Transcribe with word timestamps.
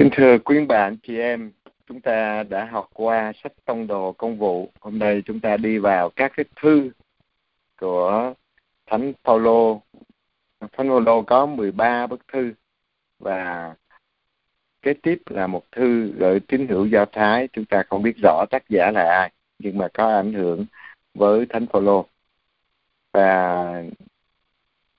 Kính 0.00 0.10
thưa 0.12 0.38
quý 0.38 0.64
bạn, 0.64 0.96
chị 1.02 1.18
em, 1.18 1.52
chúng 1.86 2.00
ta 2.00 2.42
đã 2.42 2.64
học 2.64 2.90
qua 2.94 3.32
sách 3.42 3.52
tông 3.64 3.86
đồ 3.86 4.12
công 4.12 4.38
vụ. 4.38 4.70
Hôm 4.80 4.98
nay 4.98 5.22
chúng 5.26 5.40
ta 5.40 5.56
đi 5.56 5.78
vào 5.78 6.10
các 6.10 6.32
cái 6.36 6.44
thư 6.62 6.90
của 7.80 8.34
Thánh 8.86 9.12
Phaolô. 9.24 9.82
Thánh 10.60 10.88
Phaolô 10.88 11.22
có 11.22 11.46
13 11.46 12.06
bức 12.06 12.28
thư 12.32 12.52
và 13.18 13.74
kế 14.82 14.94
tiếp 14.94 15.22
là 15.26 15.46
một 15.46 15.62
thư 15.72 16.12
gửi 16.18 16.40
tín 16.40 16.68
hữu 16.68 16.86
Do 16.86 17.04
Thái. 17.04 17.48
Chúng 17.52 17.64
ta 17.64 17.82
không 17.88 18.02
biết 18.02 18.16
rõ 18.22 18.44
tác 18.50 18.68
giả 18.68 18.90
là 18.90 19.02
ai, 19.20 19.32
nhưng 19.58 19.78
mà 19.78 19.88
có 19.94 20.16
ảnh 20.16 20.32
hưởng 20.32 20.66
với 21.14 21.46
Thánh 21.46 21.66
Phaolô. 21.66 22.06
Và 23.12 23.84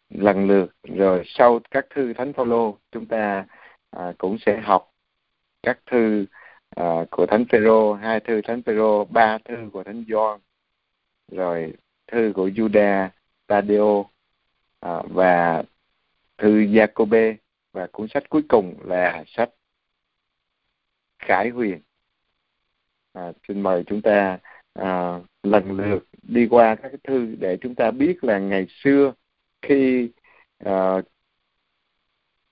lần 0.10 0.48
lượt 0.48 0.76
rồi 0.84 1.24
sau 1.26 1.60
các 1.72 1.86
thư 1.90 2.14
Thánh 2.14 2.34
Phaolô 2.34 2.78
chúng 2.92 3.06
ta 3.06 3.46
à, 3.91 4.13
cũng 4.18 4.38
sẽ 4.45 4.62
học 4.62 4.91
các 5.64 5.80
thư 5.86 6.26
uh, 6.80 7.08
của 7.12 7.26
thánh 7.26 7.46
Phêrô, 7.52 7.94
hai 7.94 8.20
thư 8.20 8.42
thánh 8.42 8.62
Phêrô, 8.62 9.06
ba 9.06 9.38
thư 9.46 9.56
của 9.74 9.84
thánh 9.84 10.06
Gioan, 10.10 10.40
rồi 11.32 11.74
thư 12.08 12.32
của 12.36 12.48
Juda, 12.48 13.10
Tadeo 13.48 14.06
uh, 14.86 15.06
và 15.10 15.64
thư 16.38 16.50
Jacobe 16.50 17.36
và 17.72 17.88
cuốn 17.92 18.08
sách 18.08 18.30
cuối 18.30 18.42
cùng 18.50 18.76
là 18.84 19.24
sách 19.28 19.50
Khải 21.20 21.50
Huyền. 21.50 21.80
À, 23.14 23.32
xin 23.48 23.62
mời 23.62 23.84
chúng 23.88 24.02
ta 24.02 24.40
à, 24.73 25.20
lần 25.44 25.72
lượt 25.72 26.08
đi 26.22 26.48
qua 26.50 26.76
các 26.76 26.92
thư 27.04 27.36
để 27.40 27.58
chúng 27.62 27.76
ta 27.76 27.92
biết 27.92 28.23
là 28.23 28.40
ngày 28.40 28.68
xưa 28.70 29.14
khi 29.62 30.09
à, 30.58 31.02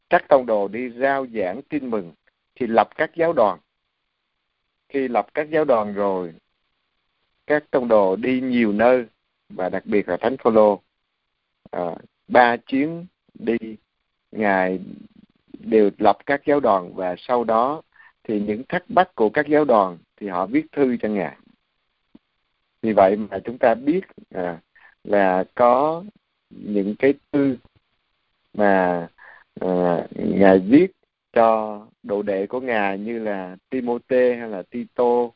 các 0.10 0.26
tông 0.30 0.46
đồ 0.46 0.68
đi 0.68 0.90
giao 0.90 1.26
giảng 1.28 1.62
tin 1.70 1.90
mừng 1.90 2.14
thì 2.60 2.68
lập 2.68 2.90
các 2.96 3.12
giáo 3.16 3.34
đoàn. 3.34 3.60
Khi 4.90 5.08
lập 5.08 5.28
các 5.34 5.50
giáo 5.50 5.66
đoàn 5.66 5.94
rồi 5.94 6.34
các 7.48 7.64
tông 7.72 7.88
đồ 7.88 8.16
đi 8.16 8.42
nhiều 8.42 8.72
nơi 8.72 9.06
và 9.50 9.70
đặc 9.70 9.86
biệt 9.86 10.10
là 10.10 10.18
thánh 10.18 10.38
phaolô 10.38 10.82
à, 11.72 11.96
ba 12.28 12.58
chuyến 12.58 13.06
đi 13.34 13.58
ngài 14.32 14.80
đều 15.60 15.90
lập 15.98 16.18
các 16.26 16.42
giáo 16.46 16.60
đoàn 16.60 16.94
và 16.94 17.16
sau 17.18 17.44
đó 17.44 17.82
thì 18.24 18.42
những 18.42 18.64
thắc 18.70 18.84
mắc 18.92 19.16
của 19.16 19.30
các 19.30 19.48
giáo 19.48 19.66
đoàn 19.66 19.98
thì 20.18 20.28
họ 20.28 20.46
viết 20.46 20.66
thư 20.72 20.98
cho 21.02 21.10
ngài. 21.10 21.38
Vì 22.82 22.94
vậy 22.94 23.16
mà 23.16 23.40
chúng 23.46 23.58
ta 23.58 23.76
biết 23.76 24.02
à, 24.30 24.62
là 25.04 25.44
có 25.56 26.04
những 26.50 26.96
cái 27.00 27.14
thư 27.32 27.58
mà 28.54 29.08
à, 29.62 30.08
ngài 30.16 30.60
viết 30.60 30.88
cho 31.34 31.80
đồ 32.04 32.22
đệ 32.22 32.48
của 32.48 32.60
ngài 32.60 33.00
như 33.00 33.20
là 33.20 33.58
Timôthê 33.70 34.36
hay 34.36 34.50
là 34.50 34.64
Tito. 34.64 35.30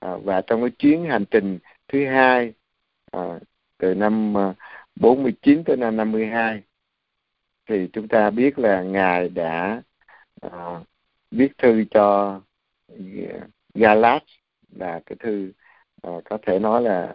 À, 0.00 0.16
và 0.24 0.40
trong 0.40 0.60
cái 0.60 0.70
chuyến 0.70 1.04
hành 1.04 1.24
trình 1.30 1.58
thứ 1.88 2.06
hai 2.06 2.52
à, 3.12 3.38
từ 3.78 3.94
năm 3.94 4.36
à, 4.36 4.54
49 4.96 5.64
tới 5.64 5.76
năm 5.76 5.96
52 5.96 6.62
thì 7.66 7.88
chúng 7.92 8.08
ta 8.08 8.30
biết 8.30 8.58
là 8.58 8.82
ngài 8.82 9.28
đã 9.28 9.82
à, 10.40 10.50
viết 11.30 11.58
thư 11.58 11.84
cho 11.90 12.40
à, 12.88 13.46
Galat 13.74 14.22
là 14.70 15.00
cái 15.06 15.16
thư 15.20 15.52
à, 16.02 16.10
có 16.24 16.38
thể 16.46 16.58
nói 16.58 16.82
là 16.82 17.14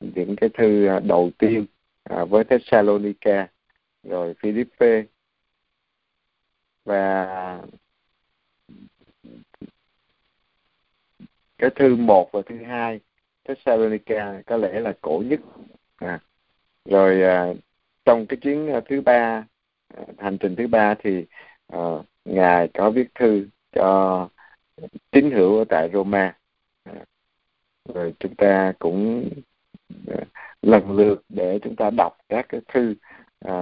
những 0.00 0.36
cái 0.36 0.50
thư 0.54 0.88
đầu 1.04 1.30
tiên 1.38 1.66
à, 2.04 2.24
với 2.24 2.44
Thessalonica 2.44 3.48
rồi 4.02 4.34
Philippe 4.34 5.04
và 6.84 7.62
cái 11.58 11.70
thư 11.76 11.96
một 11.96 12.32
và 12.32 12.42
thư 12.46 12.56
hai 12.56 13.00
Thessalonica 13.44 14.42
có 14.46 14.56
lẽ 14.56 14.80
là 14.80 14.92
cổ 15.00 15.22
nhất 15.26 15.40
à. 15.96 16.20
rồi 16.84 17.22
à, 17.22 17.46
trong 18.04 18.26
cái 18.26 18.36
chuyến 18.36 18.68
à, 18.72 18.80
thứ 18.88 19.00
ba 19.00 19.44
à, 19.96 20.02
hành 20.18 20.38
trình 20.38 20.56
thứ 20.56 20.66
ba 20.66 20.94
thì 20.94 21.26
à, 21.66 21.78
ngài 22.24 22.68
có 22.74 22.90
viết 22.90 23.14
thư 23.14 23.46
cho 23.72 24.28
tín 25.10 25.30
hữu 25.30 25.58
ở 25.58 25.64
tại 25.68 25.90
Roma 25.92 26.36
à. 26.84 27.04
rồi 27.94 28.14
chúng 28.18 28.34
ta 28.34 28.72
cũng 28.78 29.30
à, 30.06 30.16
lần 30.62 30.96
lượt 30.96 31.22
để 31.28 31.58
chúng 31.62 31.76
ta 31.76 31.90
đọc 31.90 32.18
các 32.28 32.46
cái 32.48 32.60
thư 32.68 32.94
à, 33.40 33.54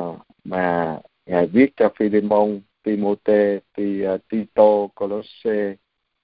mà 0.44 0.99
ngài 1.27 1.47
viết 1.47 1.73
cho 1.77 1.91
Philemon 1.99 2.61
Timote, 2.83 3.61
eh, 3.75 4.21
Tito, 4.29 4.89
Colosse, 4.95 5.51
eh, 5.51 5.77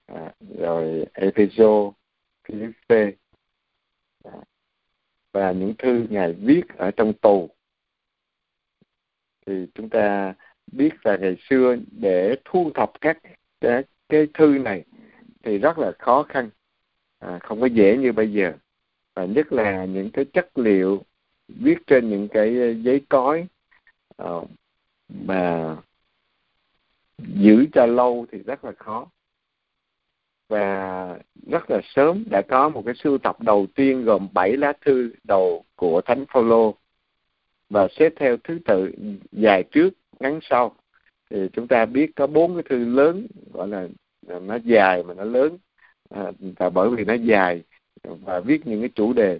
à, 0.05 0.33
rồi 0.59 1.05
Epheso, 1.13 1.93
Philippe 2.43 3.13
à, 4.23 4.31
eh, 4.31 4.43
và 5.31 5.51
những 5.51 5.73
thư 5.77 6.07
ngài 6.09 6.33
viết 6.33 6.61
ở 6.77 6.91
trong 6.91 7.13
tù. 7.13 7.49
Thì 9.45 9.67
chúng 9.73 9.89
ta 9.89 10.33
biết 10.71 10.89
là 11.03 11.17
ngày 11.17 11.37
xưa 11.49 11.75
để 11.91 12.35
thu 12.45 12.71
thập 12.75 12.91
các 13.01 13.17
cái, 13.61 13.83
cái 14.09 14.27
thư 14.33 14.57
này 14.57 14.85
thì 15.43 15.57
rất 15.57 15.77
là 15.77 15.91
khó 15.99 16.23
khăn 16.23 16.49
à, 17.19 17.39
không 17.43 17.61
có 17.61 17.65
dễ 17.65 17.97
như 17.97 18.11
bây 18.11 18.33
giờ. 18.33 18.53
Và 19.13 19.25
nhất 19.25 19.53
là 19.53 19.85
những 19.85 20.11
cái 20.11 20.25
chất 20.25 20.57
liệu 20.57 21.03
viết 21.47 21.77
trên 21.87 22.09
những 22.09 22.27
cái 22.27 22.75
giấy 22.83 23.01
cói 23.09 23.47
uh, 24.23 24.49
mà 25.09 25.75
giữ 27.17 27.65
cho 27.73 27.85
lâu 27.85 28.25
thì 28.31 28.37
rất 28.37 28.65
là 28.65 28.71
khó. 28.77 29.07
Và 30.49 31.19
rất 31.51 31.71
là 31.71 31.81
sớm 31.83 32.23
đã 32.29 32.41
có 32.41 32.69
một 32.69 32.83
cái 32.85 32.95
sưu 32.95 33.17
tập 33.17 33.41
đầu 33.41 33.67
tiên 33.75 34.03
gồm 34.05 34.27
bảy 34.33 34.57
lá 34.57 34.73
thư 34.81 35.11
đầu 35.23 35.65
của 35.75 36.01
thánh 36.01 36.25
Phaolô. 36.33 36.75
Và 37.69 37.87
xếp 37.91 38.13
theo 38.15 38.37
thứ 38.43 38.59
tự 38.65 38.91
dài 39.31 39.63
trước 39.63 39.89
ngắn 40.19 40.39
sau. 40.41 40.75
Thì 41.29 41.49
chúng 41.53 41.67
ta 41.67 41.85
biết 41.85 42.11
có 42.15 42.27
bốn 42.27 42.53
cái 42.53 42.63
thư 42.69 42.85
lớn 42.85 43.27
gọi 43.53 43.67
là 43.67 43.87
nó 44.41 44.55
dài 44.55 45.03
mà 45.03 45.13
nó 45.13 45.23
lớn. 45.23 45.57
À, 46.09 46.31
và 46.57 46.69
bởi 46.69 46.89
vì 46.89 47.05
nó 47.05 47.13
dài 47.13 47.63
và 48.03 48.39
viết 48.39 48.67
những 48.67 48.79
cái 48.79 48.89
chủ 48.95 49.13
đề 49.13 49.39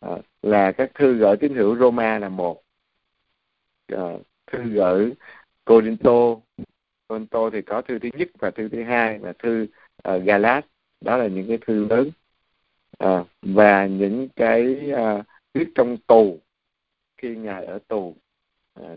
à, 0.00 0.10
là 0.42 0.72
các 0.72 0.90
thư 0.94 1.14
gửi 1.14 1.36
tín 1.36 1.54
hữu 1.54 1.76
Roma 1.76 2.18
là 2.18 2.28
một. 2.28 2.62
À, 3.88 4.16
thư 4.46 4.62
gửi 4.62 5.12
Corinto 5.64 6.36
Corinto 7.08 7.50
thì 7.50 7.62
có 7.62 7.82
thư 7.82 7.98
thứ 7.98 8.08
nhất 8.14 8.28
và 8.38 8.50
thư 8.50 8.68
thứ 8.68 8.82
hai 8.82 9.18
là 9.18 9.32
thư 9.38 9.66
uh, 10.08 10.22
Galat. 10.24 10.66
Đó 11.00 11.16
là 11.16 11.26
những 11.26 11.48
cái 11.48 11.58
thư 11.66 11.86
lớn. 11.88 12.10
À, 12.98 13.24
và 13.42 13.86
những 13.86 14.28
cái 14.36 14.92
uh, 14.92 15.24
viết 15.54 15.68
trong 15.74 15.96
tù. 15.96 16.38
Khi 17.16 17.36
ngài 17.36 17.64
ở 17.64 17.78
tù 17.88 18.16
à, 18.74 18.96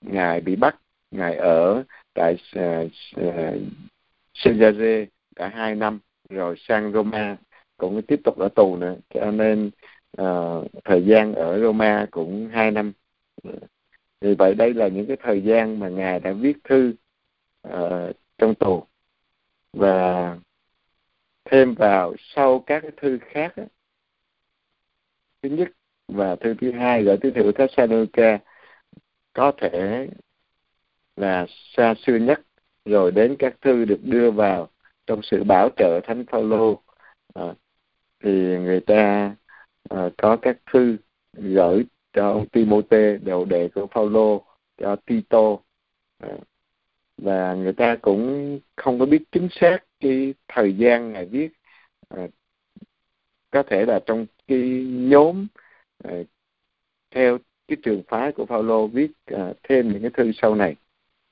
ngài 0.00 0.40
bị 0.40 0.56
bắt 0.56 0.76
ngài 1.10 1.36
ở 1.36 1.84
tại 2.14 2.36
uh, 2.58 2.90
uh, 3.20 5.08
cả 5.36 5.48
hai 5.48 5.74
năm 5.74 5.98
rồi 6.28 6.54
sang 6.58 6.92
Roma 6.92 7.36
cũng 7.76 8.02
tiếp 8.02 8.20
tục 8.24 8.38
ở 8.38 8.48
tù 8.54 8.76
nữa. 8.76 8.96
Cho 9.14 9.30
nên 9.30 9.70
uh, 10.22 10.66
thời 10.84 11.04
gian 11.04 11.34
ở 11.34 11.60
Roma 11.60 12.06
cũng 12.10 12.48
hai 12.52 12.70
năm 12.70 12.92
vì 14.20 14.34
vậy 14.34 14.54
đây 14.54 14.74
là 14.74 14.88
những 14.88 15.06
cái 15.06 15.16
thời 15.22 15.42
gian 15.42 15.80
mà 15.80 15.88
ngài 15.88 16.20
đã 16.20 16.32
viết 16.32 16.56
thư 16.64 16.94
uh, 17.68 18.16
trong 18.38 18.54
tù. 18.54 18.84
Và 19.72 20.38
thêm 21.44 21.74
vào 21.74 22.14
sau 22.18 22.58
các 22.66 22.80
cái 22.80 22.90
thư 22.96 23.18
khác 23.20 23.56
đó, 23.56 23.64
thứ 25.42 25.48
nhất 25.48 25.68
và 26.08 26.36
thư 26.36 26.54
thứ 26.60 26.72
hai 26.72 27.02
gửi 27.02 27.16
tới 27.16 27.30
thiệu 27.30 27.52
Thessalonica 27.52 28.38
có 29.32 29.52
thể 29.58 30.08
là 31.16 31.46
xa 31.76 31.94
xưa 32.06 32.16
nhất 32.16 32.40
rồi 32.84 33.12
đến 33.12 33.36
các 33.38 33.56
thư 33.60 33.84
được 33.84 34.00
đưa 34.02 34.30
vào 34.30 34.68
trong 35.06 35.20
sự 35.22 35.44
bảo 35.44 35.68
trợ 35.76 36.00
thánh 36.04 36.24
Phaolô. 36.26 36.82
À, 37.34 37.54
thì 38.24 38.58
người 38.58 38.80
ta 38.80 39.34
à, 39.90 40.10
có 40.18 40.36
các 40.42 40.56
thư 40.72 40.96
gửi 41.32 41.84
cho 42.12 42.30
ông 42.30 42.48
Timôthê 42.48 43.18
đều 43.18 43.44
đệ 43.44 43.68
của 43.68 43.86
Phaolô 43.86 44.44
cho 44.78 44.96
Tito. 44.96 45.56
Và 47.18 47.54
người 47.54 47.72
ta 47.72 47.96
cũng 48.02 48.60
không 48.76 48.98
có 48.98 49.06
biết 49.06 49.22
chính 49.32 49.48
xác 49.50 49.78
cái 50.00 50.34
thời 50.48 50.76
gian 50.76 51.12
ngài 51.12 51.26
viết. 51.26 51.48
À, 52.08 52.28
có 53.50 53.62
thể 53.62 53.84
là 53.86 54.00
trong 54.06 54.26
cái 54.46 54.86
nhóm 54.88 55.46
à, 56.04 56.14
theo 57.10 57.38
cái 57.68 57.76
trường 57.82 58.02
phái 58.08 58.32
của 58.32 58.46
Phaolô 58.46 58.86
viết 58.86 59.10
à, 59.26 59.52
thêm 59.62 59.92
những 59.92 60.02
cái 60.02 60.10
thư 60.14 60.32
sau 60.32 60.54
này. 60.54 60.76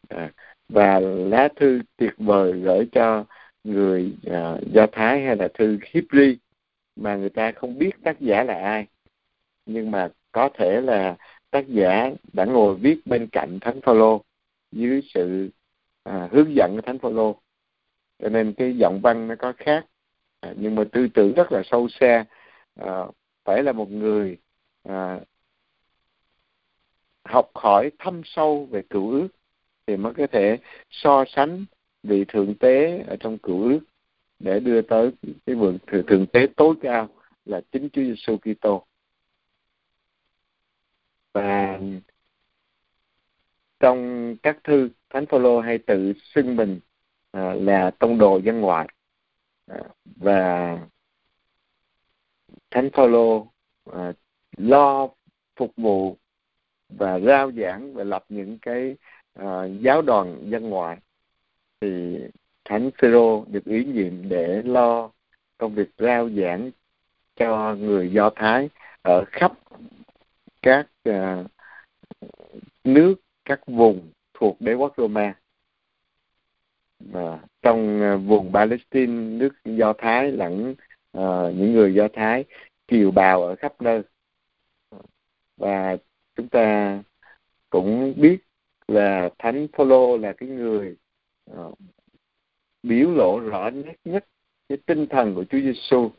À, 0.09 0.33
và 0.69 1.01
lá 1.01 1.49
thư 1.57 1.81
tuyệt 1.97 2.15
vời 2.17 2.53
gửi 2.53 2.89
cho 2.93 3.25
người 3.65 4.13
à, 4.27 4.57
Do 4.73 4.87
Thái 4.93 5.23
hay 5.23 5.37
là 5.37 5.49
thư 5.55 5.77
Hebrew 5.77 6.37
mà 6.97 7.17
người 7.17 7.31
ta 7.31 7.53
không 7.53 7.79
biết 7.79 7.91
tác 8.05 8.21
giả 8.21 8.45
là 8.45 8.55
ai. 8.55 8.87
Nhưng 9.67 9.91
mà 9.91 10.09
có 10.39 10.49
thể 10.55 10.81
là 10.81 11.17
tác 11.51 11.69
giả 11.69 12.11
đã 12.33 12.45
ngồi 12.45 12.75
viết 12.75 13.07
bên 13.07 13.27
cạnh 13.33 13.59
thánh 13.61 13.81
phaolô 13.81 14.23
dưới 14.73 15.03
sự 15.15 15.51
à, 16.03 16.29
hướng 16.33 16.55
dẫn 16.55 16.77
của 16.77 16.81
thánh 16.81 16.99
phaolô. 16.99 17.37
Cho 18.19 18.29
nên 18.29 18.53
cái 18.53 18.77
giọng 18.77 19.01
văn 19.03 19.29
nó 19.29 19.35
có 19.39 19.53
khác. 19.57 19.87
À, 20.41 20.55
nhưng 20.57 20.75
mà 20.75 20.85
tư 20.93 21.09
tưởng 21.15 21.33
rất 21.33 21.53
là 21.53 21.63
sâu 21.65 21.89
xa. 21.89 22.25
À, 22.75 23.05
phải 23.45 23.63
là 23.63 23.73
một 23.73 23.91
người 23.91 24.37
à, 24.83 25.21
học 27.25 27.51
hỏi 27.55 27.91
thâm 27.99 28.23
sâu 28.25 28.69
về 28.71 28.83
cựu 28.91 29.11
ước 29.11 29.29
thì 29.87 29.97
mới 29.97 30.15
có 30.15 30.27
thể 30.27 30.59
so 30.91 31.25
sánh 31.29 31.65
vị 32.03 32.25
thượng 32.29 32.55
tế 32.55 33.05
ở 33.07 33.17
trong 33.21 33.39
cựu 33.39 33.63
ước 33.63 33.81
để 34.39 34.61
đưa 34.61 34.83
tới 34.83 35.11
cái 35.47 35.57
vườn 35.57 35.79
thượng, 35.87 36.07
thượng 36.07 36.27
tế 36.27 36.47
tối 36.57 36.75
cao 36.81 37.09
là 37.45 37.61
chính 37.73 37.89
Chúa 37.93 38.03
Giêsu 38.03 38.37
Kitô. 38.37 38.88
Vâng. 41.79 42.01
trong 43.81 44.37
các 44.43 44.59
thư 44.65 44.91
thánh 45.11 45.27
phaolô 45.27 45.61
hay 45.61 45.79
tự 45.79 46.13
xưng 46.35 46.57
mình 46.57 46.81
à, 47.33 47.55
là 47.55 47.91
tông 47.91 48.19
đồ 48.19 48.39
dân 48.39 48.61
ngoại 48.61 48.89
à, 49.67 49.81
và 50.05 50.79
thánh 52.71 52.91
phaolô 52.93 53.47
à, 53.93 54.13
lo 54.57 55.09
phục 55.57 55.73
vụ 55.77 56.17
và 56.89 57.19
rao 57.19 57.53
giảng 57.53 57.95
và 57.95 58.05
lập 58.05 58.25
những 58.29 58.59
cái 58.59 58.97
à, 59.35 59.65
giáo 59.81 60.03
đoàn 60.03 60.51
dân 60.51 60.71
ngoại 60.71 60.99
thì 61.81 62.19
thánh 62.65 62.91
phêrô 62.99 63.45
được 63.49 63.65
ủy 63.65 63.85
nhiệm 63.85 64.29
để 64.29 64.63
lo 64.63 65.11
công 65.59 65.75
việc 65.75 65.89
rao 65.99 66.31
giảng 66.31 66.71
cho 67.37 67.75
người 67.75 68.11
do 68.13 68.31
thái 68.37 68.69
ở 69.03 69.25
khắp 69.33 69.53
các 70.63 70.87
à, 71.05 71.45
nước 72.85 73.15
các 73.45 73.61
vùng 73.67 74.11
thuộc 74.35 74.57
đế 74.61 74.75
quốc 74.75 74.95
Roma. 74.97 75.35
À, 77.15 77.39
trong 77.63 78.01
ờ, 78.01 78.17
vùng 78.19 78.53
Palestine 78.53 79.39
nước 79.39 79.55
Do 79.65 79.93
Thái 79.99 80.33
lẫn 80.33 80.75
à, 81.13 81.51
những 81.57 81.73
người 81.73 81.95
Do 81.95 82.09
Thái 82.13 82.45
kiều 82.89 83.11
bào 83.11 83.43
ở 83.43 83.57
khắp 83.57 83.83
nơi. 83.83 84.03
Và 85.57 85.97
chúng 86.37 86.49
ta 86.49 86.99
cũng 87.71 88.15
biết 88.17 88.39
là 88.89 89.31
thánh 89.39 89.67
Phaolô 89.73 90.17
là 90.17 90.33
cái 90.33 90.49
người 90.49 90.97
à, 91.57 91.63
biểu 92.83 93.11
lộ 93.11 93.41
rõ 93.41 93.69
nhất 93.69 93.97
nhất 94.05 94.25
cái 94.69 94.79
tinh 94.87 95.07
thần 95.07 95.35
của 95.35 95.45
Chúa 95.45 95.59
Giêsu 95.59 96.11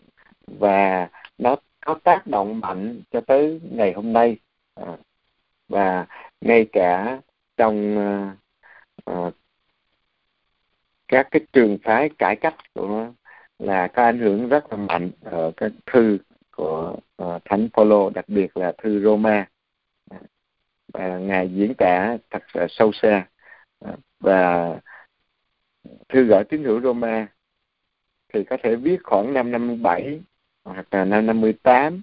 và 0.47 1.09
nó 1.37 1.55
có 1.85 1.99
tác 2.03 2.27
động 2.27 2.59
mạnh 2.59 3.01
cho 3.11 3.21
tới 3.21 3.61
ngày 3.71 3.93
hôm 3.93 4.13
nay. 4.13 4.37
À, 4.75 4.97
và 5.69 6.05
ngay 6.41 6.67
cả 6.71 7.21
trong 7.57 7.97
uh, 7.97 9.11
uh, 9.11 9.33
các 11.07 11.27
cái 11.31 11.41
trường 11.53 11.77
phái 11.83 12.09
cải 12.17 12.35
cách 12.35 12.55
của 12.73 12.87
nó 12.87 13.13
là 13.59 13.87
có 13.87 14.03
ảnh 14.03 14.19
hưởng 14.19 14.49
rất 14.49 14.71
là 14.71 14.77
mạnh 14.77 15.11
ở 15.23 15.51
các 15.57 15.71
thư 15.85 16.17
của 16.55 16.95
uh, 17.23 17.41
thánh 17.45 17.69
Phaolô 17.73 18.09
đặc 18.09 18.25
biệt 18.27 18.57
là 18.57 18.73
thư 18.77 19.03
Roma. 19.03 19.49
Và 20.93 21.17
ngài 21.17 21.49
diễn 21.53 21.73
tả 21.77 22.17
thật 22.29 22.43
là 22.53 22.67
sâu 22.69 22.91
xa. 22.91 23.27
Và 24.19 24.75
thư 26.09 26.23
gửi 26.23 26.43
tín 26.43 26.63
hữu 26.63 26.81
Roma 26.81 27.27
thì 28.33 28.43
có 28.43 28.57
thể 28.63 28.75
viết 28.75 28.97
khoảng 29.03 29.33
năm 29.33 29.51
57 29.51 30.21
hoặc 30.63 30.87
là 30.91 31.05
năm 31.05 31.25
58 31.25 32.01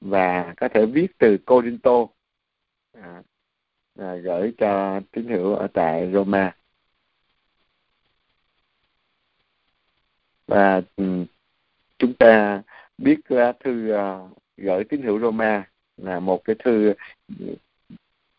và 0.00 0.54
có 0.56 0.68
thể 0.68 0.86
viết 0.86 1.06
từ 1.18 1.38
Corinto 1.46 2.06
à, 3.02 3.22
à, 3.98 4.14
gửi 4.14 4.52
cho 4.58 5.00
tín 5.12 5.28
hữu 5.28 5.54
ở 5.54 5.68
tại 5.74 6.10
Roma. 6.12 6.56
Và 10.46 10.82
um, 10.96 11.26
chúng 11.98 12.14
ta 12.14 12.62
biết 12.98 13.20
lá 13.28 13.52
thư 13.64 13.94
uh, 13.94 14.38
gửi 14.56 14.84
tín 14.84 15.02
hữu 15.02 15.20
Roma 15.20 15.70
là 15.96 16.20
một 16.20 16.44
cái 16.44 16.56
thư 16.64 16.94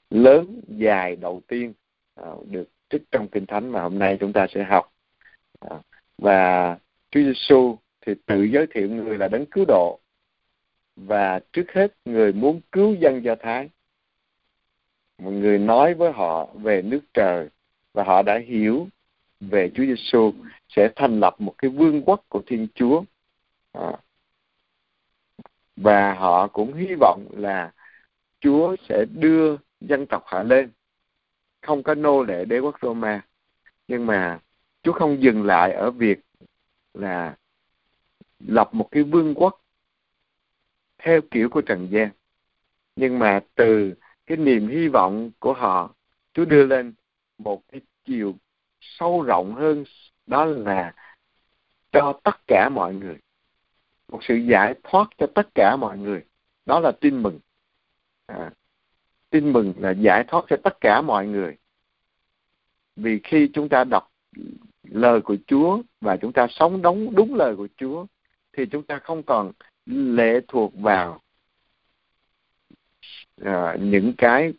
lớn 0.10 0.62
dài 0.68 1.16
đầu 1.16 1.42
tiên 1.48 1.74
uh, 2.22 2.48
được 2.48 2.70
trích 2.90 3.04
trong 3.12 3.28
kinh 3.28 3.46
thánh 3.46 3.70
mà 3.70 3.82
hôm 3.82 4.00
nay 4.00 4.18
chúng 4.20 4.34
ta 4.34 4.48
sẽ 4.50 4.64
học. 4.64 4.94
Uh, 5.66 5.82
và 6.18 6.78
Chúa 7.12 7.20
Giêsu 7.22 7.78
thì 8.02 8.14
tự 8.26 8.44
giới 8.44 8.68
thiệu 8.68 8.90
người 8.90 9.18
là 9.18 9.28
đấng 9.28 9.46
cứu 9.46 9.66
độ. 9.68 10.00
Và 10.96 11.40
trước 11.54 11.72
hết 11.74 11.94
người 12.06 12.34
muốn 12.34 12.62
cứu 12.72 12.96
dân 12.96 13.24
Do 13.24 13.36
Thái 13.36 13.70
một 15.22 15.32
người 15.32 15.58
nói 15.60 15.94
với 15.94 16.12
họ 16.12 16.46
về 16.46 16.82
nước 16.82 17.02
trời 17.14 17.50
và 17.94 18.04
họ 18.04 18.22
đã 18.22 18.40
hiểu 18.48 18.88
về 19.40 19.72
Chúa 19.76 19.84
Giêsu 19.84 20.34
sẽ 20.70 20.90
thành 20.96 21.20
lập 21.20 21.36
một 21.40 21.56
cái 21.58 21.72
vương 21.72 22.02
quốc 22.06 22.26
của 22.30 22.42
Thiên 22.48 22.68
Chúa 22.76 23.04
à. 23.72 23.92
và 25.76 26.14
họ 26.14 26.48
cũng 26.48 26.74
hy 26.74 26.96
vọng 27.00 27.26
là 27.32 27.72
Chúa 28.40 28.76
sẽ 28.90 29.06
đưa 29.12 29.58
dân 29.82 30.06
tộc 30.06 30.24
họ 30.26 30.44
lên 30.44 30.72
không 31.62 31.84
có 31.84 31.96
nô 31.96 32.24
lệ 32.24 32.46
đế 32.46 32.60
quốc 32.60 32.76
Roma, 32.82 33.22
nhưng 33.88 34.06
mà 34.06 34.40
Chúa 34.84 34.94
không 34.94 35.24
dừng 35.24 35.44
lại 35.44 35.74
ở 35.74 35.92
việc 35.92 36.20
là 36.94 37.36
lập 38.40 38.70
một 38.74 38.88
cái 38.92 39.04
vương 39.04 39.36
quốc 39.36 39.62
theo 40.98 41.22
kiểu 41.32 41.50
của 41.50 41.62
Trần 41.62 41.88
gian 41.92 42.10
nhưng 42.96 43.20
mà 43.20 43.40
từ 43.56 43.94
cái 44.26 44.38
niềm 44.38 44.68
hy 44.68 44.88
vọng 44.88 45.32
của 45.40 45.54
họ 45.54 45.96
Chúa 46.34 46.46
đưa 46.46 46.66
lên 46.66 46.94
một 47.38 47.62
cái 47.72 47.82
chiều 48.06 48.36
sâu 48.82 49.22
rộng 49.22 49.56
hơn 49.56 49.84
đó 50.26 50.46
là 50.46 50.94
cho 51.92 52.20
tất 52.24 52.48
cả 52.48 52.70
mọi 52.70 52.94
người. 52.94 53.18
Một 54.08 54.20
sự 54.22 54.36
giải 54.36 54.76
thoát 54.84 55.10
cho 55.18 55.28
tất 55.36 55.48
cả 55.56 55.76
mọi 55.80 55.98
người. 55.98 56.22
Đó 56.66 56.80
là 56.80 56.92
tin 56.92 57.24
mừng. 57.24 57.40
À, 58.26 58.52
tin 59.30 59.54
mừng 59.54 59.74
là 59.78 59.92
giải 59.92 60.24
thoát 60.28 60.46
cho 60.50 60.58
tất 60.64 60.82
cả 60.82 61.02
mọi 61.02 61.28
người. 61.28 61.58
Vì 62.96 63.20
khi 63.24 63.50
chúng 63.54 63.70
ta 63.70 63.84
đọc 63.84 64.12
lời 64.84 65.22
của 65.22 65.36
Chúa 65.48 65.82
và 66.02 66.18
chúng 66.18 66.34
ta 66.34 66.48
sống 66.50 66.82
đúng 66.82 67.16
đúng 67.16 67.36
lời 67.36 67.56
của 67.56 67.68
Chúa 67.78 68.06
thì 68.54 68.66
chúng 68.66 68.84
ta 68.84 69.00
không 69.00 69.24
còn 69.24 69.52
lệ 69.86 70.40
thuộc 70.48 70.74
vào 70.76 71.22
à, 73.46 73.78
những 73.80 74.14
cái 74.18 74.54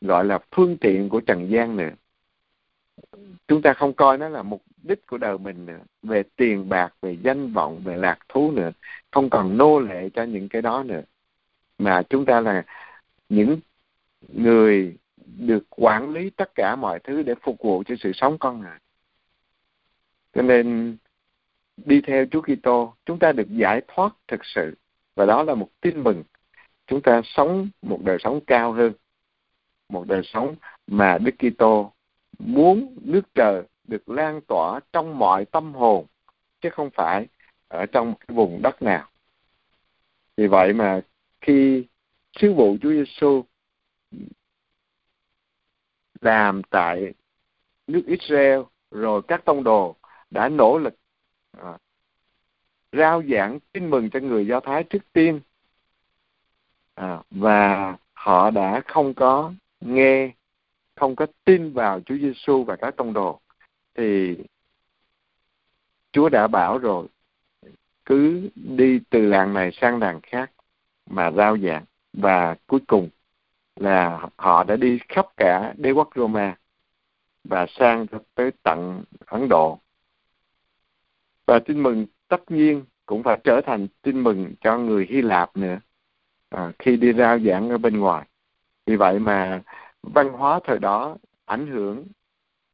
gọi 0.00 0.24
là 0.24 0.38
phương 0.50 0.76
tiện 0.76 1.08
của 1.08 1.20
trần 1.20 1.50
gian 1.50 1.76
nữa. 1.76 1.90
Chúng 3.48 3.62
ta 3.62 3.72
không 3.72 3.92
coi 3.92 4.18
nó 4.18 4.28
là 4.28 4.42
mục 4.42 4.62
đích 4.82 5.06
của 5.06 5.18
đời 5.18 5.38
mình 5.38 5.66
nữa 5.66 5.80
về 6.02 6.22
tiền 6.36 6.68
bạc 6.68 6.94
về 7.02 7.16
danh 7.22 7.52
vọng 7.52 7.80
về 7.84 7.96
lạc 7.96 8.18
thú 8.28 8.50
nữa. 8.50 8.70
Không 9.10 9.30
còn 9.30 9.58
nô 9.58 9.80
lệ 9.80 10.10
cho 10.14 10.22
những 10.22 10.48
cái 10.48 10.62
đó 10.62 10.82
nữa. 10.82 11.02
Mà 11.78 12.02
chúng 12.02 12.24
ta 12.24 12.40
là 12.40 12.64
những 13.28 13.60
người 14.28 14.96
được 15.26 15.64
quản 15.70 16.10
lý 16.10 16.30
tất 16.30 16.54
cả 16.54 16.76
mọi 16.76 16.98
thứ 17.04 17.22
để 17.22 17.34
phục 17.42 17.56
vụ 17.62 17.82
cho 17.86 17.94
sự 18.00 18.12
sống 18.14 18.38
con 18.38 18.60
người. 18.60 18.78
Cho 20.34 20.42
nên 20.42 20.96
đi 21.76 22.00
theo 22.00 22.26
Chúa 22.30 22.42
Kitô 22.42 22.94
chúng 23.06 23.18
ta 23.18 23.32
được 23.32 23.48
giải 23.48 23.82
thoát 23.88 24.14
thực 24.28 24.44
sự. 24.44 24.74
Và 25.14 25.26
đó 25.26 25.42
là 25.42 25.54
một 25.54 25.68
tin 25.80 26.02
mừng 26.02 26.22
chúng 26.86 27.02
ta 27.02 27.20
sống 27.24 27.68
một 27.82 27.98
đời 28.04 28.18
sống 28.20 28.40
cao 28.46 28.72
hơn 28.72 28.92
một 29.88 30.06
đời 30.06 30.22
sống 30.24 30.56
mà 30.86 31.18
Đức 31.18 31.32
Kitô 31.38 31.92
muốn 32.38 32.96
nước 33.00 33.34
trời 33.34 33.62
được 33.84 34.08
lan 34.08 34.40
tỏa 34.48 34.80
trong 34.92 35.18
mọi 35.18 35.44
tâm 35.44 35.74
hồn 35.74 36.06
chứ 36.60 36.70
không 36.70 36.90
phải 36.90 37.26
ở 37.68 37.86
trong 37.86 38.14
cái 38.14 38.34
vùng 38.36 38.62
đất 38.62 38.82
nào. 38.82 39.08
Vì 40.36 40.46
vậy 40.46 40.72
mà 40.72 41.00
khi 41.40 41.86
sứ 42.32 42.52
vụ 42.52 42.76
Chúa 42.82 42.90
Giêsu 42.90 43.44
làm 46.20 46.62
tại 46.70 47.14
nước 47.86 48.02
Israel 48.06 48.60
rồi 48.90 49.22
các 49.28 49.44
tông 49.44 49.64
đồ 49.64 49.96
đã 50.30 50.48
nỗ 50.48 50.78
lực 50.78 50.94
à, 51.52 51.78
rao 52.92 53.22
giảng 53.30 53.58
tin 53.72 53.90
mừng 53.90 54.10
cho 54.10 54.20
người 54.20 54.46
Do 54.46 54.60
Thái 54.60 54.84
trước 54.84 55.12
tiên 55.12 55.40
à, 56.94 57.22
và 57.30 57.96
họ 58.12 58.50
đã 58.50 58.82
không 58.86 59.14
có 59.14 59.52
nghe 59.80 60.32
không 60.94 61.16
có 61.16 61.26
tin 61.44 61.72
vào 61.72 62.00
Chúa 62.00 62.16
Giêsu 62.16 62.64
và 62.64 62.76
các 62.76 62.96
tông 62.96 63.12
đồ. 63.12 63.40
Thì 63.94 64.36
Chúa 66.12 66.28
đã 66.28 66.46
bảo 66.46 66.78
rồi 66.78 67.06
cứ 68.04 68.50
đi 68.54 69.00
từ 69.10 69.26
làng 69.26 69.54
này 69.54 69.70
sang 69.72 69.98
làng 69.98 70.20
khác 70.22 70.50
mà 71.06 71.30
rao 71.30 71.58
giảng. 71.58 71.84
Và 72.12 72.56
cuối 72.66 72.80
cùng 72.86 73.08
là 73.76 74.28
họ 74.36 74.64
đã 74.64 74.76
đi 74.76 74.98
khắp 75.08 75.26
cả 75.36 75.74
đế 75.76 75.90
quốc 75.90 76.08
Roma 76.14 76.56
và 77.44 77.66
sang 77.68 78.06
tới 78.34 78.50
tận 78.62 79.04
Ấn 79.26 79.48
Độ. 79.48 79.78
Và 81.46 81.58
tin 81.58 81.82
mừng 81.82 82.06
tất 82.28 82.50
nhiên 82.50 82.84
cũng 83.06 83.22
phải 83.22 83.38
trở 83.44 83.60
thành 83.66 83.86
tin 84.02 84.20
mừng 84.22 84.54
cho 84.60 84.78
người 84.78 85.06
Hy 85.10 85.22
Lạp 85.22 85.56
nữa 85.56 85.78
à, 86.54 86.72
khi 86.78 86.96
đi 86.96 87.12
rao 87.12 87.38
giảng 87.38 87.70
ở 87.70 87.78
bên 87.78 88.00
ngoài. 88.00 88.26
Vì 88.86 88.96
vậy 88.96 89.18
mà 89.18 89.62
văn 90.02 90.32
hóa 90.32 90.60
thời 90.64 90.78
đó 90.78 91.16
ảnh 91.44 91.66
hưởng 91.66 92.06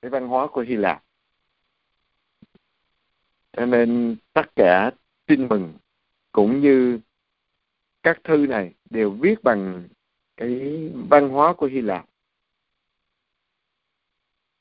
cái 0.02 0.10
văn 0.10 0.28
hóa 0.28 0.46
của 0.46 0.60
Hy 0.60 0.76
Lạp. 0.76 1.02
Cho 3.52 3.66
nên 3.66 4.16
tất 4.32 4.56
cả 4.56 4.90
tin 5.26 5.48
mừng 5.48 5.74
cũng 6.32 6.60
như 6.60 7.00
các 8.02 8.24
thư 8.24 8.36
này 8.36 8.74
đều 8.90 9.10
viết 9.10 9.42
bằng 9.42 9.88
cái 10.36 10.90
văn 11.08 11.28
hóa 11.28 11.52
của 11.52 11.66
Hy 11.66 11.80
Lạp. 11.80 12.04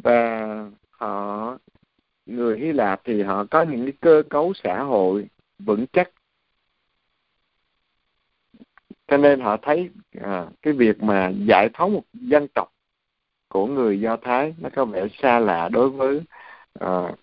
Và 0.04 0.48
họ 0.90 1.58
người 2.26 2.60
Hy 2.60 2.72
Lạp 2.72 3.02
thì 3.04 3.22
họ 3.22 3.46
có 3.52 3.62
những 3.62 3.84
cái 3.86 3.94
cơ 4.02 4.24
cấu 4.30 4.54
xã 4.54 4.84
hội 4.84 5.30
vững 5.60 5.86
chắc 5.94 6.12
cho 9.10 9.18
nên 9.18 9.40
họ 9.40 9.58
thấy 9.62 9.90
à, 10.22 10.48
cái 10.62 10.74
việc 10.74 11.04
mà 11.04 11.32
giải 11.48 11.70
phóng 11.74 11.94
một 11.94 12.04
dân 12.14 12.48
tộc 12.48 12.74
của 13.48 13.68
người 13.68 14.00
Do 14.00 14.18
Thái 14.18 14.56
nó 14.58 14.70
có 14.76 14.86
vẻ 14.86 15.08
xa 15.22 15.40
lạ 15.40 15.70
đối 15.70 15.90
với 15.90 16.22
à, 16.80 17.16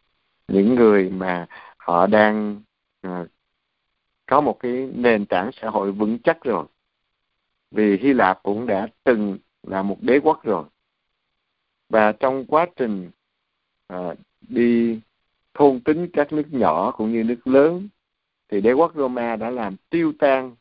những 0.48 0.74
người 0.74 1.10
mà 1.10 1.46
họ 1.76 2.06
đang 2.06 2.62
à, 3.00 3.24
có 4.26 4.40
một 4.40 4.56
cái 4.60 4.90
nền 4.94 5.26
tảng 5.26 5.50
xã 5.52 5.70
hội 5.70 5.92
vững 5.92 6.18
chắc 6.18 6.44
rồi. 6.44 6.66
Vì 7.70 7.96
Hy 7.96 8.12
Lạp 8.12 8.42
cũng 8.42 8.66
đã 8.66 8.88
từng 9.04 9.38
là 9.62 9.82
một 9.82 9.96
đế 10.00 10.20
quốc 10.22 10.44
rồi. 10.44 10.64
Và 11.88 12.12
trong 12.12 12.44
quá 12.46 12.66
trình 12.76 13.10
à, 13.86 14.14
đi 14.40 15.00
thôn 15.54 15.80
tính 15.80 16.08
các 16.12 16.32
nước 16.32 16.46
nhỏ 16.50 16.90
cũng 16.90 17.12
như 17.12 17.24
nước 17.24 17.46
lớn 17.46 17.88
thì 18.48 18.60
đế 18.60 18.72
quốc 18.72 18.92
Roma 18.94 19.36
đã 19.36 19.50
làm 19.50 19.76
tiêu 19.90 20.12
tan 20.18 20.56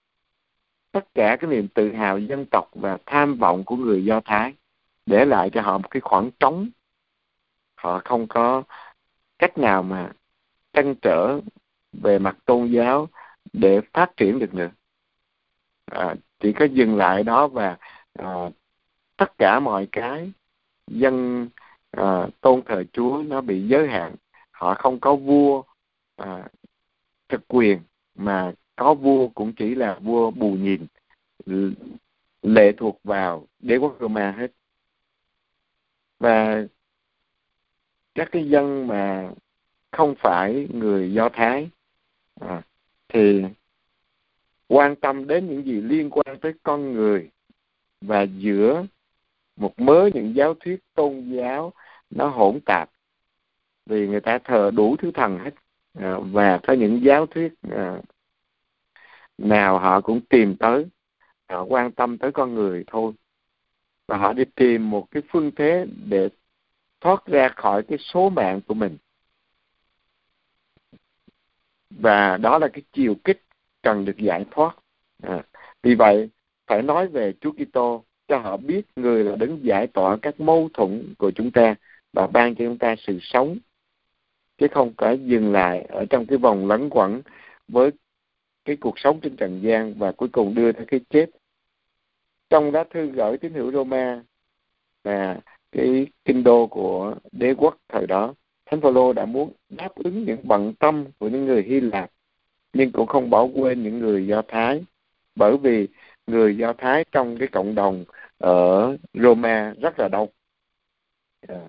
tất 0.95 1.13
cả 1.13 1.37
cái 1.39 1.49
niềm 1.49 1.67
tự 1.67 1.93
hào 1.93 2.19
dân 2.19 2.45
tộc 2.51 2.69
và 2.73 2.97
tham 3.05 3.37
vọng 3.37 3.63
của 3.63 3.75
người 3.75 4.05
Do 4.05 4.21
Thái 4.25 4.53
để 5.05 5.25
lại 5.25 5.49
cho 5.53 5.61
họ 5.61 5.77
một 5.77 5.87
cái 5.91 6.01
khoảng 6.01 6.29
trống. 6.39 6.69
Họ 7.75 8.01
không 8.05 8.27
có 8.27 8.63
cách 9.39 9.57
nào 9.57 9.83
mà 9.83 10.11
trăn 10.73 10.95
trở 11.01 11.39
về 11.93 12.19
mặt 12.19 12.37
tôn 12.45 12.67
giáo 12.71 13.07
để 13.53 13.81
phát 13.93 14.17
triển 14.17 14.39
được 14.39 14.53
nữa. 14.53 14.69
À, 15.85 16.15
chỉ 16.39 16.53
có 16.53 16.65
dừng 16.65 16.97
lại 16.97 17.23
đó 17.23 17.47
và 17.47 17.77
à, 18.13 18.49
tất 19.17 19.37
cả 19.37 19.59
mọi 19.59 19.87
cái 19.91 20.31
dân 20.87 21.47
à, 21.91 22.27
tôn 22.41 22.61
thờ 22.65 22.83
Chúa 22.93 23.23
nó 23.27 23.41
bị 23.41 23.67
giới 23.67 23.87
hạn. 23.87 24.15
Họ 24.51 24.73
không 24.73 24.99
có 24.99 25.15
vua 25.15 25.63
à, 26.15 26.47
thực 27.29 27.41
quyền 27.47 27.79
mà 28.15 28.53
có 28.75 28.93
vua 28.93 29.27
cũng 29.27 29.53
chỉ 29.53 29.75
là 29.75 29.99
vua 30.01 30.31
bù 30.31 30.53
nhìn 30.53 30.87
lệ 32.41 32.71
thuộc 32.77 32.99
vào 33.03 33.47
đế 33.59 33.77
quốc 33.77 33.97
Roma 33.99 34.31
hết. 34.31 34.51
Và 36.19 36.65
các 38.15 38.29
cái 38.31 38.49
dân 38.49 38.87
mà 38.87 39.31
không 39.91 40.15
phải 40.19 40.67
người 40.73 41.13
Do 41.13 41.29
Thái 41.29 41.69
à, 42.39 42.61
thì 43.07 43.43
quan 44.67 44.95
tâm 44.95 45.27
đến 45.27 45.47
những 45.47 45.65
gì 45.65 45.81
liên 45.81 46.09
quan 46.09 46.39
tới 46.41 46.53
con 46.63 46.93
người 46.93 47.29
và 48.01 48.21
giữa 48.21 48.85
một 49.55 49.79
mớ 49.79 50.09
những 50.13 50.35
giáo 50.35 50.53
thuyết 50.53 50.79
tôn 50.93 51.29
giáo 51.29 51.73
nó 52.09 52.27
hỗn 52.29 52.59
tạp 52.65 52.89
vì 53.85 54.07
người 54.07 54.21
ta 54.21 54.39
thờ 54.43 54.71
đủ 54.75 54.95
thứ 54.95 55.11
thần 55.11 55.39
hết 55.39 55.51
à, 55.93 56.17
và 56.31 56.59
có 56.63 56.73
những 56.73 57.01
giáo 57.03 57.25
thuyết 57.25 57.53
à, 57.71 58.01
nào 59.37 59.79
họ 59.79 60.01
cũng 60.01 60.21
tìm 60.21 60.55
tới 60.55 60.85
họ 61.49 61.63
quan 61.63 61.91
tâm 61.91 62.17
tới 62.17 62.31
con 62.31 62.53
người 62.53 62.83
thôi. 62.87 63.13
Và 64.07 64.17
họ 64.17 64.33
đi 64.33 64.43
tìm 64.55 64.89
một 64.89 65.11
cái 65.11 65.23
phương 65.29 65.51
thế 65.55 65.85
để 66.09 66.29
thoát 67.01 67.25
ra 67.25 67.49
khỏi 67.49 67.83
cái 67.83 67.97
số 67.97 68.29
mạng 68.29 68.61
của 68.67 68.73
mình. 68.73 68.97
Và 71.89 72.37
đó 72.37 72.57
là 72.57 72.67
cái 72.67 72.81
chiều 72.93 73.15
kích 73.23 73.41
cần 73.81 74.05
được 74.05 74.17
giải 74.17 74.45
thoát. 74.51 74.75
À, 75.23 75.43
vì 75.83 75.95
vậy 75.95 76.29
phải 76.67 76.81
nói 76.81 77.07
về 77.07 77.33
Chúa 77.41 77.51
Kitô 77.51 78.03
cho 78.27 78.37
họ 78.37 78.57
biết 78.57 78.81
người 78.95 79.23
là 79.23 79.35
đứng 79.35 79.59
giải 79.65 79.87
tỏa 79.87 80.17
các 80.21 80.39
mâu 80.39 80.69
thuẫn 80.73 81.13
của 81.17 81.31
chúng 81.31 81.51
ta 81.51 81.75
và 82.13 82.27
ban 82.27 82.55
cho 82.55 82.65
chúng 82.65 82.77
ta 82.77 82.95
sự 82.97 83.19
sống 83.21 83.57
chứ 84.57 84.67
không 84.71 84.93
phải 84.97 85.19
dừng 85.25 85.51
lại 85.51 85.81
ở 85.81 86.05
trong 86.09 86.25
cái 86.25 86.37
vòng 86.37 86.67
lẫn 86.67 86.89
quẩn 86.89 87.21
với 87.67 87.91
cái 88.65 88.75
cuộc 88.75 88.99
sống 88.99 89.19
trên 89.21 89.35
trần 89.35 89.61
gian 89.63 89.93
và 89.93 90.11
cuối 90.11 90.29
cùng 90.29 90.55
đưa 90.55 90.71
tới 90.71 90.85
cái 90.85 90.99
chết. 91.09 91.25
Trong 92.49 92.71
lá 92.71 92.83
thư 92.89 93.05
gửi 93.05 93.37
tín 93.37 93.53
hữu 93.53 93.71
Roma 93.71 94.23
là 95.03 95.39
cái 95.71 96.07
kinh 96.25 96.43
đô 96.43 96.67
của 96.67 97.15
đế 97.31 97.53
quốc 97.53 97.77
thời 97.89 98.07
đó, 98.07 98.33
Thánh 98.65 98.81
Phaolô 98.81 99.13
đã 99.13 99.25
muốn 99.25 99.51
đáp 99.69 99.95
ứng 99.95 100.25
những 100.25 100.39
bận 100.43 100.73
tâm 100.73 101.05
của 101.19 101.27
những 101.27 101.45
người 101.45 101.63
Hy 101.63 101.79
Lạp, 101.79 102.11
nhưng 102.73 102.91
cũng 102.91 103.07
không 103.07 103.29
bỏ 103.29 103.43
quên 103.43 103.83
những 103.83 103.99
người 103.99 104.27
Do 104.27 104.41
Thái. 104.47 104.83
Bởi 105.35 105.57
vì 105.57 105.87
người 106.27 106.57
Do 106.57 106.73
Thái 106.73 107.05
trong 107.11 107.37
cái 107.37 107.47
cộng 107.47 107.75
đồng 107.75 108.05
ở 108.37 108.97
Roma 109.13 109.73
rất 109.81 109.99
là 109.99 110.07
đông. 110.07 110.29
À, 111.47 111.61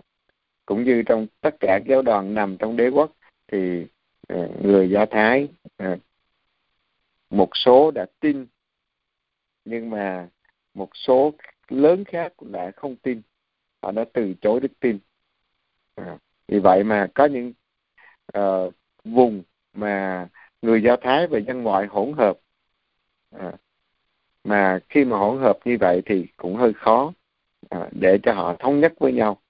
cũng 0.67 0.85
như 0.85 1.03
trong 1.07 1.27
tất 1.41 1.55
cả 1.61 1.81
giáo 1.87 2.03
đoàn 2.03 2.35
nằm 2.35 2.57
trong 2.57 2.77
đế 2.77 2.89
quốc, 2.89 3.13
thì 3.49 3.87
à, 4.29 4.49
người 4.63 4.91
Do 4.91 5.07
Thái 5.07 5.49
à, 5.77 5.97
một 7.31 7.49
số 7.55 7.91
đã 7.91 8.07
tin 8.21 8.47
nhưng 9.65 9.91
mà 9.91 10.29
một 10.75 10.89
số 10.95 11.35
lớn 11.69 12.05
khác 12.05 12.33
cũng 12.37 12.53
đã 12.53 12.71
không 12.77 12.97
tin. 12.97 13.23
Họ 13.83 13.93
đã 13.93 14.05
từ 14.13 14.35
chối 14.41 14.61
đức 14.61 14.81
tin. 14.81 14.99
À, 15.95 16.19
vì 16.49 16.59
vậy 16.59 16.85
mà 16.85 17.09
có 17.15 17.25
những 17.25 17.53
uh, 18.39 18.75
vùng 19.05 19.43
mà 19.73 20.29
người 20.63 20.83
do 20.83 20.97
thái 20.97 21.27
và 21.27 21.39
dân 21.39 21.63
ngoại 21.63 21.87
hỗn 21.87 22.13
hợp 22.13 22.39
à, 23.31 23.53
mà 24.45 24.79
khi 24.89 25.05
mà 25.05 25.19
hỗn 25.19 25.39
hợp 25.39 25.59
như 25.65 25.77
vậy 25.81 26.03
thì 26.07 26.27
cũng 26.37 26.57
hơi 26.57 26.73
khó 26.73 27.13
à, 27.71 27.89
để 27.93 28.19
cho 28.23 28.33
họ 28.33 28.57
thống 28.59 28.81
nhất 28.81 28.93
với 28.99 29.13
nhau. 29.13 29.41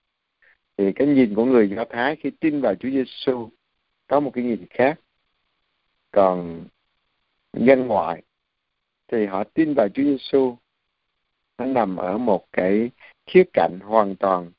Thì 0.76 0.92
cái 0.92 1.06
nhìn 1.06 1.34
của 1.34 1.44
người 1.44 1.70
do 1.70 1.84
thái 1.90 2.16
khi 2.16 2.30
tin 2.30 2.60
vào 2.60 2.74
chúa 2.74 2.90
giêsu 2.90 3.50
có 4.06 4.20
một 4.20 4.30
cái 4.34 4.44
nhìn 4.44 4.66
khác. 4.70 5.00
Còn 6.10 6.64
dân 7.56 7.86
ngoại 7.86 8.22
thì 9.08 9.26
họ 9.26 9.44
tin 9.44 9.74
vào 9.74 9.88
chúa 9.88 10.02
giêsu 10.02 10.56
nó 11.58 11.64
nằm 11.64 11.96
ở 11.96 12.18
một 12.18 12.46
cái 12.52 12.90
khía 13.26 13.44
cạnh 13.52 13.78
hoàn 13.82 14.16
toàn 14.16 14.50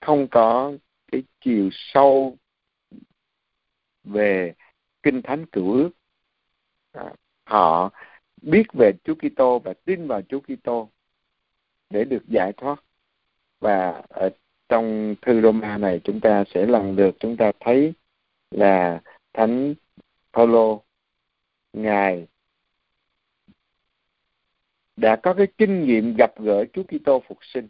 không 0.00 0.28
có 0.30 0.72
cái 1.12 1.22
chiều 1.40 1.68
sâu 1.72 2.36
về 4.04 4.54
kinh 5.02 5.22
thánh 5.22 5.46
cựu 5.46 5.72
ước. 5.72 5.90
À, 6.92 7.12
họ 7.44 7.90
biết 8.42 8.62
về 8.72 8.92
Chúa 9.04 9.14
Kitô 9.14 9.58
và 9.58 9.74
tin 9.84 10.06
vào 10.06 10.22
Chúa 10.22 10.40
Kitô 10.40 10.88
để 11.90 12.04
được 12.04 12.22
giải 12.28 12.52
thoát. 12.56 12.84
Và 13.60 14.02
ở 14.08 14.30
trong 14.68 15.14
thư 15.22 15.40
Roma 15.40 15.78
này 15.78 16.00
chúng 16.04 16.20
ta 16.20 16.44
sẽ 16.54 16.66
lần 16.66 16.96
lượt 16.96 17.16
chúng 17.18 17.36
ta 17.36 17.52
thấy 17.60 17.92
là 18.50 19.00
thánh 19.32 19.74
Phaolô 20.34 20.82
ngài 21.72 22.26
đã 24.96 25.16
có 25.16 25.34
cái 25.34 25.46
kinh 25.58 25.86
nghiệm 25.86 26.16
gặp 26.16 26.40
gỡ 26.40 26.64
Chúa 26.72 26.82
Kitô 26.82 27.22
phục 27.28 27.38
sinh. 27.42 27.68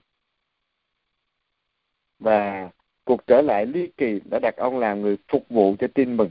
Và 2.18 2.70
cuộc 3.04 3.26
trở 3.26 3.42
lại 3.42 3.66
ly 3.66 3.88
kỳ 3.96 4.20
đã 4.30 4.38
đặt 4.42 4.56
ông 4.56 4.78
làm 4.78 5.02
người 5.02 5.16
phục 5.28 5.48
vụ 5.48 5.76
cho 5.78 5.86
tin 5.94 6.16
mừng 6.16 6.30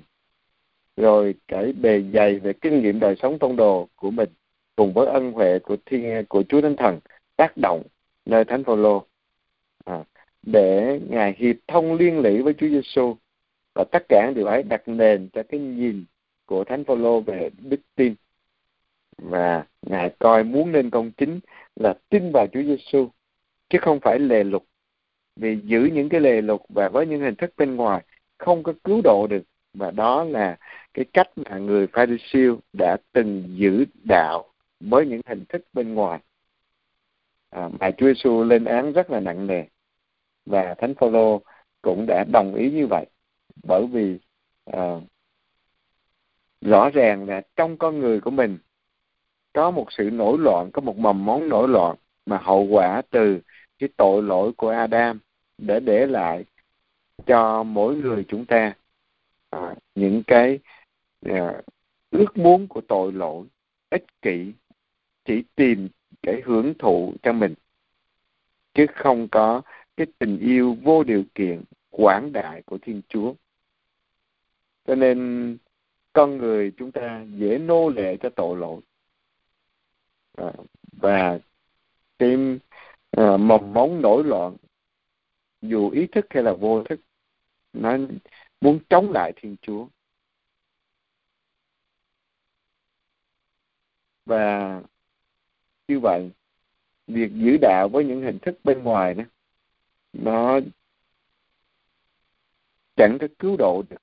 rồi 0.98 1.36
cái 1.48 1.74
bề 1.74 2.04
dày 2.13 2.40
về 2.40 2.54
kinh 2.54 2.82
nghiệm 2.82 3.00
đời 3.00 3.16
sống 3.22 3.40
tông 3.40 3.56
đồ 3.56 3.88
của 3.96 4.12
mình 4.12 4.30
cùng 4.75 4.94
với 4.94 5.08
ân 5.08 5.32
huệ 5.32 5.60
của 5.60 5.78
thiên 5.86 6.25
của 6.30 6.44
Chúa 6.50 6.62
Thánh 6.62 6.75
Thần 6.75 7.00
tác 7.36 7.58
động 7.62 7.84
nơi 8.25 8.46
Thánh 8.46 8.63
Phaolô. 8.63 9.06
À, 9.86 10.04
để 10.42 11.00
ngài 11.10 11.36
hiệp 11.38 11.56
thông 11.68 11.94
liên 11.94 12.20
lỉ 12.20 12.42
với 12.42 12.54
Chúa 12.54 12.68
Giêsu 12.68 13.16
và 13.74 13.84
tất 13.92 14.04
cả 14.10 14.32
điều 14.36 14.46
ấy 14.46 14.63
đặt 14.63 14.88
nền 14.88 15.30
cho 15.34 15.44
cái 15.44 15.60
nhìn 15.60 16.06
của 16.45 16.63
Thánh 16.63 16.83
Phaolô 16.83 17.19
về 17.19 17.50
đức 17.59 17.79
tin. 17.95 18.15
Và 19.17 19.65
ngài 19.81 20.15
coi 20.19 20.43
muốn 20.43 20.71
nên 20.71 20.89
công 20.89 21.12
chính 21.12 21.39
là 21.75 21.93
tin 22.09 22.31
vào 22.31 22.47
Chúa 22.47 22.63
Giêsu 22.63 23.09
chứ 23.69 23.77
không 23.81 24.00
phải 24.00 24.19
lề 24.19 24.43
lục. 24.43 24.65
Vì 25.35 25.57
giữ 25.63 25.89
những 25.93 26.09
cái 26.09 26.21
lề 26.21 26.41
lục 26.41 26.65
và 26.69 26.89
với 26.89 27.05
những 27.05 27.21
hình 27.21 27.35
thức 27.35 27.53
bên 27.57 27.75
ngoài 27.75 28.03
không 28.38 28.63
có 28.63 28.73
cứu 28.83 29.01
độ 29.03 29.27
được 29.27 29.43
và 29.73 29.91
đó 29.91 30.23
là 30.23 30.57
cái 30.93 31.05
cách 31.13 31.29
mà 31.35 31.57
người 31.57 31.88
Pharisee 31.88 32.50
đã 32.73 32.97
từng 33.13 33.43
giữ 33.47 33.85
đạo 34.03 34.53
với 34.79 35.05
những 35.05 35.21
hình 35.25 35.45
thức 35.50 35.65
bên 35.73 35.93
ngoài. 35.93 36.19
À, 37.50 37.69
mà 37.79 37.91
Chúa 37.91 38.07
Giêsu 38.07 38.43
lên 38.43 38.65
án 38.65 38.93
rất 38.93 39.09
là 39.12 39.19
nặng 39.19 39.47
nề 39.47 39.63
và 40.45 40.75
Thánh 40.77 40.95
Phaolô 40.95 41.41
cũng 41.81 42.05
đã 42.07 42.25
đồng 42.33 42.55
ý 42.55 42.71
như 42.71 42.88
vậy 42.88 43.05
bởi 43.63 43.88
vì 43.88 44.19
à, 44.65 45.00
rõ 46.63 46.89
ràng 46.89 47.29
là 47.29 47.41
trong 47.55 47.77
con 47.77 48.00
người 48.00 48.22
của 48.22 48.32
mình 48.32 48.58
có 49.53 49.72
một 49.72 49.91
sự 49.91 50.03
nổi 50.03 50.38
loạn 50.39 50.72
có 50.72 50.82
một 50.82 50.98
mầm 50.98 51.25
móng 51.25 51.50
nổi 51.50 51.67
loạn 51.67 51.96
mà 52.25 52.38
hậu 52.38 52.63
quả 52.63 53.01
từ 53.10 53.39
cái 53.79 53.89
tội 53.98 54.24
lỗi 54.24 54.51
của 54.58 54.70
Adam 54.70 55.20
để 55.58 55.79
để 55.79 56.08
lại 56.08 56.46
cho 57.25 57.63
mỗi 57.63 57.96
người 57.96 58.25
chúng 58.27 58.46
ta 58.46 58.74
à, 59.50 59.75
những 59.96 60.24
cái 60.27 60.60
à, 61.25 61.62
ước 62.12 62.38
muốn 62.38 62.67
của 62.67 62.82
tội 62.82 63.12
lỗi 63.12 63.46
ích 63.89 64.05
kỷ 64.22 64.53
chỉ 65.25 65.43
tìm 65.55 65.89
cái 66.24 66.41
hưởng 66.46 66.74
thụ 66.79 67.13
cho 67.24 67.34
mình 67.34 67.53
chứ 68.74 68.86
không 68.96 69.27
có 69.27 69.62
cái 69.98 70.08
tình 70.20 70.39
yêu 70.39 70.77
vô 70.82 71.03
điều 71.03 71.24
kiện 71.36 71.63
quảng 71.89 72.32
đại 72.32 72.62
của 72.65 72.77
Thiên 72.82 73.01
Chúa. 73.08 73.34
Cho 74.88 74.96
nên 74.96 75.58
con 76.13 76.38
người 76.38 76.72
chúng 76.77 76.91
ta 76.91 77.25
dễ 77.36 77.58
nô 77.58 77.89
lệ 77.89 78.17
cho 78.22 78.29
tội 78.36 78.58
lỗi 78.58 78.82
à, 80.38 80.53
và 80.91 81.39
tìm 82.17 82.60
à, 83.12 83.38
mầm 83.38 83.74
móng 83.74 84.01
nổi 84.01 84.24
loạn 84.24 84.58
dù 85.62 85.89
ý 85.89 86.08
thức 86.08 86.25
hay 86.29 86.43
là 86.43 86.53
vô 86.53 86.84
thức 86.84 87.00
nó 87.74 87.98
muốn 88.62 88.79
chống 88.89 89.12
lại 89.12 89.34
Thiên 89.36 89.55
Chúa. 89.62 89.88
Và 94.25 94.82
như 95.88 96.00
vậy, 96.00 96.32
việc 97.08 97.32
giữ 97.34 97.58
đạo 97.62 97.89
với 97.89 98.05
những 98.05 98.22
hình 98.22 98.39
thức 98.39 98.60
bên 98.63 98.84
ngoài 98.84 99.13
đó, 99.13 99.24
nó 100.13 100.60
chẳng 102.96 103.17
có 103.22 103.27
cứu 103.39 103.55
độ 103.58 103.84
được. 103.89 103.98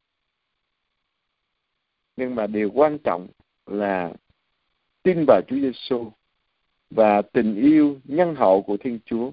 Nhưng 2.21 2.35
mà 2.35 2.47
điều 2.47 2.71
quan 2.71 2.99
trọng 2.99 3.29
là 3.67 4.13
tin 5.03 5.25
vào 5.27 5.41
Chúa 5.49 5.57
Giêsu 5.57 6.13
và 6.91 7.23
tình 7.23 7.55
yêu 7.55 7.99
nhân 8.05 8.35
hậu 8.35 8.63
của 8.63 8.77
Thiên 8.77 8.99
Chúa. 9.05 9.31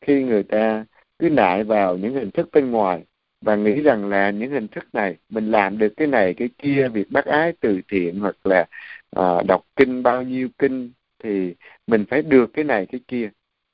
Khi 0.00 0.22
người 0.22 0.42
ta 0.42 0.84
cứ 1.18 1.28
nại 1.28 1.64
vào 1.64 1.96
những 1.96 2.14
hình 2.14 2.30
thức 2.30 2.48
bên 2.52 2.70
ngoài 2.70 3.04
và 3.40 3.56
nghĩ 3.56 3.82
rằng 3.82 4.08
là 4.08 4.30
những 4.30 4.50
hình 4.50 4.68
thức 4.68 4.84
này 4.92 5.16
mình 5.28 5.50
làm 5.50 5.78
được 5.78 5.92
cái 5.96 6.06
này 6.06 6.34
cái 6.34 6.48
kia 6.58 6.88
việc 6.92 7.10
bác 7.10 7.24
ái 7.24 7.52
từ 7.60 7.80
thiện 7.88 8.20
hoặc 8.20 8.46
là 8.46 8.66
à, 9.10 9.42
đọc 9.48 9.66
kinh 9.76 10.02
bao 10.02 10.22
nhiêu 10.22 10.48
kinh 10.58 10.92
thì 11.18 11.54
mình 11.86 12.04
phải 12.10 12.22
được 12.22 12.50
cái 12.52 12.64
này 12.64 12.86
cái 12.86 13.00
kia 13.08 13.30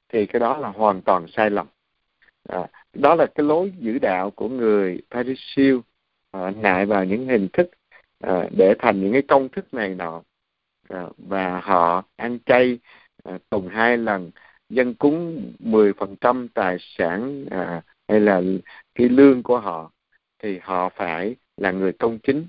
thì 0.08 0.26
cái 0.26 0.40
đó 0.40 0.58
là 0.58 0.68
hoàn 0.68 1.02
toàn 1.02 1.26
sai 1.28 1.50
lầm 1.50 1.66
à, 2.48 2.66
đó 2.92 3.14
là 3.14 3.26
cái 3.26 3.46
lối 3.46 3.72
giữ 3.78 3.98
đạo 3.98 4.30
của 4.30 4.48
người 4.48 5.02
Pharisee 5.10 5.74
Ờ, 6.30 6.50
nại 6.50 6.86
vào 6.86 7.04
những 7.04 7.26
hình 7.26 7.48
thức 7.52 7.70
ờ, 8.18 8.48
để 8.56 8.74
thành 8.78 9.00
những 9.00 9.12
cái 9.12 9.22
công 9.22 9.48
thức 9.48 9.74
này 9.74 9.94
nọ. 9.94 10.22
Ờ, 10.88 11.12
và 11.18 11.60
họ 11.60 12.02
ăn 12.16 12.38
chay 12.46 12.78
tuần 13.50 13.68
hai 13.68 13.96
lần, 13.96 14.30
dân 14.68 14.94
cúng 14.94 15.52
10% 15.58 16.48
tài 16.48 16.76
sản 16.80 17.46
hay 18.08 18.20
là 18.20 18.42
cái 18.94 19.08
lương 19.08 19.42
của 19.42 19.58
họ, 19.60 19.92
thì 20.38 20.58
họ 20.62 20.88
phải 20.88 21.36
là 21.56 21.70
người 21.70 21.92
công 21.92 22.18
chính. 22.22 22.46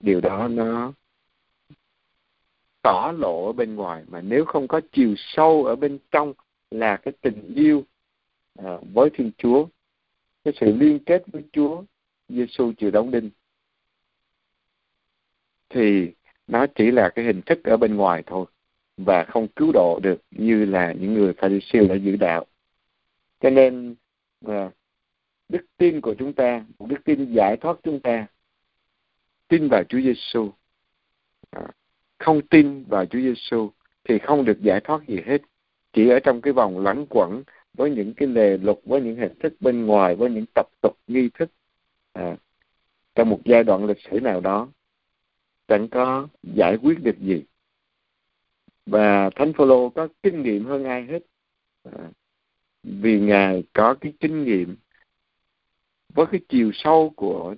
Điều 0.00 0.20
đó 0.20 0.48
nó 0.48 0.92
tỏ 2.82 3.12
lộ 3.18 3.46
ở 3.46 3.52
bên 3.52 3.74
ngoài, 3.74 4.04
mà 4.08 4.20
nếu 4.20 4.44
không 4.44 4.68
có 4.68 4.80
chiều 4.92 5.14
sâu 5.16 5.64
ở 5.64 5.76
bên 5.76 5.98
trong 6.10 6.32
là 6.70 6.96
cái 6.96 7.14
tình 7.20 7.54
yêu 7.54 7.84
với 8.94 9.10
Thiên 9.14 9.30
Chúa, 9.38 9.66
cái 10.44 10.54
sự 10.60 10.76
liên 10.76 10.98
kết 11.06 11.22
với 11.32 11.42
Chúa 11.52 11.82
Giêsu 12.30 12.72
chịu 12.72 12.90
đóng 12.90 13.10
đinh 13.10 13.30
thì 15.68 16.12
nó 16.46 16.66
chỉ 16.74 16.90
là 16.90 17.08
cái 17.08 17.24
hình 17.24 17.42
thức 17.42 17.64
ở 17.64 17.76
bên 17.76 17.96
ngoài 17.96 18.22
thôi 18.26 18.46
và 18.96 19.24
không 19.24 19.48
cứu 19.48 19.72
độ 19.72 20.00
được 20.02 20.22
như 20.30 20.64
là 20.64 20.92
những 20.92 21.14
người 21.14 21.32
Pharisee 21.32 21.88
đã 21.88 21.94
giữ 21.94 22.16
đạo. 22.16 22.46
Cho 23.40 23.50
nên 23.50 23.94
à, 24.46 24.70
đức 25.48 25.66
tin 25.76 26.00
của 26.00 26.14
chúng 26.18 26.32
ta, 26.32 26.64
đức 26.78 26.96
tin 27.04 27.32
giải 27.32 27.56
thoát 27.56 27.78
chúng 27.82 28.00
ta, 28.00 28.26
tin 29.48 29.68
vào 29.68 29.84
Chúa 29.84 30.00
Giêsu, 30.00 30.50
à, 31.50 31.62
không 32.18 32.40
tin 32.42 32.84
vào 32.84 33.06
Chúa 33.06 33.20
Giêsu 33.20 33.70
thì 34.04 34.18
không 34.18 34.44
được 34.44 34.60
giải 34.60 34.80
thoát 34.80 35.06
gì 35.06 35.20
hết. 35.26 35.38
Chỉ 35.92 36.08
ở 36.08 36.20
trong 36.20 36.40
cái 36.40 36.52
vòng 36.52 36.78
lẫn 36.78 37.06
quẩn 37.10 37.42
với 37.74 37.90
những 37.90 38.14
cái 38.14 38.28
lề 38.28 38.58
luật, 38.58 38.78
với 38.84 39.00
những 39.00 39.16
hình 39.16 39.38
thức 39.40 39.54
bên 39.60 39.86
ngoài, 39.86 40.16
với 40.16 40.30
những 40.30 40.44
tập 40.54 40.66
tục 40.82 40.98
nghi 41.06 41.28
thức 41.34 41.50
à, 42.12 42.36
trong 43.14 43.30
một 43.30 43.40
giai 43.44 43.64
đoạn 43.64 43.84
lịch 43.84 44.00
sử 44.10 44.20
nào 44.20 44.40
đó 44.40 44.68
chẳng 45.68 45.88
có 45.88 46.28
giải 46.42 46.76
quyết 46.82 47.02
được 47.02 47.18
gì. 47.18 47.44
Và 48.86 49.30
thánh 49.36 49.52
phaolô 49.52 49.90
có 49.90 50.08
kinh 50.22 50.42
nghiệm 50.42 50.64
hơn 50.64 50.84
ai 50.84 51.06
hết. 51.06 51.22
À, 51.84 52.10
vì 52.82 53.20
ngài 53.20 53.64
có 53.72 53.94
cái 54.00 54.12
kinh 54.20 54.44
nghiệm 54.44 54.76
với 56.14 56.26
cái 56.32 56.40
chiều 56.48 56.70
sâu 56.74 57.12
của 57.16 57.54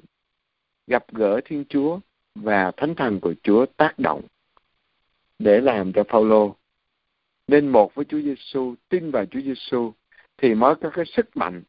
gặp 0.86 1.04
gỡ 1.12 1.40
thiên 1.44 1.64
chúa 1.68 2.00
và 2.34 2.72
thánh 2.76 2.94
thần 2.94 3.20
của 3.20 3.34
chúa 3.42 3.66
tác 3.76 3.94
động 3.98 4.22
để 5.38 5.60
làm 5.60 5.92
cho 5.92 6.04
phaolô 6.08 6.56
nên 7.46 7.68
một 7.68 7.94
với 7.94 8.04
chúa 8.04 8.20
giêsu 8.20 8.74
tin 8.88 9.10
vào 9.10 9.26
chúa 9.26 9.40
giêsu 9.40 9.92
thì 10.36 10.54
mới 10.54 10.74
có 10.74 10.90
cái 10.90 11.04
sức 11.16 11.36
mạnh 11.36 11.62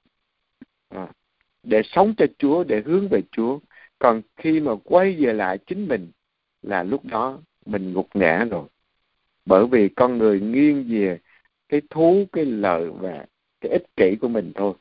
à, 0.90 1.12
để 1.64 1.82
sống 1.86 2.14
cho 2.18 2.26
chúa 2.38 2.64
để 2.64 2.82
hướng 2.86 3.08
về 3.08 3.22
chúa. 3.32 3.60
Còn 4.00 4.22
khi 4.36 4.60
mà 4.60 4.72
quay 4.84 5.16
về 5.20 5.34
lại 5.34 5.58
chính 5.58 5.88
mình 5.88 6.12
là 6.62 6.84
lúc 6.84 7.06
đó 7.06 7.40
mình 7.66 7.94
gục 7.94 8.08
ngã 8.14 8.46
rồi. 8.52 8.68
Bởi 9.46 9.68
vì 9.68 9.90
con 9.90 10.18
người 10.18 10.40
nghiêng 10.40 10.86
về 10.90 11.20
cái 11.70 11.82
thú 11.90 12.26
cái 12.32 12.46
lợi 12.46 12.90
và 12.90 13.26
cái 13.62 13.72
ích 13.72 13.84
kỷ 13.96 14.16
của 14.22 14.28
mình 14.28 14.52
thôi. 14.56 14.74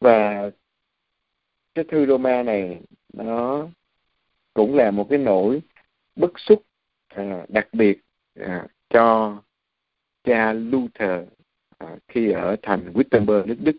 Và 0.00 0.50
cái 1.74 1.84
thư 1.88 2.06
Roma 2.06 2.42
này 2.42 2.80
nó 3.12 3.68
cũng 4.54 4.74
là 4.74 4.90
một 4.90 5.06
cái 5.10 5.18
nỗi 5.18 5.62
bức 6.16 6.38
xúc 6.38 6.62
à, 7.08 7.46
đặc 7.48 7.68
biệt 7.72 8.00
à, 8.34 8.66
cho 8.90 9.36
cha 10.24 10.52
Luther 10.52 11.28
à, 11.78 11.96
khi 12.08 12.30
ở 12.30 12.56
thành 12.62 12.92
Wittenberg 12.92 13.46
nước 13.46 13.56
Đức. 13.60 13.76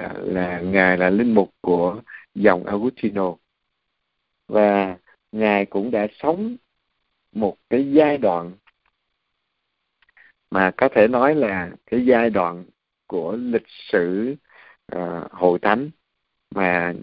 À, 0.00 0.14
là 0.16 0.60
ngài 0.60 0.98
là 0.98 1.10
linh 1.10 1.34
mục 1.34 1.50
của 1.60 2.02
dòng 2.34 2.66
Augustino 2.66 3.34
và 4.48 4.96
ngài 5.32 5.66
cũng 5.66 5.90
đã 5.90 6.06
sống 6.18 6.56
một 7.32 7.56
cái 7.70 7.92
giai 7.92 8.18
đoạn 8.18 8.52
mà 10.50 10.70
có 10.76 10.88
thể 10.94 11.08
nói 11.08 11.34
là 11.34 11.70
cái 11.86 12.06
giai 12.06 12.30
đoạn 12.30 12.64
của 13.06 13.36
lịch 13.36 13.68
sử 13.68 14.36
uh, 14.96 15.32
hội 15.32 15.58
thánh. 15.58 15.90
Mà 16.50 16.94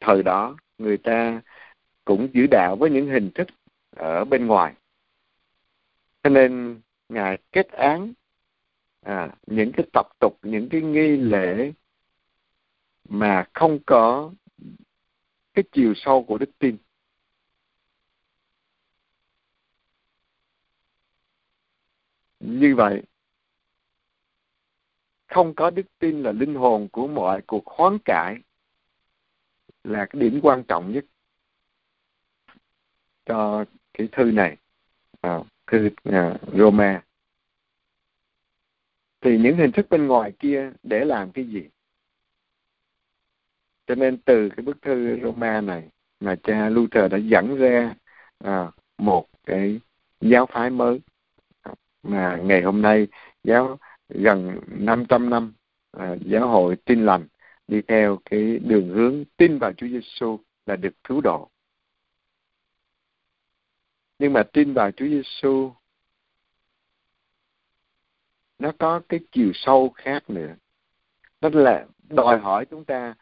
thời 0.00 0.22
đó 0.22 0.56
người 0.78 0.96
ta 0.96 1.42
cũng 2.04 2.28
giữ 2.32 2.46
đạo 2.50 2.76
với 2.76 2.90
những 2.90 3.06
hình 3.08 3.30
thức 3.34 3.48
ở 3.96 4.24
bên 4.24 4.46
ngoài. 4.46 4.74
Cho 6.22 6.30
nên 6.30 6.80
ngài 7.08 7.38
kết 7.52 7.68
án 7.72 8.12
à, 9.02 9.28
những 9.46 9.72
cái 9.72 9.86
tập 9.92 10.06
tục 10.20 10.38
những 10.42 10.68
cái 10.68 10.80
nghi 10.80 11.16
lễ 11.16 11.72
mà 13.08 13.44
không 13.54 13.78
có 13.86 14.32
cái 15.54 15.64
chiều 15.72 15.92
sâu 15.96 16.24
của 16.24 16.38
đức 16.38 16.50
tin. 16.58 16.76
Như 22.40 22.74
vậy 22.76 23.02
không 25.26 25.54
có 25.54 25.70
đức 25.70 25.86
tin 25.98 26.22
là 26.22 26.32
linh 26.32 26.54
hồn 26.54 26.88
của 26.92 27.06
mọi 27.06 27.42
cuộc 27.46 27.66
hoán 27.66 27.98
cải 28.04 28.36
là 29.84 30.06
cái 30.10 30.22
điểm 30.22 30.40
quan 30.42 30.64
trọng 30.64 30.92
nhất 30.92 31.04
cho 33.26 33.64
cái 33.92 34.08
thư 34.12 34.24
này. 34.24 34.56
À, 35.20 35.38
thư 35.66 35.90
à, 36.04 36.38
Roma. 36.54 37.04
Thì 39.20 39.38
những 39.38 39.56
hình 39.56 39.72
thức 39.72 39.86
bên 39.90 40.06
ngoài 40.06 40.32
kia 40.38 40.70
để 40.82 41.04
làm 41.04 41.32
cái 41.32 41.44
gì? 41.44 41.68
Cho 43.88 43.94
nên 43.94 44.18
từ 44.18 44.48
cái 44.56 44.64
bức 44.64 44.82
thư 44.82 45.20
Roma 45.22 45.60
này 45.60 45.88
mà 46.20 46.36
cha 46.42 46.68
Luther 46.68 47.12
đã 47.12 47.18
dẫn 47.18 47.56
ra 47.56 47.94
à, 48.38 48.70
một 48.98 49.26
cái 49.46 49.80
giáo 50.20 50.46
phái 50.46 50.70
mới 50.70 51.00
mà 52.02 52.36
ngày 52.36 52.62
hôm 52.62 52.82
nay 52.82 53.06
giáo 53.44 53.78
gần 54.08 54.60
500 54.66 55.30
năm 55.30 55.52
à, 55.92 56.16
giáo 56.20 56.48
hội 56.48 56.76
tin 56.84 57.06
lành 57.06 57.26
đi 57.68 57.82
theo 57.88 58.18
cái 58.30 58.58
đường 58.58 58.88
hướng 58.88 59.24
tin 59.36 59.58
vào 59.58 59.72
Chúa 59.72 59.86
Giêsu 59.86 60.38
là 60.66 60.76
được 60.76 61.04
cứu 61.04 61.20
độ. 61.20 61.50
Nhưng 64.18 64.32
mà 64.32 64.42
tin 64.42 64.74
vào 64.74 64.90
Chúa 64.90 65.06
Giêsu 65.06 65.72
nó 68.58 68.72
có 68.78 69.00
cái 69.08 69.20
chiều 69.32 69.50
sâu 69.54 69.90
khác 69.94 70.30
nữa. 70.30 70.54
Đó 71.40 71.48
là 71.52 71.86
đòi 72.08 72.38
hỏi 72.38 72.66
chúng 72.70 72.84
ta 72.84 73.14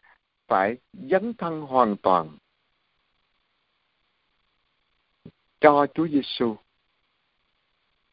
phải 0.48 0.76
dấn 0.92 1.34
thân 1.34 1.60
hoàn 1.60 1.96
toàn 1.96 2.38
cho 5.60 5.86
Chúa 5.94 6.08
Giêsu. 6.08 6.56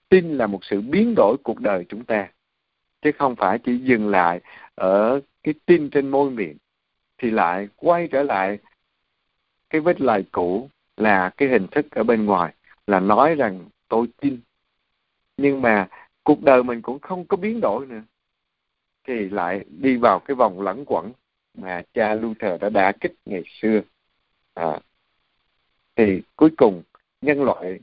Tin 0.10 0.38
là 0.38 0.48
một 0.48 0.60
sự 0.66 0.82
biến 0.82 1.14
đổi 1.16 1.38
cuộc 1.44 1.60
đời 1.60 1.86
chúng 1.90 2.06
ta, 2.06 2.32
chứ 3.02 3.12
không 3.20 3.36
phải 3.36 3.60
chỉ 3.60 3.78
dừng 3.78 4.10
lại 4.10 4.42
ở 4.76 5.22
cái 5.44 5.54
tin 5.66 5.90
trên 5.90 6.10
môi 6.10 6.32
miệng, 6.32 6.58
thì 7.18 7.32
lại 7.32 7.68
quay 7.76 8.08
trở 8.12 8.24
lại 8.24 8.58
cái 9.70 9.82
vết 9.82 10.02
lời 10.02 10.26
cũ 10.32 10.70
là 10.98 11.30
cái 11.38 11.50
hình 11.50 11.68
thức 11.72 11.92
ở 11.92 12.04
bên 12.04 12.26
ngoài, 12.26 12.54
là 12.88 13.00
nói 13.00 13.36
rằng 13.36 13.70
tôi 13.88 14.08
tin. 14.22 14.40
Nhưng 15.38 15.62
mà 15.62 15.90
cuộc 16.24 16.44
đời 16.44 16.64
mình 16.64 16.82
cũng 16.82 17.00
không 17.00 17.26
có 17.26 17.38
biến 17.38 17.60
đổi 17.62 17.86
nữa, 17.86 18.02
thì 19.08 19.30
lại 19.30 19.66
đi 19.70 19.98
vào 19.98 20.20
cái 20.20 20.36
vòng 20.36 20.62
lẫn 20.62 20.84
quẩn 20.86 21.12
mà 21.58 21.82
cha 21.94 22.14
Luther 22.14 22.62
đã 22.62 22.70
đả 22.70 22.92
kích 23.02 23.14
ngày 23.26 23.44
xưa. 23.62 23.82
À, 24.54 24.80
thì 25.96 26.22
cuối 26.36 26.50
cùng 26.58 26.84
nhân 27.22 27.44
loại 27.44 27.80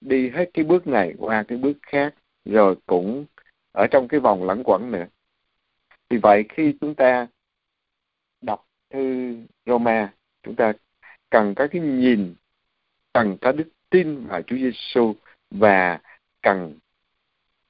đi 0.00 0.30
hết 0.30 0.50
cái 0.54 0.64
bước 0.64 0.86
này 0.86 1.14
qua 1.18 1.44
cái 1.48 1.58
bước 1.58 1.76
khác 1.82 2.14
rồi 2.44 2.76
cũng 2.86 3.24
ở 3.72 3.86
trong 3.90 4.08
cái 4.08 4.20
vòng 4.20 4.44
lẫn 4.44 4.62
quẩn 4.64 4.90
nữa. 4.90 5.06
Vì 6.10 6.18
vậy 6.18 6.44
khi 6.48 6.74
chúng 6.80 6.94
ta 6.94 7.26
đọc 8.40 8.66
thư 8.90 9.36
Roma 9.66 10.12
chúng 10.42 10.56
ta 10.56 10.72
cần 11.30 11.54
có 11.54 11.66
cái 11.70 11.80
nhìn 11.80 12.34
cần 13.12 13.36
có 13.40 13.52
đức 13.52 13.68
tin 13.90 14.26
vào 14.26 14.42
Chúa 14.42 14.56
Giêsu 14.56 15.14
và 15.50 16.00
cần 16.42 16.78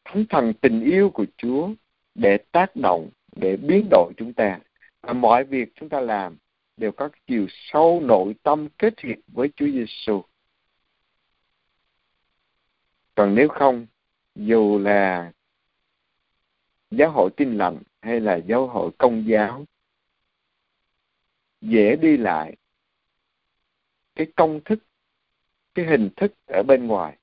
thánh 0.05 0.25
thần 0.29 0.53
tình 0.61 0.85
yêu 0.85 1.11
của 1.11 1.27
Chúa 1.37 1.71
để 2.15 2.39
tác 2.53 2.77
động 2.77 3.11
để 3.37 3.57
biến 3.57 3.87
đổi 3.91 4.13
chúng 4.17 4.33
ta 4.33 4.59
và 5.03 5.13
mọi 5.13 5.45
việc 5.45 5.73
chúng 5.75 5.89
ta 5.89 6.01
làm 6.01 6.37
đều 6.77 6.93
có 6.93 7.09
chiều 7.27 7.47
sâu 7.51 8.01
nội 8.05 8.35
tâm 8.43 8.69
kết 8.79 9.01
hiệp 9.01 9.19
với 9.27 9.51
Chúa 9.57 9.67
Giêsu. 9.67 10.23
Còn 13.15 13.35
nếu 13.35 13.49
không, 13.49 13.87
dù 14.35 14.79
là 14.79 15.33
giáo 16.91 17.11
hội 17.11 17.31
tin 17.37 17.59
lành 17.59 17.83
hay 18.01 18.21
là 18.21 18.37
giáo 18.37 18.67
hội 18.67 18.91
công 18.99 19.25
giáo 19.29 19.65
dễ 21.61 21.97
đi 21.97 22.17
lại 22.17 22.57
cái 24.15 24.27
công 24.37 24.61
thức 24.65 24.79
cái 25.75 25.85
hình 25.87 26.11
thức 26.17 26.33
ở 26.47 26.63
bên 26.63 26.87
ngoài 26.87 27.19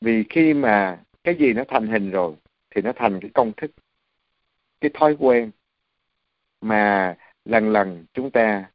vì 0.00 0.24
khi 0.30 0.54
mà 0.54 1.04
cái 1.24 1.34
gì 1.34 1.52
nó 1.52 1.64
thành 1.68 1.86
hình 1.86 2.10
rồi 2.10 2.34
thì 2.70 2.82
nó 2.82 2.92
thành 2.96 3.18
cái 3.22 3.30
công 3.34 3.52
thức 3.56 3.70
cái 4.80 4.90
thói 4.94 5.16
quen 5.18 5.50
mà 6.60 7.16
lần 7.44 7.70
lần 7.70 8.06
chúng 8.12 8.30
ta 8.30 8.70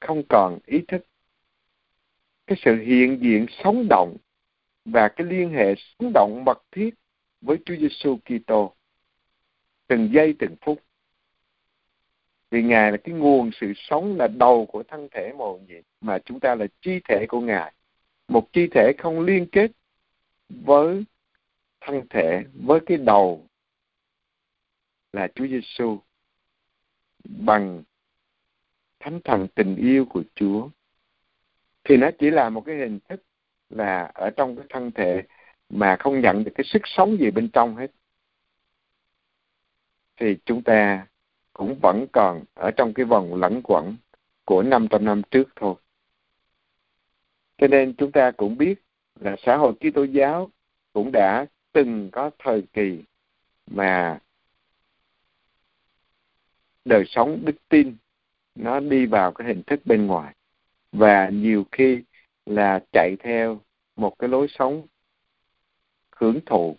không 0.00 0.22
còn 0.28 0.58
ý 0.66 0.82
thức 0.88 1.06
cái 2.46 2.58
sự 2.64 2.76
hiện 2.76 3.18
diện 3.22 3.46
sống 3.64 3.86
động 3.90 4.16
và 4.84 5.08
cái 5.08 5.26
liên 5.26 5.50
hệ 5.50 5.74
sống 5.76 6.12
động 6.14 6.44
mật 6.46 6.62
thiết 6.72 6.94
với 7.40 7.56
Chúa 7.66 7.76
Giêsu 7.76 8.18
Kitô 8.24 8.74
từng 9.86 10.10
giây, 10.12 10.34
từng 10.38 10.56
phút. 10.60 10.82
Vì 12.50 12.62
ngài 12.62 12.92
là 12.92 12.96
cái 12.96 13.14
nguồn 13.14 13.50
sự 13.60 13.72
sống, 13.76 14.16
là 14.16 14.28
đầu 14.28 14.66
của 14.66 14.82
thân 14.82 15.08
thể 15.10 15.32
mọi 15.38 15.58
gì 15.68 15.74
mà 16.00 16.18
chúng 16.24 16.40
ta 16.40 16.54
là 16.54 16.66
chi 16.80 17.00
thể 17.08 17.26
của 17.28 17.40
ngài. 17.40 17.72
Một 18.28 18.52
chi 18.52 18.68
thể 18.70 18.92
không 18.98 19.20
liên 19.20 19.46
kết 19.52 19.70
với 20.48 21.04
thân 21.80 22.02
thể, 22.10 22.44
với 22.54 22.80
cái 22.86 22.96
đầu 22.96 23.46
là 25.12 25.28
Chúa 25.34 25.46
Giêsu 25.46 25.98
bằng 27.24 27.82
thánh 29.00 29.20
thần 29.24 29.48
tình 29.54 29.76
yêu 29.76 30.04
của 30.04 30.22
Chúa 30.34 30.68
thì 31.84 31.96
nó 31.96 32.10
chỉ 32.18 32.30
là 32.30 32.50
một 32.50 32.62
cái 32.66 32.76
hình 32.76 32.98
thức 33.08 33.22
là 33.70 34.10
ở 34.14 34.30
trong 34.30 34.56
cái 34.56 34.66
thân 34.68 34.90
thể 34.90 35.22
mà 35.68 35.96
không 35.96 36.20
nhận 36.20 36.44
được 36.44 36.52
cái 36.54 36.64
sức 36.64 36.82
sống 36.84 37.16
gì 37.20 37.30
bên 37.30 37.48
trong 37.52 37.76
hết 37.76 37.90
thì 40.16 40.36
chúng 40.44 40.62
ta 40.62 41.06
cũng 41.52 41.78
vẫn 41.82 42.06
còn 42.12 42.44
ở 42.54 42.70
trong 42.70 42.94
cái 42.94 43.06
vòng 43.06 43.34
lẫn 43.34 43.60
quẩn 43.64 43.96
của 44.44 44.62
500 44.62 45.04
năm 45.04 45.22
trước 45.30 45.48
thôi. 45.56 45.74
Cho 47.58 47.66
nên 47.68 47.94
chúng 47.96 48.12
ta 48.12 48.30
cũng 48.30 48.56
biết 48.58 48.82
là 49.20 49.36
xã 49.38 49.56
hội 49.56 49.72
Kitô 49.74 50.04
giáo 50.04 50.50
cũng 50.92 51.12
đã 51.12 51.46
từng 51.72 52.10
có 52.12 52.30
thời 52.38 52.62
kỳ 52.72 53.02
mà 53.66 54.18
đời 56.84 57.04
sống 57.06 57.44
đức 57.44 57.56
tin 57.68 57.96
nó 58.54 58.80
đi 58.80 59.06
vào 59.06 59.32
cái 59.32 59.48
hình 59.48 59.62
thức 59.62 59.80
bên 59.84 60.06
ngoài. 60.06 60.34
Và 60.92 61.28
nhiều 61.28 61.64
khi 61.72 62.02
là 62.46 62.84
chạy 62.92 63.16
theo 63.20 63.60
một 63.96 64.18
cái 64.18 64.28
lối 64.28 64.46
sống 64.48 64.86
hưởng 66.16 66.40
thụ 66.46 66.76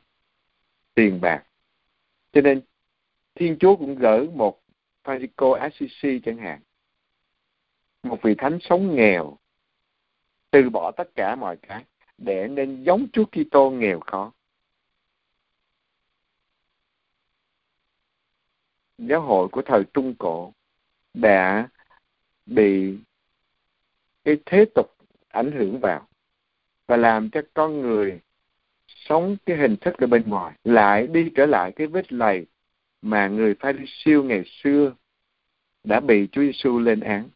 tiền 0.94 1.22
bạc. 1.22 1.44
Cho 2.34 2.42
nên 2.42 2.62
thiên 3.36 3.58
chúa 3.60 3.76
cũng 3.76 3.96
gửi 3.96 4.28
một 4.28 4.62
Francisco 5.04 5.54
Assisi 5.54 6.20
chẳng 6.26 6.38
hạn, 6.38 6.62
một 8.04 8.22
vị 8.22 8.36
thánh 8.38 8.58
sống 8.62 8.96
nghèo, 8.96 9.38
từ 10.52 10.70
bỏ 10.70 10.92
tất 10.92 11.16
cả 11.16 11.36
mọi 11.36 11.58
cái 11.58 11.84
để 12.18 12.48
nên 12.48 12.84
giống 12.84 13.08
Chúa 13.14 13.26
Kitô 13.26 13.72
nghèo 13.72 14.00
khó. 14.00 14.32
Giáo 18.98 19.22
hội 19.22 19.48
của 19.48 19.62
thời 19.62 19.84
Trung 19.94 20.16
Cổ 20.20 20.54
đã 21.14 21.70
bị 22.46 22.98
cái 24.24 24.38
thế 24.46 24.66
tục 24.76 24.96
ảnh 25.28 25.52
hưởng 25.52 25.80
vào 25.80 26.08
và 26.88 26.98
làm 26.98 27.30
cho 27.30 27.42
con 27.54 27.82
người 27.82 28.20
sống 28.86 29.38
cái 29.46 29.58
hình 29.58 29.76
thức 29.82 29.98
ở 29.98 30.08
bên 30.08 30.24
ngoài, 30.26 30.56
lại 30.64 31.08
đi 31.08 31.32
trở 31.36 31.46
lại 31.46 31.72
cái 31.76 31.88
vết 31.88 32.14
lầy 32.14 32.46
mà 33.02 33.28
người 33.28 33.56
pha 33.60 33.74
siêu 33.88 34.24
ngày 34.24 34.44
xưa 34.46 34.94
đã 35.84 36.00
bị 36.00 36.28
Chúa 36.32 36.42
Giêsu 36.42 36.80
lên 36.80 37.00
án 37.00 37.30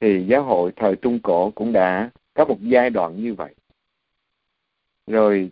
thì 0.00 0.26
giáo 0.28 0.42
hội 0.42 0.72
thời 0.76 0.96
Trung 0.96 1.18
Cổ 1.22 1.50
cũng 1.50 1.72
đã 1.72 2.10
có 2.34 2.44
một 2.44 2.58
giai 2.60 2.90
đoạn 2.90 3.22
như 3.22 3.34
vậy. 3.34 3.54
Rồi 5.06 5.50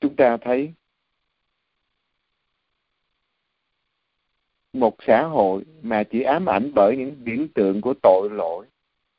chúng 0.00 0.16
ta 0.16 0.36
thấy 0.36 0.72
một 4.72 4.96
xã 5.06 5.22
hội 5.22 5.64
mà 5.82 6.04
chỉ 6.04 6.22
ám 6.22 6.46
ảnh 6.46 6.70
bởi 6.74 6.96
những 6.96 7.24
biểu 7.24 7.46
tượng 7.54 7.80
của 7.80 7.94
tội 8.02 8.28
lỗi, 8.30 8.66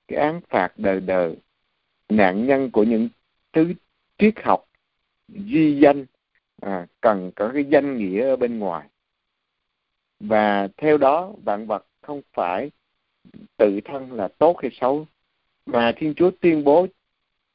cái 0.07 0.19
án 0.19 0.41
phạt 0.49 0.73
đời 0.77 0.99
đời, 0.99 1.35
nạn 2.09 2.47
nhân 2.47 2.71
của 2.71 2.83
những 2.83 3.09
thứ 3.53 3.73
triết 4.17 4.33
học, 4.43 4.65
duy 5.27 5.79
danh, 5.79 6.05
à, 6.61 6.87
cần 7.01 7.31
có 7.35 7.51
cái 7.53 7.65
danh 7.65 7.97
nghĩa 7.97 8.29
ở 8.29 8.35
bên 8.35 8.59
ngoài. 8.59 8.87
Và 10.19 10.67
theo 10.77 10.97
đó 10.97 11.33
vạn 11.43 11.65
vật 11.67 11.85
không 12.01 12.21
phải 12.33 12.71
tự 13.57 13.79
thân 13.85 14.13
là 14.13 14.27
tốt 14.27 14.57
hay 14.61 14.71
xấu, 14.73 15.07
mà 15.65 15.93
Thiên 15.97 16.13
Chúa 16.13 16.31
tuyên 16.41 16.63
bố 16.63 16.87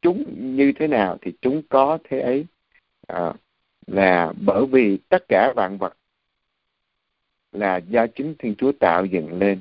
chúng 0.02 0.24
như 0.56 0.72
thế 0.76 0.86
nào 0.86 1.18
thì 1.22 1.32
chúng 1.40 1.62
có 1.68 1.98
thế 2.04 2.20
ấy. 2.20 2.46
À, 3.06 3.32
là 3.86 4.32
bởi 4.46 4.66
vì 4.66 4.98
tất 5.08 5.24
cả 5.28 5.52
vạn 5.56 5.78
vật 5.78 5.96
là 7.52 7.76
do 7.76 8.06
chính 8.06 8.34
Thiên 8.38 8.54
Chúa 8.54 8.72
tạo 8.72 9.04
dựng 9.04 9.38
lên. 9.38 9.60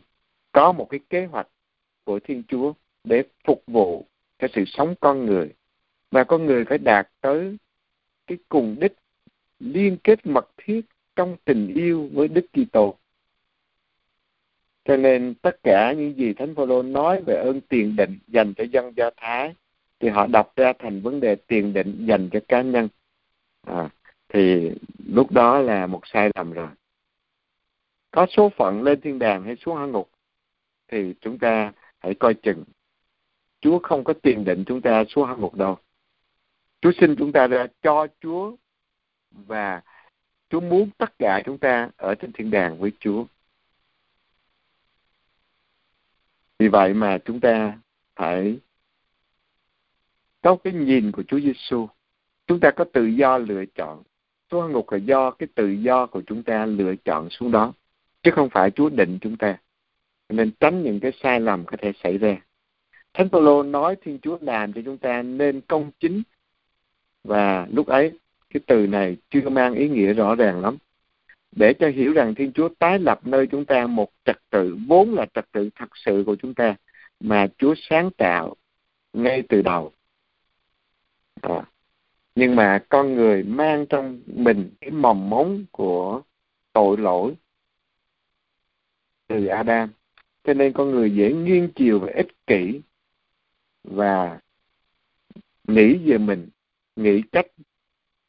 Có 0.51 0.71
một 0.71 0.87
cái 0.89 0.99
kế 1.09 1.25
hoạch 1.25 1.47
của 2.03 2.19
Thiên 2.19 2.43
Chúa 2.47 2.73
để 3.03 3.23
phục 3.43 3.63
vụ 3.67 4.05
cho 4.39 4.47
sự 4.53 4.63
sống 4.67 4.95
con 4.99 5.25
người. 5.25 5.53
Và 6.11 6.23
con 6.23 6.45
người 6.45 6.65
phải 6.65 6.77
đạt 6.77 7.09
tới 7.21 7.57
cái 8.27 8.37
cùng 8.49 8.75
đích 8.79 8.93
liên 9.59 9.97
kết 10.03 10.25
mật 10.25 10.49
thiết 10.57 10.81
trong 11.15 11.37
tình 11.45 11.73
yêu 11.75 12.09
với 12.13 12.27
Đức 12.27 12.45
Kitô. 12.53 12.97
Cho 14.85 14.97
nên 14.97 15.33
tất 15.41 15.63
cả 15.63 15.93
những 15.93 16.17
gì 16.17 16.33
Thánh 16.33 16.55
Phaolô 16.55 16.83
nói 16.83 17.21
về 17.21 17.35
ơn 17.35 17.61
tiền 17.61 17.95
định 17.95 18.19
dành 18.27 18.53
cho 18.53 18.63
dân 18.63 18.93
Do 18.97 19.09
Thái 19.17 19.53
thì 19.99 20.09
họ 20.09 20.27
đọc 20.27 20.53
ra 20.55 20.73
thành 20.79 21.01
vấn 21.01 21.19
đề 21.19 21.35
tiền 21.35 21.73
định 21.73 22.05
dành 22.07 22.29
cho 22.31 22.39
cá 22.47 22.61
nhân. 22.61 22.87
À, 23.67 23.89
thì 24.29 24.71
lúc 25.05 25.31
đó 25.31 25.59
là 25.59 25.87
một 25.87 26.01
sai 26.05 26.29
lầm 26.35 26.51
rồi. 26.51 26.67
Có 28.11 28.27
số 28.29 28.49
phận 28.57 28.83
lên 28.83 29.01
thiên 29.01 29.19
đàng 29.19 29.43
hay 29.43 29.55
xuống 29.55 29.75
hỏa 29.75 29.85
ngục 29.85 30.09
thì 30.87 31.13
chúng 31.21 31.39
ta 31.39 31.73
hãy 31.99 32.13
coi 32.13 32.33
chừng. 32.33 32.63
Chúa 33.61 33.79
không 33.79 34.03
có 34.03 34.13
tiền 34.13 34.45
định 34.45 34.63
chúng 34.67 34.81
ta 34.81 35.03
xuống 35.09 35.25
hỏa 35.25 35.35
ngục 35.35 35.55
đâu. 35.55 35.77
Chúa 36.81 36.91
xin 36.99 37.15
chúng 37.17 37.31
ta 37.31 37.47
ra 37.47 37.67
cho 37.81 38.07
Chúa 38.21 38.55
và 39.31 39.81
Chúa 40.49 40.59
muốn 40.59 40.89
tất 40.97 41.19
cả 41.19 41.41
chúng 41.45 41.57
ta 41.57 41.89
ở 41.97 42.15
trên 42.15 42.31
thiên 42.31 42.51
đàng 42.51 42.79
với 42.79 42.91
Chúa. 42.99 43.25
Vì 46.59 46.67
vậy 46.67 46.93
mà 46.93 47.17
chúng 47.25 47.39
ta 47.39 47.79
phải 48.15 48.59
có 50.41 50.57
cái 50.63 50.73
nhìn 50.73 51.11
của 51.11 51.23
Chúa 51.27 51.39
Giêsu 51.39 51.87
chúng 52.47 52.59
ta 52.59 52.71
có 52.71 52.85
tự 52.93 53.05
do 53.05 53.37
lựa 53.37 53.65
chọn 53.65 54.03
xuống 54.51 54.71
ngục 54.71 54.91
là 54.91 54.97
do 54.97 55.31
cái 55.31 55.47
tự 55.55 55.67
do 55.69 56.05
của 56.05 56.21
chúng 56.27 56.43
ta 56.43 56.65
lựa 56.65 56.95
chọn 56.95 57.29
xuống 57.29 57.51
đó, 57.51 57.73
chứ 58.23 58.31
không 58.31 58.49
phải 58.49 58.71
Chúa 58.71 58.89
định 58.89 59.17
chúng 59.21 59.37
ta 59.37 59.57
nên 60.29 60.51
tránh 60.59 60.83
những 60.83 60.99
cái 60.99 61.11
sai 61.23 61.39
lầm 61.39 61.65
có 61.65 61.77
thể 61.77 61.91
xảy 62.03 62.17
ra 62.17 62.37
Thánh 63.13 63.29
Phaolô 63.29 63.63
nói 63.63 63.95
Thiên 64.01 64.19
Chúa 64.19 64.37
làm 64.41 64.73
cho 64.73 64.81
chúng 64.85 64.97
ta 64.97 65.21
nên 65.21 65.61
công 65.61 65.91
chính 65.99 66.23
và 67.23 67.67
lúc 67.71 67.87
ấy, 67.87 68.19
cái 68.53 68.61
từ 68.67 68.87
này 68.87 69.17
chưa 69.29 69.49
mang 69.49 69.73
ý 69.73 69.89
nghĩa 69.89 70.13
rõ 70.13 70.35
ràng 70.35 70.61
lắm 70.61 70.77
để 71.51 71.73
cho 71.73 71.87
hiểu 71.87 72.13
rằng 72.13 72.35
Thiên 72.35 72.51
Chúa 72.51 72.69
tái 72.79 72.99
lập 72.99 73.19
nơi 73.27 73.47
chúng 73.47 73.65
ta 73.65 73.87
một 73.87 74.09
trật 74.25 74.37
tự, 74.49 74.77
vốn 74.87 75.13
là 75.13 75.25
trật 75.33 75.51
tự 75.51 75.69
thật 75.75 75.89
sự 76.05 76.23
của 76.25 76.35
chúng 76.35 76.53
ta, 76.53 76.75
mà 77.19 77.47
Chúa 77.57 77.73
sáng 77.77 78.11
tạo 78.11 78.55
ngay 79.13 79.43
từ 79.49 79.61
đầu. 79.61 79.91
À. 81.41 81.65
Nhưng 82.35 82.55
mà 82.55 82.83
con 82.89 83.15
người 83.15 83.43
mang 83.43 83.85
trong 83.89 84.21
mình 84.25 84.71
cái 84.81 84.91
mầm 84.91 85.29
móng 85.29 85.65
của 85.71 86.21
tội 86.73 86.97
lỗi 86.97 87.33
từ 89.27 89.45
Adam. 89.45 89.89
Cho 90.43 90.53
nên 90.53 90.73
con 90.73 90.91
người 90.91 91.15
dễ 91.15 91.33
nghiêng 91.33 91.69
chiều 91.75 91.99
và 91.99 92.11
ích 92.15 92.47
kỷ 92.47 92.81
và 93.83 94.39
nghĩ 95.67 95.97
về 96.05 96.17
mình, 96.17 96.49
nghĩ 96.95 97.21
cách 97.31 97.47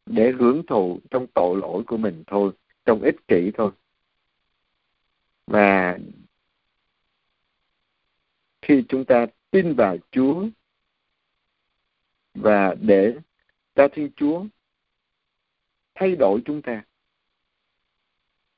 để 0.06 0.32
hưởng 0.38 0.66
thụ 0.66 1.00
trong 1.10 1.26
tội 1.34 1.58
lỗi 1.60 1.82
của 1.86 1.96
mình 1.96 2.22
thôi 2.26 2.52
trong 2.84 3.02
ích 3.02 3.16
kỷ 3.28 3.50
thôi 3.54 3.70
và 5.46 5.98
khi 8.62 8.84
chúng 8.88 9.04
ta 9.04 9.26
tin 9.50 9.74
vào 9.74 9.96
Chúa 10.10 10.46
và 12.34 12.74
để 12.80 13.14
cho 13.74 13.88
Thiên 13.92 14.10
Chúa 14.16 14.44
thay 15.94 16.16
đổi 16.16 16.40
chúng 16.44 16.62
ta 16.62 16.84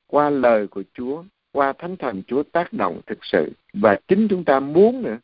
qua 0.07 0.29
lời 0.29 0.67
của 0.67 0.83
Chúa, 0.93 1.23
qua 1.51 1.73
Thánh 1.73 1.97
Thần 1.97 2.23
Chúa 2.27 2.43
tác 2.43 2.73
động 2.73 3.01
thực 3.05 3.19
sự 3.21 3.51
và 3.73 3.99
chính 4.07 4.27
chúng 4.29 4.45
ta 4.45 4.59
muốn 4.59 5.01
nữa. 5.01 5.17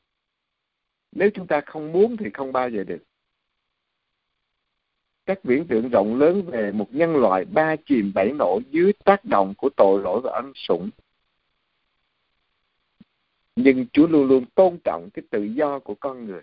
Nếu 1.12 1.30
chúng 1.34 1.48
ta 1.48 1.62
không 1.66 1.92
muốn 1.92 2.18
thì 2.18 2.26
không 2.34 2.52
bao 2.52 2.70
giờ 2.70 2.84
được 2.84 3.04
các 5.26 5.44
viễn 5.44 5.68
tượng 5.68 5.90
rộng 5.90 6.20
lớn 6.20 6.44
về 6.48 6.72
một 6.72 6.88
nhân 6.92 7.16
loại 7.16 7.46
ba 7.46 7.76
chìm 7.86 8.12
bảy 8.16 8.32
nổi 8.32 8.62
dưới 8.72 8.94
tác 8.94 9.26
động 9.26 9.54
của 9.58 9.70
tội 9.78 10.02
lỗi 10.02 10.22
và 10.24 10.32
ân 10.32 10.52
sủng. 10.56 10.90
Nhưng 13.56 13.86
Chúa 13.94 14.08
luôn 14.08 14.28
luôn 14.28 14.46
tôn 14.56 14.78
trọng 14.84 15.10
cái 15.10 15.24
tự 15.30 15.44
do 15.44 15.80
của 15.80 15.96
con 15.96 16.26
người. 16.26 16.42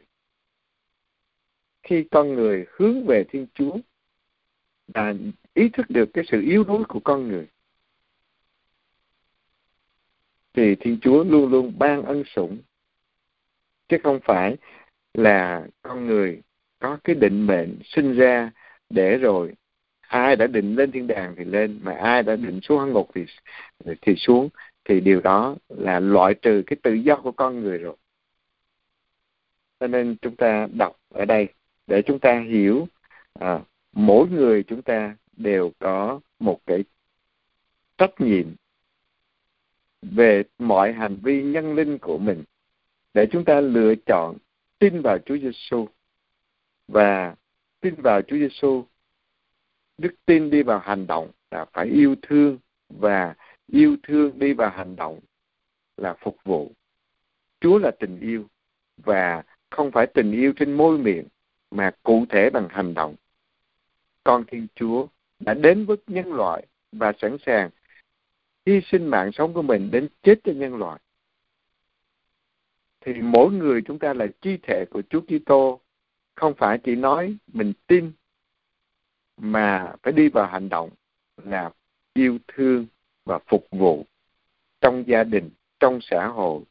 Khi 1.83 2.05
con 2.11 2.35
người 2.35 2.67
hướng 2.71 3.07
về 3.07 3.25
Thiên 3.29 3.47
Chúa 3.55 3.77
và 4.95 5.15
ý 5.55 5.69
thức 5.69 5.87
được 5.89 6.11
cái 6.15 6.25
sự 6.29 6.41
yếu 6.41 6.65
đuối 6.65 6.85
của 6.89 7.01
con 7.01 7.29
người, 7.29 7.47
thì 10.53 10.75
Thiên 10.81 10.99
Chúa 11.03 11.25
luôn 11.25 11.51
luôn 11.51 11.79
ban 11.79 12.03
ân 12.03 12.23
sủng. 12.35 12.59
Chứ 13.89 13.97
không 14.03 14.21
phải 14.25 14.57
là 15.15 15.67
con 15.83 16.07
người 16.07 16.43
có 16.79 16.99
cái 17.05 17.17
định 17.17 17.47
mệnh 17.47 17.79
sinh 17.85 18.13
ra 18.17 18.51
để 18.91 19.19
rồi 19.19 19.55
ai 20.01 20.37
đã 20.37 20.47
định 20.47 20.75
lên 20.77 20.93
thiên 20.93 21.07
đàng 21.07 21.35
thì 21.39 21.45
lên 21.45 21.81
mà 21.83 21.93
ai 21.93 22.23
đã 22.23 22.37
định 22.37 22.61
xuống 22.63 22.79
hang 22.79 22.93
ngục 22.93 23.11
thì 23.15 23.25
thì 24.03 24.15
xuống 24.17 24.49
thì 24.85 25.01
điều 25.01 25.21
đó 25.21 25.57
là 25.69 26.01
loại 26.01 26.35
trừ 26.35 26.63
cái 26.67 26.77
tự 26.83 26.93
do 26.93 27.17
của 27.17 27.33
con 27.33 27.61
người 27.61 27.79
rồi 27.79 27.97
cho 29.81 29.87
nên 29.87 30.17
chúng 30.23 30.37
ta 30.37 30.69
đọc 30.79 30.97
ở 31.09 31.25
đây 31.25 31.49
để 31.91 32.03
chúng 32.03 32.19
ta 32.19 32.41
hiểu 32.41 32.89
à, 33.41 33.61
mỗi 33.93 34.29
người 34.29 34.63
chúng 34.63 34.83
ta 34.83 35.17
đều 35.37 35.73
có 35.79 36.21
một 36.39 36.61
cái 36.67 36.85
trách 37.99 38.21
nhiệm 38.21 38.47
về 40.03 40.43
mọi 40.59 40.93
hành 40.93 41.17
vi 41.23 41.43
nhân 41.43 41.75
linh 41.75 41.99
của 41.99 42.19
mình 42.19 42.45
để 43.15 43.27
chúng 43.33 43.45
ta 43.45 43.61
lựa 43.61 43.95
chọn 44.07 44.37
tin 44.79 45.03
vào 45.03 45.19
Chúa 45.19 45.37
Giêsu 45.39 45.89
và 46.89 47.35
tin 47.81 47.95
vào 47.95 48.23
Chúa 48.23 48.37
Giêsu 48.37 48.85
đức 49.99 50.15
tin 50.27 50.51
đi 50.51 50.63
vào 50.63 50.79
hành 50.79 51.07
động 51.07 51.31
là 51.51 51.65
phải 51.73 51.87
yêu 51.87 52.15
thương 52.23 52.59
và 52.89 53.35
yêu 53.67 53.97
thương 54.03 54.39
đi 54.39 54.53
vào 54.53 54.71
hành 54.71 54.97
động 54.97 55.21
là 55.97 56.15
phục 56.21 56.37
vụ. 56.45 56.73
Chúa 57.61 57.79
là 57.79 57.91
tình 58.01 58.21
yêu 58.21 58.45
và 58.97 59.43
không 59.71 59.91
phải 59.91 60.07
tình 60.07 60.33
yêu 60.33 60.53
trên 60.57 60.73
môi 60.73 60.99
miệng 60.99 61.25
mà 61.71 61.91
cụ 62.03 62.25
thể 62.29 62.51
bằng 62.51 62.69
hành 62.71 62.95
động. 62.95 63.15
Con 64.25 64.45
thiên 64.47 64.67
chúa 64.75 65.07
đã 65.39 65.55
đến 65.55 65.87
với 65.87 65.97
nhân 66.07 66.33
loại 66.33 66.67
và 66.93 67.13
sẵn 67.19 67.37
sàng 67.47 67.71
hy 68.67 68.81
sinh 68.81 69.07
mạng 69.07 69.31
sống 69.33 69.55
của 69.55 69.63
mình 69.63 69.91
đến 69.91 70.09
chết 70.23 70.41
cho 70.45 70.53
nhân 70.53 70.77
loại. 70.77 71.01
Thì 73.01 73.13
mỗi 73.13 73.53
người 73.53 73.83
chúng 73.87 73.99
ta 73.99 74.15
là 74.15 74.27
chi 74.41 74.59
thể 74.63 74.85
của 74.91 75.03
Chúa 75.11 75.21
Kitô. 75.21 75.81
Không 76.35 76.55
phải 76.55 76.79
chỉ 76.79 76.95
nói 76.95 77.37
mình 77.47 77.73
tin, 77.87 78.13
mà 79.37 79.93
phải 80.03 80.13
đi 80.13 80.29
vào 80.29 80.47
hành 80.47 80.69
động 80.69 80.91
là 81.37 81.71
yêu 82.13 82.39
thương 82.49 82.87
và 83.25 83.39
phục 83.47 83.67
vụ 83.71 84.07
trong 84.81 85.05
gia 85.07 85.25
đình, 85.25 85.51
trong 85.81 85.99
xã 86.03 86.27
hội, 86.27 86.63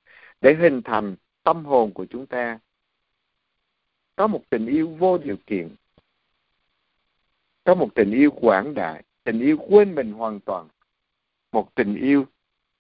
để 0.41 0.55
hình 0.55 0.81
thành 0.81 1.15
tâm 1.43 1.65
hồn 1.65 1.93
của 1.93 2.05
chúng 2.09 2.27
ta 2.27 2.59
có 4.19 4.27
một 4.27 4.43
tình 4.49 4.65
yêu 4.65 4.87
vô 4.87 5.17
điều 5.17 5.37
kiện 5.47 5.69
có 7.63 7.75
một 7.75 7.89
tình 7.95 8.11
yêu 8.11 8.31
quảng 8.31 8.73
đại 8.73 9.03
tình 9.23 9.39
yêu 9.39 9.57
quên 9.69 9.95
mình 9.95 10.11
hoàn 10.11 10.39
toàn 10.39 10.67
một 11.51 11.75
tình 11.75 11.95
yêu 11.95 12.25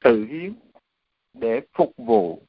tự 0.03 0.25
hiến 0.25 0.53
để 1.33 1.61
phục 1.73 1.93
vụ 1.97 2.41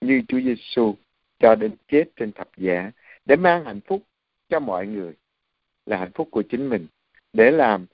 như 0.00 0.22
Chúa 0.28 0.40
Giêsu 0.40 0.94
cho 1.38 1.54
đến 1.54 1.76
chết 1.88 2.04
trên 2.16 2.32
thập 2.32 2.48
giá 2.56 2.90
để 3.24 3.36
mang 3.36 3.64
hạnh 3.64 3.80
phúc 3.80 4.02
cho 4.48 4.60
mọi 4.60 4.86
người 4.86 5.14
là 5.86 5.96
hạnh 5.96 6.12
phúc 6.14 6.28
của 6.30 6.42
chính 6.50 6.68
mình 6.68 6.86
để 7.32 7.50
làm 7.50 7.86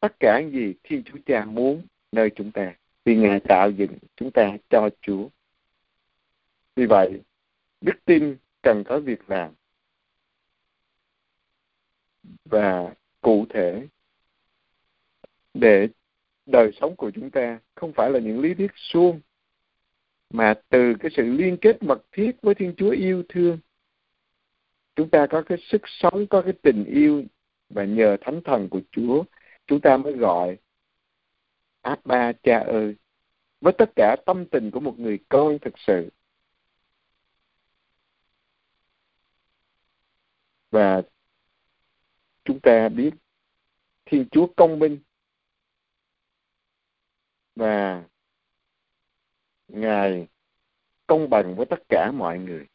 tất 0.00 0.12
cả 0.20 0.40
những 0.40 0.52
gì 0.52 0.74
Thiên 0.82 1.02
Chúa 1.04 1.18
Cha 1.26 1.44
muốn 1.44 1.82
nơi 2.12 2.30
chúng 2.36 2.52
ta 2.52 2.74
vì 3.04 3.16
Ngài 3.16 3.40
tạo 3.40 3.70
dựng 3.70 3.98
chúng 4.16 4.30
ta 4.30 4.56
cho 4.70 4.90
Chúa. 5.00 5.28
Vì 6.76 6.86
vậy, 6.86 7.20
đức 7.80 8.04
tin 8.04 8.36
cần 8.62 8.84
có 8.84 9.00
việc 9.00 9.30
làm. 9.30 9.52
Và 12.44 12.94
cụ 13.20 13.46
thể, 13.50 13.86
để 15.54 15.88
đời 16.46 16.70
sống 16.80 16.96
của 16.96 17.10
chúng 17.14 17.30
ta 17.30 17.60
không 17.74 17.92
phải 17.92 18.10
là 18.10 18.18
những 18.18 18.40
lý 18.40 18.54
thuyết 18.54 18.70
suông, 18.74 19.20
mà 20.30 20.54
từ 20.68 20.94
cái 21.00 21.10
sự 21.16 21.22
liên 21.22 21.56
kết 21.60 21.82
mật 21.82 22.02
thiết 22.12 22.32
với 22.42 22.54
Thiên 22.54 22.74
Chúa 22.76 22.90
yêu 22.90 23.22
thương, 23.28 23.58
chúng 24.96 25.10
ta 25.10 25.26
có 25.30 25.42
cái 25.42 25.58
sức 25.70 25.82
sống, 25.84 26.26
có 26.26 26.42
cái 26.42 26.52
tình 26.62 26.84
yêu, 26.84 27.24
và 27.68 27.84
nhờ 27.84 28.16
thánh 28.20 28.40
thần 28.44 28.68
của 28.68 28.80
Chúa, 28.90 29.24
chúng 29.66 29.80
ta 29.80 29.96
mới 29.96 30.12
gọi 30.12 30.58
Abba 31.80 32.32
cha 32.32 32.58
ơi. 32.58 32.94
Với 33.60 33.72
tất 33.72 33.90
cả 33.96 34.16
tâm 34.26 34.46
tình 34.46 34.70
của 34.70 34.80
một 34.80 34.98
người 34.98 35.18
con 35.28 35.58
thực 35.58 35.74
sự 35.86 36.08
và 40.70 41.02
chúng 42.44 42.60
ta 42.60 42.88
biết 42.88 43.10
Thiên 44.04 44.26
Chúa 44.30 44.46
công 44.56 44.78
minh 44.78 44.98
và 47.56 48.04
Ngài 49.68 50.28
công 51.06 51.30
bằng 51.30 51.54
với 51.54 51.66
tất 51.66 51.82
cả 51.88 52.12
mọi 52.12 52.38
người, 52.38 52.66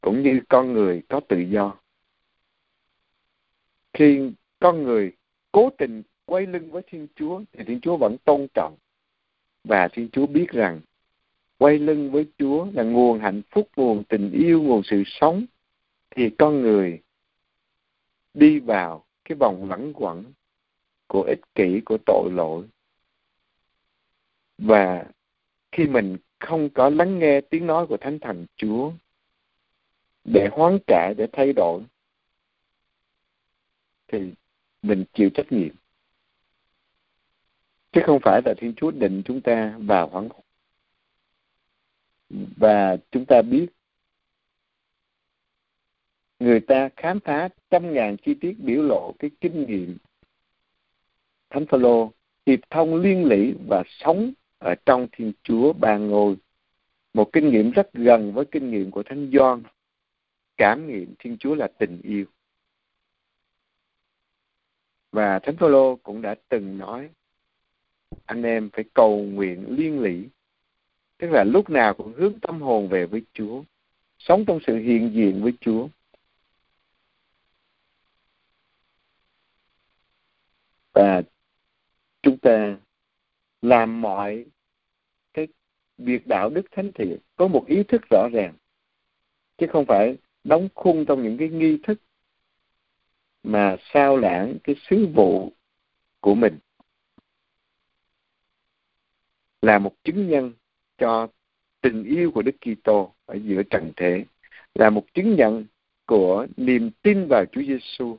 cũng 0.00 0.22
như 0.22 0.40
con 0.48 0.72
người 0.72 1.02
có 1.08 1.20
tự 1.28 1.38
do. 1.38 1.76
Khi 3.92 4.32
con 4.58 4.82
người 4.82 5.12
cố 5.52 5.70
tình 5.78 6.02
quay 6.24 6.46
lưng 6.46 6.70
với 6.70 6.82
thiên 6.86 7.06
chúa, 7.14 7.42
thì 7.52 7.64
thiên 7.64 7.80
chúa 7.80 7.96
vẫn 7.96 8.16
tôn 8.24 8.46
trọng. 8.54 8.76
Và 9.64 9.88
thiên 9.88 10.08
chúa 10.12 10.26
biết 10.26 10.46
rằng 10.48 10.80
quay 11.58 11.78
lưng 11.78 12.10
với 12.10 12.26
chúa 12.38 12.66
là 12.72 12.82
nguồn 12.82 13.18
hạnh 13.20 13.42
phúc, 13.50 13.68
nguồn 13.76 14.04
tình 14.04 14.30
yêu, 14.32 14.62
nguồn 14.62 14.82
sự 14.84 15.02
sống 15.06 15.46
thì 16.16 16.30
con 16.38 16.62
người 16.62 17.02
đi 18.34 18.58
vào 18.58 19.06
cái 19.24 19.36
vòng 19.36 19.70
lẩn 19.70 19.92
quẩn 19.92 20.32
của 21.06 21.22
ích 21.22 21.40
kỷ, 21.54 21.80
của 21.84 21.98
tội 22.06 22.30
lỗi. 22.32 22.66
Và 24.58 25.04
khi 25.72 25.86
mình 25.86 26.16
không 26.38 26.70
có 26.70 26.90
lắng 26.90 27.18
nghe 27.18 27.40
tiếng 27.40 27.66
nói 27.66 27.86
của 27.86 27.96
thánh 27.96 28.18
thần 28.18 28.46
chúa 28.56 28.92
để 30.24 30.48
hoán 30.52 30.78
cải 30.86 31.14
để 31.14 31.26
thay 31.32 31.52
đổi, 31.52 31.82
thì 34.08 34.32
mình 34.82 35.04
chịu 35.12 35.30
trách 35.34 35.52
nhiệm. 35.52 35.74
Chứ 37.92 38.00
không 38.06 38.18
phải 38.22 38.40
là 38.44 38.54
thiên 38.58 38.74
chúa 38.76 38.90
định 38.90 39.22
chúng 39.24 39.40
ta 39.40 39.76
vào 39.78 40.08
hoán 40.08 40.28
và 42.56 42.96
chúng 43.10 43.24
ta 43.26 43.42
biết 43.42 43.66
người 46.40 46.60
ta 46.60 46.88
khám 46.96 47.20
phá 47.20 47.48
trăm 47.70 47.94
ngàn 47.94 48.16
chi 48.16 48.34
tiết 48.34 48.58
biểu 48.58 48.82
lộ 48.82 49.14
cái 49.18 49.30
kinh 49.40 49.66
nghiệm. 49.66 49.96
Thánh 51.50 51.66
phaolô 51.66 52.12
hiệp 52.46 52.58
thông 52.70 52.94
liên 52.96 53.24
lỉ 53.24 53.54
và 53.68 53.82
sống 53.86 54.32
ở 54.58 54.74
trong 54.86 55.08
thiên 55.12 55.32
chúa 55.42 55.72
ba 55.72 55.96
ngôi. 55.96 56.36
Một 57.14 57.32
kinh 57.32 57.50
nghiệm 57.50 57.70
rất 57.70 57.92
gần 57.92 58.32
với 58.32 58.44
kinh 58.44 58.70
nghiệm 58.70 58.90
của 58.90 59.02
thánh 59.02 59.30
Gioan. 59.32 59.62
Cảm 60.56 60.88
nghiệm 60.88 61.14
Thiên 61.18 61.36
Chúa 61.38 61.54
là 61.54 61.68
tình 61.78 62.00
yêu. 62.02 62.24
Và 65.12 65.38
thánh 65.38 65.56
phaolô 65.56 65.96
cũng 65.96 66.22
đã 66.22 66.34
từng 66.48 66.78
nói, 66.78 67.08
anh 68.24 68.42
em 68.42 68.70
phải 68.72 68.84
cầu 68.94 69.18
nguyện 69.18 69.64
liên 69.68 70.00
lỉ 70.00 70.28
tức 71.18 71.30
là 71.30 71.44
lúc 71.44 71.70
nào 71.70 71.94
cũng 71.94 72.12
hướng 72.16 72.40
tâm 72.40 72.62
hồn 72.62 72.88
về 72.88 73.06
với 73.06 73.22
Chúa, 73.32 73.62
sống 74.18 74.44
trong 74.44 74.58
sự 74.66 74.76
hiện 74.76 75.10
diện 75.14 75.42
với 75.42 75.52
Chúa. 75.60 75.88
Và 80.96 81.22
chúng 82.22 82.38
ta 82.38 82.76
làm 83.62 84.00
mọi 84.00 84.44
cái 85.32 85.48
việc 85.98 86.26
đạo 86.26 86.50
đức 86.50 86.66
thánh 86.70 86.90
thiện 86.94 87.18
có 87.36 87.48
một 87.48 87.64
ý 87.66 87.82
thức 87.82 88.02
rõ 88.10 88.28
ràng, 88.32 88.54
chứ 89.58 89.66
không 89.70 89.84
phải 89.86 90.16
đóng 90.44 90.68
khung 90.74 91.04
trong 91.06 91.22
những 91.22 91.38
cái 91.38 91.48
nghi 91.48 91.78
thức 91.82 92.00
mà 93.42 93.76
sao 93.92 94.16
lãng 94.16 94.56
cái 94.64 94.76
sứ 94.90 95.06
vụ 95.14 95.52
của 96.20 96.34
mình. 96.34 96.58
Là 99.62 99.78
một 99.78 99.92
chứng 100.04 100.28
nhân 100.28 100.52
cho 100.98 101.28
tình 101.80 102.04
yêu 102.04 102.30
của 102.30 102.42
Đức 102.42 102.56
Kitô 102.60 103.14
ở 103.26 103.34
giữa 103.34 103.62
trần 103.62 103.92
thế, 103.96 104.24
là 104.74 104.90
một 104.90 105.14
chứng 105.14 105.36
nhận 105.36 105.64
của 106.06 106.46
niềm 106.56 106.90
tin 107.02 107.28
vào 107.28 107.44
Chúa 107.52 107.62
Giêsu 107.62 108.18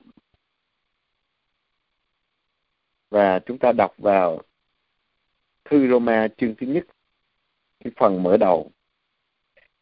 và 3.09 3.39
chúng 3.39 3.57
ta 3.57 3.71
đọc 3.71 3.93
vào 3.97 4.41
thư 5.65 5.87
Roma 5.89 6.27
chương 6.37 6.55
thứ 6.55 6.67
nhất, 6.67 6.85
cái 7.83 7.93
phần 7.97 8.23
mở 8.23 8.37
đầu. 8.37 8.71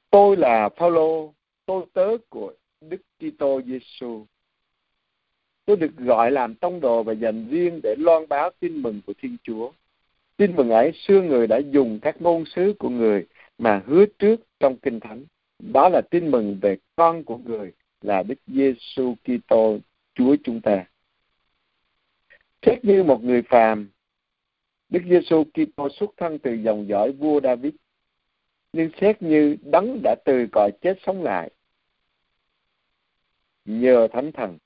Tôi 0.10 0.38
là 0.38 0.70
Phaolô, 0.70 1.34
tôi 1.66 1.86
tớ 1.94 2.18
của 2.30 2.54
Đức 2.82 3.02
Kitô 3.20 3.62
Giêsu 3.66 4.26
tôi 5.66 5.78
được 5.78 5.98
gọi 5.98 6.32
làm 6.32 6.56
tông 6.56 6.80
đồ 6.80 7.04
và 7.04 7.14
dành 7.14 7.48
riêng 7.50 7.80
để 7.84 7.96
loan 7.98 8.28
báo 8.30 8.50
tin 8.60 8.82
mừng 8.82 9.02
của 9.06 9.14
Thiên 9.22 9.38
Chúa. 9.44 9.72
Tin 10.38 10.56
mừng 10.56 10.70
ấy 10.70 10.92
xưa 10.96 11.22
người 11.22 11.48
đã 11.48 11.58
dùng 11.58 12.00
các 12.02 12.22
ngôn 12.22 12.46
sứ 12.46 12.74
của 12.80 12.90
người 12.90 13.26
mà 13.58 13.82
hứa 13.86 14.06
trước 14.20 14.42
trong 14.60 14.78
kinh 14.78 15.00
thánh. 15.00 15.26
Đó 15.60 15.90
là 15.90 16.02
tin 16.02 16.32
mừng 16.32 16.60
về 16.62 16.78
con 16.96 17.24
của 17.24 17.38
người 17.38 17.72
là 18.02 18.24
Đức 18.24 18.40
Giêsu 18.48 19.16
Kitô, 19.24 19.78
Chúa 20.16 20.36
chúng 20.44 20.62
ta 20.62 20.86
xét 22.66 22.86
như 22.86 23.04
một 23.04 23.24
người 23.24 23.42
phàm. 23.42 23.90
Đức 24.90 25.02
Giêsu 25.10 25.44
Kitô 25.44 25.90
xuất 25.90 26.10
thân 26.18 26.40
từ 26.40 26.54
dòng 26.54 26.88
dõi 26.88 27.12
vua 27.12 27.42
David, 27.42 27.74
nhưng 28.74 28.90
xét 29.02 29.22
như 29.22 29.58
đấng 29.62 30.00
đã 30.04 30.16
từ 30.26 30.48
cõi 30.52 30.72
chết 30.82 30.98
sống 31.06 31.24
lại. 31.24 31.52
Nhờ 33.66 34.08
thánh 34.12 34.32
thần, 34.32 34.58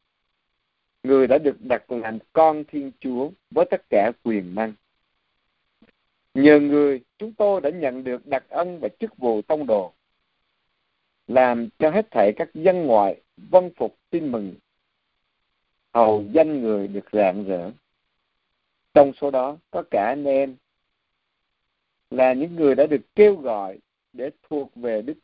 người 1.03 1.27
đã 1.27 1.37
được 1.37 1.61
đặt 1.61 1.91
làm 1.91 2.17
con 2.33 2.63
thiên 2.67 2.91
chúa 2.99 3.29
với 3.51 3.65
tất 3.71 3.81
cả 3.89 4.11
quyền 4.23 4.55
năng. 4.55 4.73
Nhờ 6.33 6.59
người, 6.59 7.01
chúng 7.17 7.33
tôi 7.33 7.61
đã 7.61 7.69
nhận 7.69 8.03
được 8.03 8.27
đặc 8.27 8.45
ân 8.49 8.79
và 8.79 8.89
chức 8.99 9.17
vụ 9.17 9.41
tông 9.41 9.65
đồ, 9.65 9.93
làm 11.27 11.69
cho 11.79 11.89
hết 11.89 12.07
thảy 12.11 12.33
các 12.35 12.49
dân 12.53 12.85
ngoại 12.85 13.21
vân 13.37 13.71
phục 13.75 13.97
tin 14.09 14.31
mừng. 14.31 14.55
Hầu 15.93 16.23
danh 16.33 16.61
người 16.61 16.87
được 16.87 17.05
rạng 17.11 17.43
rỡ 17.43 17.71
trong 18.93 19.11
số 19.21 19.31
đó 19.31 19.57
có 19.71 19.83
cả 19.91 20.05
anh 20.05 20.25
em 20.25 20.55
là 22.09 22.33
những 22.33 22.55
người 22.55 22.75
đã 22.75 22.85
được 22.85 23.01
kêu 23.15 23.35
gọi 23.35 23.79
để 24.13 24.29
thuộc 24.49 24.75
về 24.75 25.01
Đức 25.01 25.17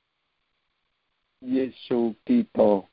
Giêsu 1.41 2.11
Kitô. 2.25 2.85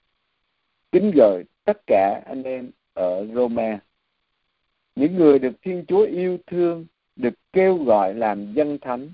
Kính 0.92 1.11
gửi 1.14 1.44
tất 1.64 1.87
cả 1.87 2.22
anh 2.26 2.42
em 2.42 2.70
ở 2.94 3.26
Roma, 3.35 3.80
những 4.96 5.16
người 5.16 5.38
được 5.38 5.52
Thiên 5.62 5.85
Chúa 5.88 6.04
yêu 6.04 6.38
thương, 6.46 6.87
được 7.16 7.35
kêu 7.52 7.76
gọi 7.76 8.14
làm 8.14 8.52
dân 8.54 8.78
thánh. 8.78 9.11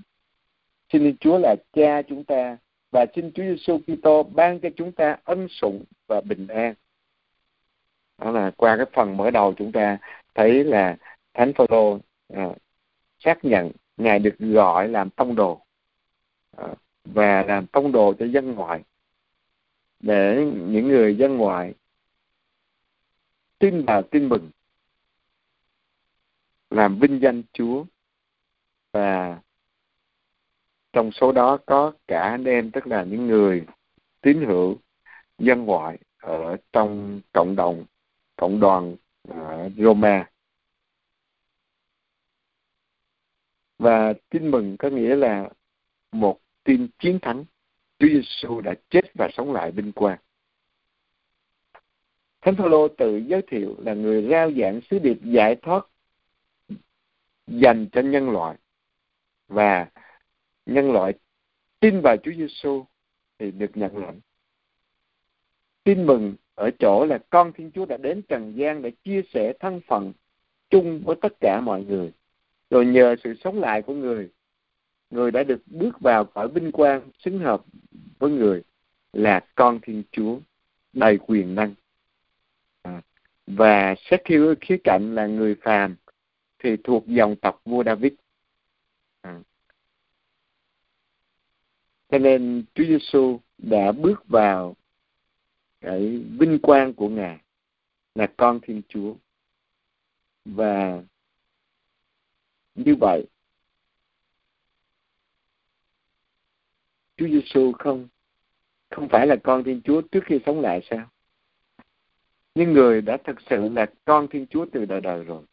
Xin 0.93 1.15
Chúa 1.19 1.37
là 1.37 1.55
Cha 1.73 2.01
chúng 2.01 2.23
ta 2.23 2.57
và 2.91 3.05
xin 3.15 3.31
Chúa 3.31 3.43
Giêsu 3.43 3.79
Kitô 3.87 4.23
ban 4.23 4.59
cho 4.59 4.69
chúng 4.75 4.91
ta 4.91 5.17
ân 5.23 5.47
sủng 5.49 5.83
và 6.07 6.21
bình 6.21 6.47
an. 6.47 6.73
Đó 8.17 8.31
là 8.31 8.51
qua 8.57 8.77
cái 8.77 8.85
phần 8.93 9.17
mở 9.17 9.31
đầu 9.31 9.53
chúng 9.57 9.71
ta 9.71 9.97
thấy 10.35 10.63
là 10.63 10.97
Thánh 11.39 11.53
Phaolô 11.53 11.99
à, 12.33 12.49
xác 13.19 13.45
nhận 13.45 13.71
ngài 13.97 14.19
được 14.19 14.35
gọi 14.39 14.87
làm 14.87 15.09
tông 15.09 15.35
đồ 15.35 15.61
à, 16.57 16.67
và 17.03 17.43
làm 17.43 17.67
tông 17.67 17.91
đồ 17.91 18.13
cho 18.19 18.25
dân 18.25 18.51
ngoại 18.51 18.83
để 19.99 20.51
những 20.55 20.87
người 20.87 21.17
dân 21.17 21.37
ngoại 21.37 21.73
tin 23.59 23.85
vào 23.85 24.01
tin 24.01 24.29
mừng 24.29 24.49
làm 26.69 26.99
vinh 26.99 27.19
danh 27.21 27.43
Chúa. 27.53 27.85
Và 28.91 29.39
trong 30.93 31.11
số 31.11 31.31
đó 31.31 31.57
có 31.65 31.93
cả 32.07 32.21
anh 32.21 32.45
em 32.45 32.71
tức 32.71 32.87
là 32.87 33.03
những 33.03 33.27
người 33.27 33.65
tín 34.21 34.45
hữu 34.47 34.77
dân 35.37 35.65
ngoại 35.65 35.97
ở 36.17 36.57
trong 36.71 37.21
cộng 37.33 37.55
đồng 37.55 37.85
cộng 38.35 38.59
đoàn 38.59 38.95
ở 39.27 39.69
Roma. 39.77 40.29
Và 43.79 44.13
tin 44.29 44.51
mừng 44.51 44.77
có 44.79 44.89
nghĩa 44.89 45.15
là 45.15 45.49
một 46.11 46.39
tin 46.63 46.87
chiến 46.99 47.19
thắng 47.21 47.45
Chúa 47.99 48.07
Giêsu 48.07 48.61
đã 48.61 48.73
chết 48.89 49.13
và 49.13 49.29
sống 49.33 49.53
lại 49.53 49.71
vinh 49.71 49.91
quang 49.91 50.19
Thánh 52.41 52.55
Phaolô 52.55 52.87
tự 52.87 53.17
giới 53.17 53.41
thiệu 53.47 53.75
là 53.79 53.93
người 53.93 54.27
rao 54.29 54.51
giảng 54.51 54.81
sứ 54.89 54.99
điệp 54.99 55.17
giải 55.23 55.55
thoát 55.55 55.85
dành 57.47 57.87
cho 57.91 58.01
nhân 58.01 58.29
loại 58.29 58.57
và 59.47 59.89
nhân 60.65 60.91
loại 60.91 61.13
tin 61.79 62.01
vào 62.01 62.17
Chúa 62.17 62.31
Giêsu 62.31 62.85
thì 63.39 63.51
được 63.51 63.71
nhận 63.73 63.97
lãnh. 63.97 64.19
Tin 65.83 66.05
mừng 66.05 66.35
ở 66.55 66.71
chỗ 66.79 67.05
là 67.05 67.19
con 67.29 67.53
Thiên 67.53 67.71
Chúa 67.71 67.85
đã 67.85 67.97
đến 67.97 68.21
trần 68.21 68.53
gian 68.55 68.81
để 68.81 68.91
chia 69.03 69.21
sẻ 69.33 69.53
thân 69.59 69.81
phận 69.87 70.13
chung 70.69 71.01
với 71.05 71.15
tất 71.21 71.33
cả 71.39 71.61
mọi 71.61 71.83
người. 71.83 72.11
Rồi 72.69 72.85
nhờ 72.85 73.15
sự 73.23 73.33
sống 73.43 73.59
lại 73.59 73.81
của 73.81 73.93
người, 73.93 74.29
người 75.09 75.31
đã 75.31 75.43
được 75.43 75.61
bước 75.65 75.99
vào 75.99 76.25
cõi 76.25 76.47
vinh 76.47 76.71
quang 76.71 77.11
xứng 77.19 77.39
hợp 77.39 77.65
với 78.19 78.31
người 78.31 78.63
là 79.13 79.45
con 79.55 79.79
Thiên 79.81 80.03
Chúa 80.11 80.39
đầy 80.93 81.17
quyền 81.17 81.55
năng. 81.55 81.73
À, 82.81 83.01
và 83.47 83.95
xét 84.09 84.21
theo 84.25 84.55
khía 84.61 84.77
cạnh 84.83 85.15
là 85.15 85.27
người 85.27 85.55
phàm 85.55 85.95
thì 86.59 86.77
thuộc 86.83 87.07
dòng 87.07 87.35
tộc 87.35 87.61
vua 87.65 87.83
David. 87.83 88.13
À. 89.21 89.41
Cho 92.09 92.17
nên 92.17 92.63
Chúa 92.73 92.83
Giêsu 92.83 93.39
đã 93.57 93.91
bước 93.91 94.27
vào 94.27 94.75
cái 95.81 96.23
vinh 96.39 96.59
quang 96.59 96.93
của 96.93 97.09
Ngài 97.09 97.39
là 98.15 98.27
con 98.37 98.59
Thiên 98.61 98.81
Chúa. 98.89 99.15
Và 100.45 101.03
như 102.85 102.95
vậy 102.99 103.25
Chúa 107.17 107.27
Giêsu 107.27 107.71
không 107.71 108.07
không 108.89 109.09
phải 109.09 109.27
là 109.27 109.35
con 109.43 109.63
Thiên 109.63 109.81
Chúa 109.83 110.01
trước 110.01 110.23
khi 110.25 110.39
sống 110.45 110.59
lại 110.59 110.87
sao? 110.89 111.09
Nhưng 112.55 112.73
người 112.73 113.01
đã 113.01 113.17
thực 113.23 113.35
sự 113.49 113.69
là 113.69 113.85
con 114.05 114.27
Thiên 114.31 114.47
Chúa 114.47 114.65
từ 114.71 114.85
đời 114.85 115.01
đời 115.01 115.23
rồi. 115.23 115.43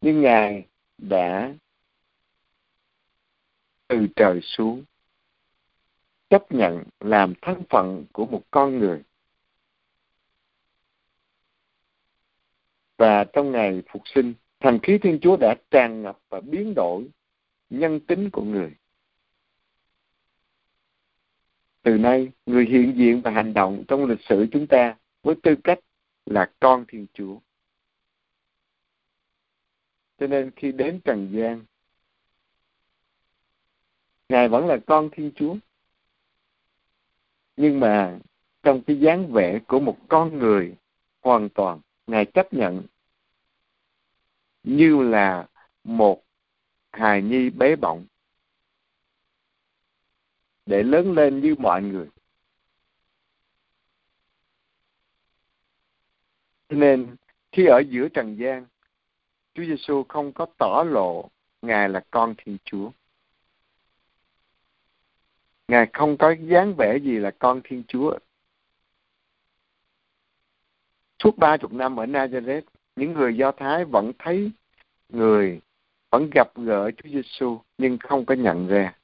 Nhưng 0.00 0.20
Ngài 0.20 0.66
đã 0.98 1.54
từ 3.88 4.06
trời 4.16 4.40
xuống 4.42 4.84
chấp 6.30 6.52
nhận 6.52 6.84
làm 7.00 7.34
thân 7.42 7.62
phận 7.70 8.04
của 8.12 8.26
một 8.26 8.42
con 8.50 8.78
người. 8.78 9.02
Và 12.96 13.24
trong 13.24 13.52
ngày 13.52 13.82
phục 13.92 14.02
sinh, 14.14 14.34
Thần 14.62 14.78
khí 14.82 14.98
Thiên 14.98 15.18
Chúa 15.22 15.36
đã 15.36 15.54
tràn 15.70 16.02
ngập 16.02 16.18
và 16.28 16.40
biến 16.40 16.74
đổi 16.76 17.08
nhân 17.70 18.00
tính 18.00 18.30
của 18.30 18.42
người. 18.42 18.74
Từ 21.82 21.98
nay, 21.98 22.30
người 22.46 22.64
hiện 22.64 22.94
diện 22.96 23.20
và 23.22 23.30
hành 23.30 23.54
động 23.54 23.84
trong 23.88 24.04
lịch 24.04 24.20
sử 24.28 24.46
chúng 24.52 24.66
ta 24.66 24.96
với 25.22 25.34
tư 25.42 25.54
cách 25.64 25.78
là 26.26 26.52
con 26.60 26.84
Thiên 26.88 27.06
Chúa. 27.12 27.38
Cho 30.18 30.26
nên 30.26 30.50
khi 30.56 30.72
đến 30.72 31.00
Trần 31.04 31.28
gian, 31.32 31.64
Ngài 34.28 34.48
vẫn 34.48 34.66
là 34.66 34.78
con 34.86 35.08
Thiên 35.12 35.30
Chúa. 35.34 35.56
Nhưng 37.56 37.80
mà 37.80 38.18
trong 38.62 38.82
cái 38.82 39.00
dáng 39.00 39.32
vẻ 39.32 39.58
của 39.68 39.80
một 39.80 39.96
con 40.08 40.38
người 40.38 40.74
hoàn 41.20 41.48
toàn, 41.48 41.80
Ngài 42.06 42.24
chấp 42.24 42.52
nhận 42.52 42.82
như 44.62 45.02
là 45.02 45.48
một 45.84 46.22
hài 46.92 47.22
nhi 47.22 47.50
bé 47.50 47.76
bỏng 47.76 48.06
để 50.66 50.82
lớn 50.82 51.12
lên 51.12 51.40
như 51.40 51.54
mọi 51.58 51.82
người. 51.82 52.08
Nên 56.68 57.16
khi 57.52 57.66
ở 57.66 57.82
giữa 57.88 58.08
trần 58.08 58.36
gian 58.38 58.66
Chúa 59.54 59.64
Giêsu 59.64 60.04
không 60.08 60.32
có 60.32 60.46
tỏ 60.58 60.84
lộ 60.86 61.30
Ngài 61.62 61.88
là 61.88 62.04
con 62.10 62.34
Thiên 62.38 62.58
Chúa. 62.64 62.90
Ngài 65.68 65.90
không 65.92 66.16
có 66.18 66.34
dáng 66.40 66.74
vẻ 66.78 66.98
gì 67.02 67.18
là 67.18 67.30
con 67.38 67.60
Thiên 67.64 67.82
Chúa. 67.88 68.18
Suốt 71.18 71.38
ba 71.38 71.56
chục 71.56 71.72
năm 71.72 71.96
ở 71.96 72.06
Nazareth, 72.06 72.62
những 72.96 73.12
người 73.12 73.36
Do 73.36 73.52
Thái 73.52 73.84
vẫn 73.84 74.12
thấy 74.18 74.50
người, 75.08 75.60
vẫn 76.10 76.30
gặp 76.34 76.56
gỡ 76.56 76.90
Chúa 76.90 77.08
Giêsu 77.08 77.60
nhưng 77.78 77.98
không 77.98 78.24
có 78.26 78.34
nhận 78.34 78.66
ra. 78.66 78.98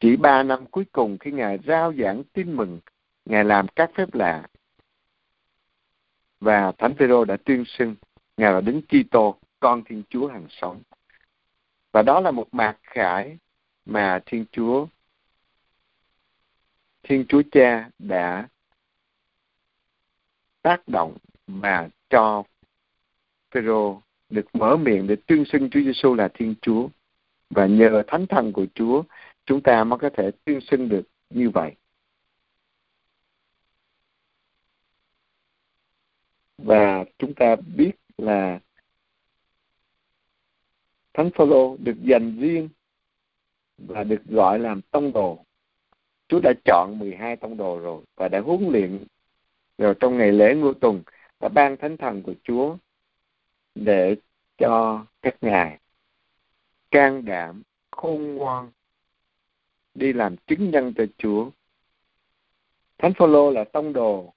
Chỉ 0.00 0.16
ba 0.16 0.42
năm 0.42 0.66
cuối 0.66 0.84
cùng 0.92 1.18
khi 1.18 1.30
Ngài 1.30 1.58
rao 1.66 1.92
giảng 1.98 2.22
tin 2.32 2.56
mừng, 2.56 2.80
Ngài 3.24 3.44
làm 3.44 3.66
các 3.76 3.90
phép 3.94 4.14
lạ. 4.14 4.46
Và 6.40 6.72
Thánh 6.78 6.94
Phêrô 6.98 7.24
đã 7.24 7.36
tuyên 7.44 7.64
xưng 7.66 7.94
Ngài 8.36 8.52
là 8.52 8.60
Đấng 8.60 8.82
Kitô, 8.82 9.38
con 9.60 9.82
Thiên 9.84 10.02
Chúa 10.08 10.28
hàng 10.28 10.46
sống. 10.50 10.82
Và 11.92 12.02
đó 12.02 12.20
là 12.20 12.30
một 12.30 12.54
mạc 12.54 12.78
khải 12.82 13.38
mà 13.84 14.20
Thiên 14.26 14.44
Chúa 14.52 14.86
Thiên 17.02 17.24
Chúa 17.28 17.42
Cha 17.52 17.90
đã 17.98 18.48
tác 20.62 20.88
động 20.88 21.16
mà 21.46 21.88
cho 22.10 22.44
Phêrô 23.50 24.02
được 24.30 24.46
mở 24.52 24.76
miệng 24.76 25.06
để 25.06 25.16
tuyên 25.26 25.44
xưng 25.44 25.70
Chúa 25.70 25.80
Giêsu 25.80 26.14
là 26.14 26.28
Thiên 26.34 26.54
Chúa 26.62 26.88
và 27.50 27.66
nhờ 27.66 28.02
thánh 28.06 28.26
thần 28.26 28.52
của 28.52 28.66
Chúa, 28.74 29.02
chúng 29.46 29.60
ta 29.60 29.84
mới 29.84 29.98
có 29.98 30.10
thể 30.16 30.30
tuyên 30.44 30.60
xưng 30.60 30.88
được 30.88 31.02
như 31.30 31.50
vậy. 31.50 31.74
Và 36.58 37.04
chúng 37.18 37.34
ta 37.34 37.56
biết 37.76 37.92
là 38.18 38.60
Thánh 41.14 41.30
Phaolô 41.34 41.76
được 41.80 41.96
dành 42.02 42.38
riêng 42.40 42.68
và 43.78 44.04
được 44.04 44.24
gọi 44.24 44.58
làm 44.58 44.80
tông 44.82 45.12
đồ. 45.12 45.44
Chúa 46.28 46.40
đã 46.40 46.52
chọn 46.64 46.98
12 46.98 47.36
tông 47.36 47.56
đồ 47.56 47.78
rồi 47.78 48.04
và 48.16 48.28
đã 48.28 48.40
huấn 48.40 48.68
luyện 48.68 49.04
rồi 49.78 49.94
trong 50.00 50.18
ngày 50.18 50.32
lễ 50.32 50.54
Ngô 50.54 50.72
tuần 50.72 51.02
và 51.44 51.50
ban 51.50 51.76
thánh 51.76 51.96
thần 51.96 52.22
của 52.22 52.34
Chúa 52.44 52.76
để 53.74 54.16
cho 54.58 55.06
các 55.22 55.36
ngài 55.40 55.80
can 56.90 57.24
đảm, 57.24 57.62
khôn 57.90 58.34
ngoan 58.34 58.70
đi 59.94 60.12
làm 60.12 60.36
chứng 60.36 60.70
nhân 60.70 60.92
cho 60.96 61.04
Chúa. 61.18 61.50
Thánh 62.98 63.12
Phaolô 63.18 63.50
là 63.50 63.64
tông 63.64 63.92
đồ 63.92 64.34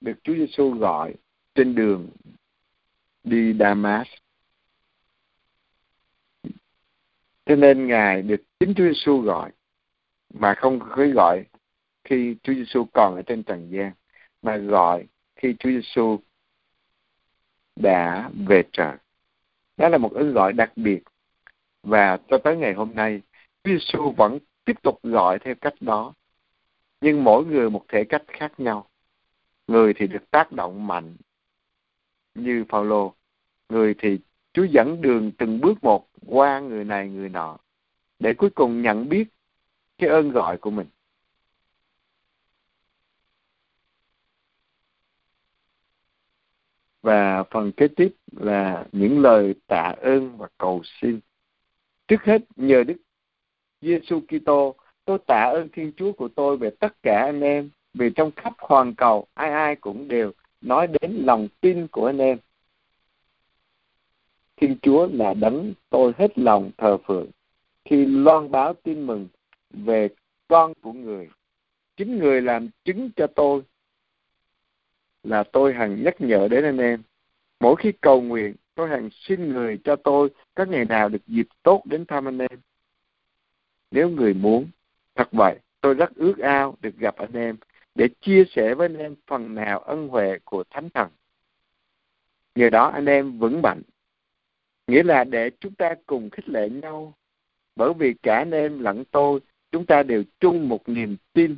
được 0.00 0.14
Chúa 0.22 0.34
Giêsu 0.34 0.70
gọi 0.70 1.14
trên 1.54 1.74
đường 1.74 2.08
đi 3.24 3.54
Damas. 3.58 4.06
Cho 7.46 7.56
nên 7.56 7.86
Ngài 7.86 8.22
được 8.22 8.42
chính 8.60 8.74
Chúa 8.76 8.84
Giêsu 8.84 9.20
gọi, 9.20 9.50
mà 10.34 10.54
không 10.54 10.80
có 10.80 11.06
gọi 11.14 11.44
khi 12.04 12.36
Chúa 12.42 12.54
Giêsu 12.54 12.86
còn 12.92 13.14
ở 13.16 13.22
trên 13.22 13.42
trần 13.42 13.70
gian, 13.70 13.92
mà 14.42 14.56
gọi 14.56 15.06
khi 15.38 15.54
Chúa 15.58 15.70
Giêsu 15.70 16.18
đã 17.76 18.30
về 18.46 18.62
trời. 18.72 18.96
Đó 19.76 19.88
là 19.88 19.98
một 19.98 20.12
ơn 20.14 20.32
gọi 20.32 20.52
đặc 20.52 20.72
biệt. 20.76 21.02
Và 21.82 22.18
cho 22.28 22.38
tới 22.38 22.56
ngày 22.56 22.74
hôm 22.74 22.94
nay, 22.94 23.22
Chúa 23.64 23.70
Giêsu 23.70 24.10
vẫn 24.10 24.38
tiếp 24.64 24.82
tục 24.82 24.98
gọi 25.02 25.38
theo 25.38 25.54
cách 25.54 25.74
đó. 25.80 26.14
Nhưng 27.00 27.24
mỗi 27.24 27.44
người 27.44 27.70
một 27.70 27.84
thể 27.88 28.04
cách 28.04 28.22
khác 28.26 28.52
nhau. 28.60 28.88
Người 29.66 29.94
thì 29.94 30.06
được 30.06 30.30
tác 30.30 30.52
động 30.52 30.86
mạnh 30.86 31.16
như 32.34 32.64
Phaolô. 32.68 33.14
Người 33.68 33.94
thì 33.98 34.18
Chúa 34.52 34.64
dẫn 34.64 35.02
đường 35.02 35.32
từng 35.38 35.60
bước 35.60 35.84
một 35.84 36.08
qua 36.26 36.60
người 36.60 36.84
này 36.84 37.08
người 37.08 37.28
nọ 37.28 37.58
để 38.18 38.34
cuối 38.34 38.50
cùng 38.50 38.82
nhận 38.82 39.08
biết 39.08 39.24
cái 39.98 40.10
ơn 40.10 40.30
gọi 40.30 40.58
của 40.58 40.70
mình. 40.70 40.86
Và 47.08 47.44
phần 47.50 47.72
kế 47.72 47.88
tiếp 47.88 48.14
là 48.36 48.84
những 48.92 49.22
lời 49.22 49.54
tạ 49.66 49.94
ơn 50.00 50.36
và 50.36 50.48
cầu 50.58 50.82
xin. 51.00 51.20
Trước 52.08 52.22
hết, 52.22 52.42
nhờ 52.56 52.84
Đức 52.84 52.96
Giêsu 53.80 54.20
Kitô, 54.20 54.74
tôi 55.04 55.18
tạ 55.26 55.50
ơn 55.54 55.68
Thiên 55.72 55.92
Chúa 55.96 56.12
của 56.12 56.28
tôi 56.28 56.56
về 56.56 56.70
tất 56.70 57.02
cả 57.02 57.22
anh 57.24 57.40
em, 57.40 57.70
vì 57.94 58.10
trong 58.10 58.30
khắp 58.36 58.52
hoàn 58.58 58.94
cầu, 58.94 59.26
ai 59.34 59.50
ai 59.50 59.76
cũng 59.76 60.08
đều 60.08 60.32
nói 60.60 60.86
đến 61.00 61.12
lòng 61.12 61.48
tin 61.60 61.88
của 61.88 62.06
anh 62.06 62.18
em. 62.18 62.38
Thiên 64.56 64.76
Chúa 64.82 65.08
là 65.12 65.34
đấng 65.34 65.72
tôi 65.90 66.12
hết 66.18 66.38
lòng 66.38 66.70
thờ 66.78 66.98
phượng. 67.06 67.30
Khi 67.84 68.06
loan 68.06 68.50
báo 68.50 68.74
tin 68.74 69.06
mừng 69.06 69.28
về 69.70 70.08
con 70.48 70.72
của 70.82 70.92
người. 70.92 71.28
Chính 71.96 72.18
người 72.18 72.42
làm 72.42 72.68
chứng 72.84 73.10
cho 73.16 73.26
tôi 73.26 73.62
là 75.22 75.44
tôi 75.52 75.74
hằng 75.74 76.02
nhắc 76.02 76.20
nhở 76.20 76.48
đến 76.50 76.64
anh 76.64 76.78
em. 76.78 77.02
Mỗi 77.60 77.76
khi 77.76 77.92
cầu 78.00 78.20
nguyện, 78.20 78.54
tôi 78.74 78.88
hằng 78.88 79.08
xin 79.12 79.52
người 79.52 79.78
cho 79.84 79.96
tôi 79.96 80.30
các 80.54 80.68
ngày 80.68 80.84
nào 80.84 81.08
được 81.08 81.26
dịp 81.26 81.48
tốt 81.62 81.82
đến 81.86 82.06
thăm 82.06 82.28
anh 82.28 82.38
em. 82.38 82.60
Nếu 83.90 84.08
người 84.08 84.34
muốn, 84.34 84.68
thật 85.14 85.28
vậy, 85.32 85.58
tôi 85.80 85.94
rất 85.94 86.14
ước 86.14 86.38
ao 86.38 86.76
được 86.80 86.96
gặp 86.96 87.16
anh 87.16 87.32
em 87.32 87.56
để 87.94 88.08
chia 88.20 88.44
sẻ 88.50 88.74
với 88.74 88.84
anh 88.84 88.96
em 88.96 89.14
phần 89.26 89.54
nào 89.54 89.78
ân 89.78 90.08
huệ 90.08 90.38
của 90.44 90.64
Thánh 90.70 90.90
Thần. 90.90 91.08
Nhờ 92.54 92.70
đó 92.70 92.88
anh 92.88 93.06
em 93.06 93.38
vững 93.38 93.62
mạnh, 93.62 93.82
nghĩa 94.86 95.02
là 95.02 95.24
để 95.24 95.50
chúng 95.60 95.74
ta 95.74 95.94
cùng 96.06 96.30
khích 96.30 96.48
lệ 96.48 96.68
nhau, 96.68 97.14
bởi 97.76 97.94
vì 97.94 98.14
cả 98.22 98.36
anh 98.36 98.50
em 98.50 98.78
lẫn 98.78 99.04
tôi, 99.10 99.40
chúng 99.72 99.86
ta 99.86 100.02
đều 100.02 100.22
chung 100.40 100.68
một 100.68 100.88
niềm 100.88 101.16
tin. 101.32 101.56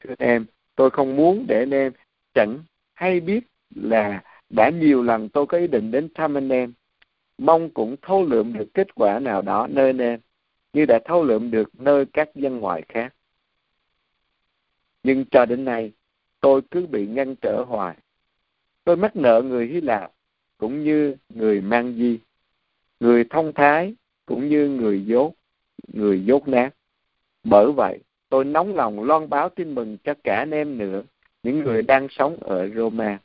Thưa 0.00 0.14
anh 0.18 0.28
em, 0.28 0.46
tôi 0.76 0.90
không 0.90 1.16
muốn 1.16 1.46
để 1.48 1.58
anh 1.58 1.74
em 1.74 1.92
chẳng 2.34 2.58
hay 2.94 3.20
biết 3.20 3.40
là 3.74 4.22
đã 4.50 4.70
nhiều 4.70 5.02
lần 5.02 5.28
tôi 5.28 5.46
có 5.46 5.58
ý 5.58 5.66
định 5.66 5.90
đến 5.90 6.08
thăm 6.14 6.36
anh 6.36 6.48
em, 6.48 6.72
mong 7.38 7.70
cũng 7.70 7.96
thâu 8.02 8.24
lượm 8.24 8.52
được 8.52 8.68
kết 8.74 8.94
quả 8.94 9.18
nào 9.18 9.42
đó 9.42 9.66
nơi 9.70 9.86
anh 9.86 9.98
em, 9.98 10.20
như 10.72 10.86
đã 10.86 10.98
thâu 11.04 11.24
lượm 11.24 11.50
được 11.50 11.80
nơi 11.80 12.04
các 12.12 12.34
dân 12.34 12.60
ngoại 12.60 12.82
khác. 12.88 13.14
Nhưng 15.02 15.24
cho 15.30 15.46
đến 15.46 15.64
nay, 15.64 15.92
tôi 16.40 16.60
cứ 16.70 16.86
bị 16.86 17.06
ngăn 17.06 17.36
trở 17.36 17.64
hoài. 17.68 17.96
Tôi 18.84 18.96
mắc 18.96 19.16
nợ 19.16 19.42
người 19.42 19.66
Hy 19.66 19.80
Lạp, 19.80 20.12
cũng 20.58 20.84
như 20.84 21.16
người 21.28 21.60
mang 21.60 21.94
di, 21.94 22.18
người 23.00 23.24
thông 23.30 23.52
thái, 23.52 23.94
cũng 24.26 24.48
như 24.48 24.68
người 24.68 25.04
dốt, 25.04 25.32
người 25.92 26.24
dốt 26.24 26.48
nát. 26.48 26.70
Bởi 27.44 27.72
vậy, 27.72 27.98
tôi 28.28 28.44
nóng 28.44 28.74
lòng 28.74 29.04
loan 29.04 29.28
báo 29.28 29.48
tin 29.48 29.74
mừng 29.74 29.98
cho 30.04 30.14
cả 30.24 30.36
anh 30.36 30.50
em 30.50 30.78
nữa, 30.78 31.02
những 31.42 31.58
người 31.58 31.82
đang 31.82 32.06
sống 32.10 32.36
ở 32.40 32.68
Roma. 32.68 33.18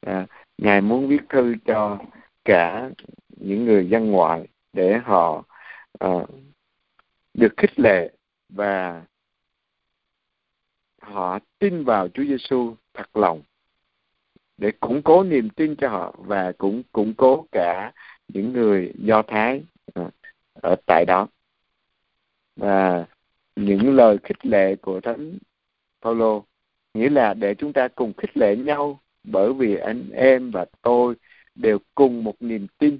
À, 0.00 0.26
Ngài 0.58 0.80
muốn 0.80 1.08
viết 1.08 1.22
thư 1.28 1.54
cho 1.64 1.98
cả 2.44 2.90
những 3.28 3.64
người 3.64 3.88
dân 3.88 4.10
ngoại 4.10 4.48
để 4.72 4.98
họ 5.04 5.44
uh, 6.04 6.30
được 7.34 7.52
khích 7.56 7.80
lệ 7.80 8.10
và 8.48 9.04
họ 11.02 11.38
tin 11.58 11.84
vào 11.84 12.08
Chúa 12.08 12.24
Giêsu 12.24 12.74
thật 12.94 13.16
lòng 13.16 13.42
để 14.56 14.72
củng 14.80 15.02
cố 15.02 15.24
niềm 15.24 15.50
tin 15.50 15.76
cho 15.76 15.88
họ 15.88 16.14
và 16.18 16.52
cũng 16.58 16.82
củng 16.92 17.14
cố 17.14 17.46
cả 17.52 17.92
những 18.28 18.52
người 18.52 18.92
Do 18.98 19.22
Thái 19.22 19.62
à, 19.94 20.10
ở 20.62 20.76
tại 20.86 21.04
đó 21.04 21.28
và 22.56 23.06
những 23.56 23.96
lời 23.96 24.18
khích 24.22 24.46
lệ 24.46 24.76
của 24.76 25.00
thánh 25.00 25.38
Phaolô 26.00 26.44
nghĩa 26.94 27.10
là 27.10 27.34
để 27.34 27.54
chúng 27.54 27.72
ta 27.72 27.88
cùng 27.88 28.12
khích 28.16 28.36
lệ 28.36 28.56
nhau 28.56 29.00
bởi 29.24 29.52
vì 29.52 29.76
anh 29.76 30.10
em 30.10 30.50
và 30.50 30.66
tôi 30.82 31.14
đều 31.54 31.78
cùng 31.94 32.24
một 32.24 32.34
niềm 32.40 32.66
tin. 32.78 32.98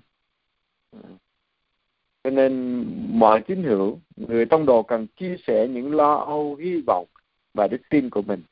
Cho 2.25 2.31
nên 2.31 2.85
mọi 3.09 3.41
tín 3.41 3.63
hữu 3.63 4.01
người 4.17 4.47
tông 4.47 4.67
đồ 4.67 4.83
cần 4.83 5.07
chia 5.07 5.37
sẻ 5.47 5.69
những 5.69 5.95
lo 5.95 6.15
âu 6.15 6.55
hy 6.55 6.83
vọng 6.87 7.07
và 7.55 7.69
đức 7.69 7.81
tin 7.91 8.11
của 8.11 8.23
mình. 8.23 8.43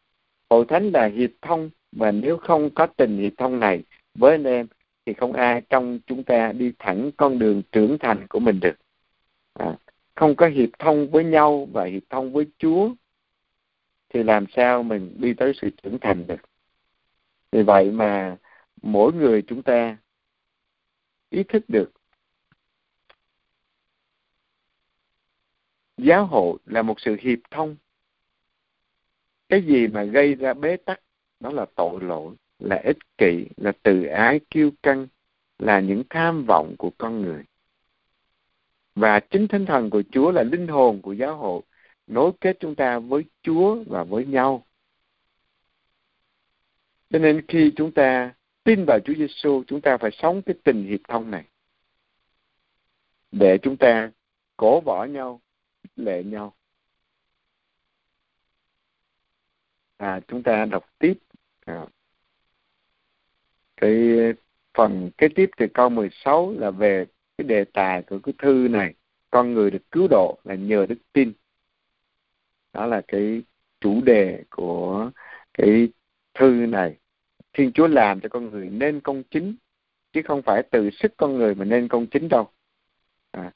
Hội 0.51 0.65
thánh 0.69 0.91
là 0.91 1.07
hiệp 1.07 1.31
thông 1.43 1.71
và 1.93 2.13
nếu 2.13 2.37
không 2.37 2.71
có 2.75 2.87
tình 2.87 3.19
hiệp 3.19 3.33
thông 3.37 3.61
này 3.61 3.85
với 4.15 4.33
anh 4.33 4.45
em 4.45 4.67
thì 5.07 5.13
không 5.13 5.33
ai 5.33 5.63
trong 5.69 5.99
chúng 6.07 6.25
ta 6.25 6.53
đi 6.53 6.73
thẳng 6.79 7.11
con 7.17 7.39
đường 7.39 7.63
trưởng 7.73 7.99
thành 7.99 8.27
của 8.29 8.39
mình 8.39 8.61
được. 8.61 8.77
À, 9.55 9.77
không 10.21 10.37
có 10.37 10.49
hiệp 10.49 10.69
thông 10.79 11.11
với 11.11 11.25
nhau 11.25 11.69
và 11.73 11.85
hiệp 11.85 12.03
thông 12.11 12.33
với 12.33 12.47
Chúa, 12.59 12.95
thì 14.09 14.23
làm 14.23 14.45
sao 14.57 14.83
mình 14.83 15.17
đi 15.19 15.35
tới 15.35 15.53
sự 15.61 15.71
trưởng 15.83 15.99
thành 16.01 16.27
được? 16.27 16.41
Vì 17.53 17.63
vậy 17.63 17.91
mà 17.91 18.37
mỗi 18.83 19.13
người 19.13 19.43
chúng 19.43 19.63
ta 19.63 19.97
ý 21.31 21.43
thức 21.43 21.65
được 21.69 21.93
giáo 25.99 26.27
hội 26.27 26.59
là 26.67 26.83
một 26.83 27.01
sự 27.01 27.17
hiệp 27.21 27.39
thông. 27.51 27.77
Cái 29.49 29.63
gì 29.63 29.87
mà 29.87 30.05
gây 30.05 30.35
ra 30.35 30.55
bế 30.55 30.77
tắc, 30.77 31.01
đó 31.41 31.51
là 31.51 31.67
tội 31.75 32.01
lỗi, 32.01 32.35
là 32.59 32.81
ích 32.85 32.99
kỷ, 33.19 33.47
là 33.57 33.73
tự 33.83 34.05
ái 34.05 34.41
kiêu 34.51 34.71
căng, 34.83 35.07
là 35.59 35.81
những 35.81 36.03
tham 36.11 36.45
vọng 36.49 36.75
của 36.79 36.91
con 36.99 37.23
người 37.23 37.45
và 38.95 39.21
chính 39.21 39.49
thánh 39.49 39.67
thần 39.67 39.91
của 39.91 40.03
Chúa 40.13 40.31
là 40.31 40.43
linh 40.43 40.69
hồn 40.69 41.03
của 41.03 41.13
giáo 41.13 41.37
hội 41.37 41.63
nối 42.07 42.33
kết 42.41 42.57
chúng 42.61 42.75
ta 42.75 42.99
với 42.99 43.25
Chúa 43.43 43.85
và 43.87 44.05
với 44.05 44.27
nhau. 44.27 44.67
Cho 47.11 47.19
nên 47.19 47.47
khi 47.49 47.73
chúng 47.77 47.93
ta 47.93 48.35
tin 48.65 48.85
vào 48.85 48.99
Chúa 49.01 49.15
Giêsu, 49.15 49.63
chúng 49.67 49.81
ta 49.81 49.97
phải 49.97 50.11
sống 50.11 50.43
cái 50.43 50.55
tình 50.65 50.85
hiệp 50.85 51.01
thông 51.09 51.31
này 51.31 51.45
để 53.33 53.59
chúng 53.63 53.77
ta 53.77 54.11
cổ 54.57 54.81
võ 54.81 55.05
nhau, 55.05 55.41
lệ 55.97 56.23
nhau. 56.25 56.55
À, 59.97 60.21
chúng 60.29 60.43
ta 60.43 60.65
đọc 60.65 60.85
tiếp 60.99 61.15
à, 61.67 61.87
cái 63.77 63.93
phần 64.75 65.11
kế 65.19 65.29
tiếp 65.35 65.51
từ 65.57 65.67
câu 65.75 65.89
16 65.89 66.53
là 66.59 66.71
về 66.71 67.07
cái 67.41 67.49
đề 67.49 67.65
tài 67.65 68.03
của 68.03 68.19
cái 68.19 68.35
thư 68.39 68.69
này, 68.71 68.95
con 69.31 69.55
người 69.55 69.71
được 69.71 69.91
cứu 69.91 70.09
độ 70.11 70.39
là 70.45 70.55
nhờ 70.55 70.87
đức 70.89 70.99
tin. 71.13 71.33
Đó 72.73 72.87
là 72.87 73.03
cái 73.09 73.43
chủ 73.81 74.01
đề 74.05 74.45
của 74.51 75.11
cái 75.55 75.89
thư 76.35 76.51
này. 76.51 76.97
Thiên 77.53 77.73
chúa 77.73 77.87
làm 77.87 78.21
cho 78.21 78.29
con 78.29 78.51
người 78.51 78.69
nên 78.71 79.01
công 79.01 79.23
chính, 79.31 79.57
chứ 80.13 80.23
không 80.25 80.43
phải 80.43 80.63
từ 80.71 80.91
sức 80.91 81.15
con 81.17 81.35
người 81.35 81.55
mà 81.55 81.65
nên 81.65 81.89
công 81.89 82.07
chính 82.07 82.29
đâu. 82.29 82.49
À. 83.31 83.53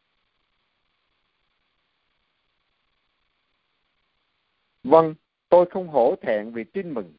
vâng 4.85 5.15
tôi 5.49 5.67
không 5.71 5.89
hổ 5.89 6.17
thẹn 6.23 6.53
vì 6.53 6.65
tin 6.65 6.95
mừng. 6.95 7.15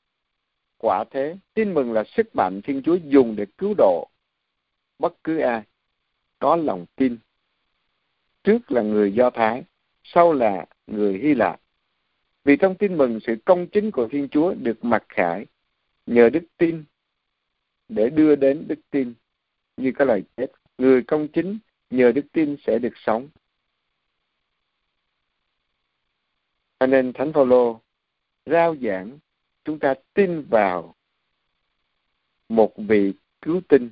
Quả 0.78 1.04
thế, 1.12 1.38
tin 1.54 1.74
mừng 1.74 1.94
là 1.94 2.04
sức 2.18 2.36
mạnh 2.36 2.62
thiên 2.64 2.82
chúa 2.86 2.96
dùng 2.96 3.36
để 3.36 3.46
cứu 3.58 3.74
độ 3.78 4.10
bất 5.00 5.24
cứ 5.24 5.40
ai 5.40 5.64
có 6.46 6.56
lòng 6.56 6.86
tin. 6.96 7.18
Trước 8.44 8.72
là 8.72 8.82
người 8.82 9.14
do 9.14 9.30
thái, 9.30 9.64
sau 10.04 10.34
là 10.34 10.66
người 10.88 11.18
hy 11.18 11.34
lạp. 11.34 11.62
Vì 12.44 12.58
trong 12.58 12.76
tin 12.76 12.98
mừng 12.98 13.20
sự 13.28 13.36
công 13.46 13.68
chính 13.68 13.92
của 13.92 14.08
thiên 14.12 14.30
chúa 14.30 14.54
được 14.54 14.86
mặc 14.86 15.04
khải, 15.10 15.46
nhờ 16.06 16.30
đức 16.30 16.44
tin, 16.58 16.84
để 17.90 18.10
đưa 18.10 18.36
đến 18.36 18.66
đức 18.68 18.80
tin. 18.90 19.14
Như 19.78 19.92
cái 19.96 20.08
lời 20.08 20.24
chết 20.38 20.52
người 20.78 21.04
công 21.04 21.28
chính 21.28 21.60
nhờ 21.90 22.12
đức 22.12 22.26
tin 22.32 22.56
sẽ 22.66 22.80
được 22.80 22.94
sống. 22.96 23.30
Cho 26.80 26.88
nên 26.88 27.14
thánh 27.14 27.34
phaolô 27.34 27.82
rao 28.46 28.76
giảng, 28.76 29.20
chúng 29.64 29.80
ta 29.80 29.94
tin 30.14 30.42
vào 30.50 30.96
một 32.50 32.74
vị 32.78 33.14
cứu 33.42 33.62
tinh 33.70 33.90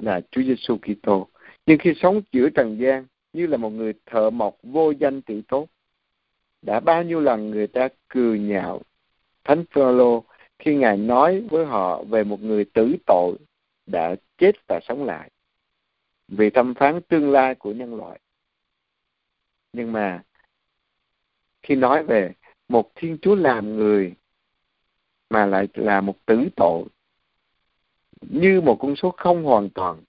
là 0.00 0.20
Chúa 0.30 0.42
Giêsu 0.42 0.78
Kitô. 0.78 1.28
Nhưng 1.70 1.78
khi 1.78 1.94
sống 2.02 2.22
giữa 2.32 2.48
trần 2.48 2.80
gian 2.80 3.06
như 3.32 3.46
là 3.46 3.56
một 3.56 3.70
người 3.70 3.94
thợ 4.06 4.30
mộc 4.30 4.56
vô 4.62 4.90
danh 4.90 5.22
tự 5.22 5.42
tốt, 5.48 5.66
đã 6.62 6.80
bao 6.80 7.02
nhiêu 7.02 7.20
lần 7.20 7.50
người 7.50 7.66
ta 7.66 7.88
cười 8.08 8.38
nhạo 8.38 8.82
Thánh 9.44 9.64
Phaolô 9.70 10.24
khi 10.58 10.74
ngài 10.74 10.96
nói 10.96 11.40
với 11.50 11.66
họ 11.66 12.02
về 12.02 12.24
một 12.24 12.40
người 12.40 12.64
tử 12.64 12.96
tội 13.06 13.36
đã 13.86 14.14
chết 14.38 14.52
và 14.68 14.80
sống 14.82 15.04
lại 15.04 15.30
vì 16.28 16.50
thẩm 16.50 16.74
phán 16.74 17.00
tương 17.08 17.30
lai 17.30 17.54
của 17.54 17.72
nhân 17.72 17.94
loại. 17.94 18.20
Nhưng 19.72 19.92
mà 19.92 20.22
khi 21.62 21.74
nói 21.74 22.04
về 22.04 22.32
một 22.68 22.92
Thiên 22.94 23.18
Chúa 23.22 23.34
làm 23.34 23.76
người 23.76 24.14
mà 25.30 25.46
lại 25.46 25.68
là 25.74 26.00
một 26.00 26.26
tử 26.26 26.48
tội 26.56 26.84
như 28.20 28.60
một 28.60 28.76
con 28.80 28.96
số 28.96 29.10
không 29.10 29.44
hoàn 29.44 29.70
toàn 29.70 30.02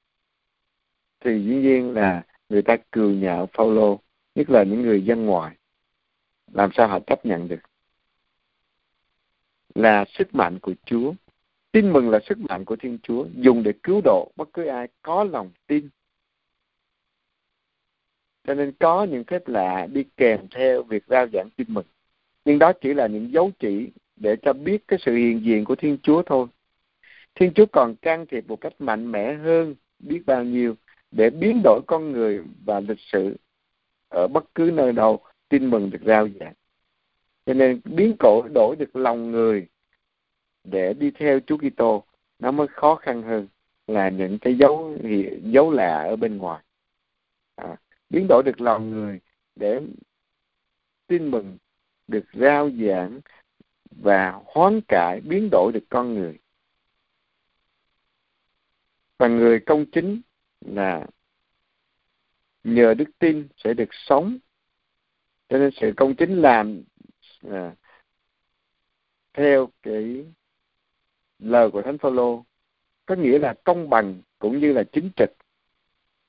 thì 1.22 1.44
dĩ 1.44 1.56
nhiên 1.56 1.94
là 1.94 2.24
người 2.50 2.62
ta 2.62 2.78
cười 2.92 3.16
nhạo 3.16 3.50
Phaolô, 3.54 4.00
nhất 4.36 4.50
là 4.50 4.64
những 4.64 4.82
người 4.82 5.06
dân 5.06 5.26
ngoài 5.26 5.56
làm 6.54 6.70
sao 6.74 6.88
họ 6.88 7.00
chấp 7.08 7.26
nhận 7.26 7.48
được? 7.48 7.60
Là 9.76 10.06
sức 10.18 10.36
mạnh 10.36 10.60
của 10.60 10.74
Chúa. 10.86 11.14
Tin 11.72 11.94
mừng 11.94 12.10
là 12.10 12.20
sức 12.30 12.38
mạnh 12.38 12.66
của 12.66 12.76
Thiên 12.76 12.98
Chúa, 13.04 13.26
dùng 13.36 13.64
để 13.64 13.74
cứu 13.84 14.02
độ 14.04 14.32
bất 14.36 14.50
cứ 14.54 14.66
ai 14.66 14.88
có 15.02 15.24
lòng 15.24 15.52
tin. 15.68 15.90
Cho 18.44 18.54
nên 18.54 18.72
có 18.80 19.04
những 19.04 19.24
phép 19.24 19.48
lạ 19.48 19.88
đi 19.92 20.04
kèm 20.18 20.48
theo 20.52 20.84
việc 20.84 21.04
rao 21.08 21.28
giảng 21.34 21.50
tin 21.58 21.68
mừng. 21.70 21.86
Nhưng 22.46 22.60
đó 22.60 22.74
chỉ 22.82 22.94
là 22.94 23.08
những 23.08 23.32
dấu 23.32 23.52
chỉ 23.60 23.90
để 24.16 24.36
cho 24.42 24.54
biết 24.54 24.88
cái 24.88 25.00
sự 25.06 25.16
hiện 25.16 25.42
diện 25.46 25.66
của 25.66 25.76
Thiên 25.76 25.98
Chúa 26.04 26.24
thôi. 26.26 26.48
Thiên 27.36 27.54
Chúa 27.54 27.66
còn 27.66 27.96
can 27.96 28.26
thiệp 28.26 28.48
một 28.48 28.62
cách 28.62 28.74
mạnh 28.80 29.12
mẽ 29.12 29.34
hơn 29.34 29.76
biết 30.00 30.22
bao 30.26 30.44
nhiêu 30.44 30.76
để 31.12 31.30
biến 31.30 31.62
đổi 31.64 31.82
con 31.88 32.12
người 32.12 32.41
và 32.66 32.80
lịch 32.80 32.99
sử 32.99 33.38
ở 34.09 34.28
bất 34.28 34.55
cứ 34.55 34.72
nơi 34.74 34.93
đâu 34.93 35.24
tin 35.49 35.70
mừng 35.70 35.89
được 35.89 36.01
rao 36.05 36.28
giảng. 36.39 36.53
Cho 37.45 37.53
nên 37.53 37.82
biến 37.86 38.16
cổ 38.20 38.47
đổi 38.53 38.76
được 38.76 38.95
lòng 38.95 39.32
người 39.32 39.68
để 40.64 40.93
đi 40.93 41.12
theo 41.12 41.39
Chúa 41.39 41.57
Kitô 41.57 42.03
nó 42.39 42.51
mới 42.51 42.68
khó 42.68 42.95
khăn 42.95 43.24
hơn 43.24 43.47
là 43.88 44.09
những 44.09 44.39
cái 44.39 44.55
dấu 44.55 44.97
dấu 45.43 45.72
lạ 45.72 46.03
ở 46.03 46.16
bên 46.16 46.38
ngoài. 46.38 46.64
À, 47.55 47.78
biến 48.09 48.26
đổi 48.30 48.43
được 48.43 48.62
lòng 48.62 48.89
người 48.89 49.20
để 49.55 49.82
tin 51.07 51.32
mừng 51.32 51.57
được 52.07 52.26
rao 52.34 52.70
giảng 52.70 53.20
và 53.91 54.41
hoán 54.45 54.82
cải 54.88 55.22
biến 55.22 55.49
đổi 55.51 55.72
được 55.74 55.86
con 55.89 56.14
người 56.14 56.39
và 59.18 59.28
người 59.28 59.59
công 59.59 59.86
chính 59.91 60.22
là 60.62 61.07
nhờ 62.64 62.93
đức 62.93 63.09
tin 63.20 63.47
sẽ 63.57 63.74
được 63.74 63.89
sống. 63.91 64.38
Cho 65.49 65.57
nên 65.57 65.72
sự 65.82 65.93
công 65.97 66.16
chính 66.16 66.41
làm 66.41 66.84
à, 67.49 67.76
theo 69.34 69.70
cái 69.82 70.26
lời 71.39 71.72
của 71.72 71.82
thánh 71.82 71.97
phaolô 71.97 72.45
có 73.05 73.16
nghĩa 73.16 73.39
là 73.39 73.53
công 73.64 73.89
bằng 73.89 74.22
cũng 74.39 74.59
như 74.59 74.74
là 74.74 74.84
chính 74.84 75.09
trực. 75.16 75.30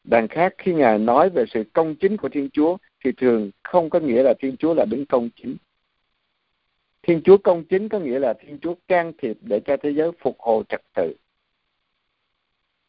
Đằng 0.05 0.29
khác 0.29 0.55
khi 0.59 0.75
ngài 0.75 0.99
nói 0.99 1.31
về 1.31 1.45
sự 1.51 1.65
công 1.73 1.95
chính 2.01 2.17
của 2.17 2.29
thiên 2.29 2.51
chúa 2.53 2.77
thì 3.05 3.11
thường 3.17 3.51
không 3.63 3.91
có 3.91 4.01
nghĩa 4.01 4.23
là 4.23 4.35
thiên 4.39 4.57
chúa 4.57 4.75
là 4.75 4.85
đứng 4.85 5.07
công 5.07 5.29
chính. 5.37 5.57
Thiên 7.03 7.21
Chúa 7.25 7.39
công 7.39 7.65
chính 7.65 7.89
có 7.89 7.99
nghĩa 7.99 8.19
là 8.19 8.35
Thiên 8.41 8.59
Chúa 8.63 8.75
can 8.89 9.13
thiệp 9.19 9.37
để 9.41 9.61
cho 9.65 9.77
thế 9.83 9.91
giới 9.91 10.11
phục 10.19 10.41
hồi 10.41 10.65
trật 10.69 10.81
tự. 10.95 11.15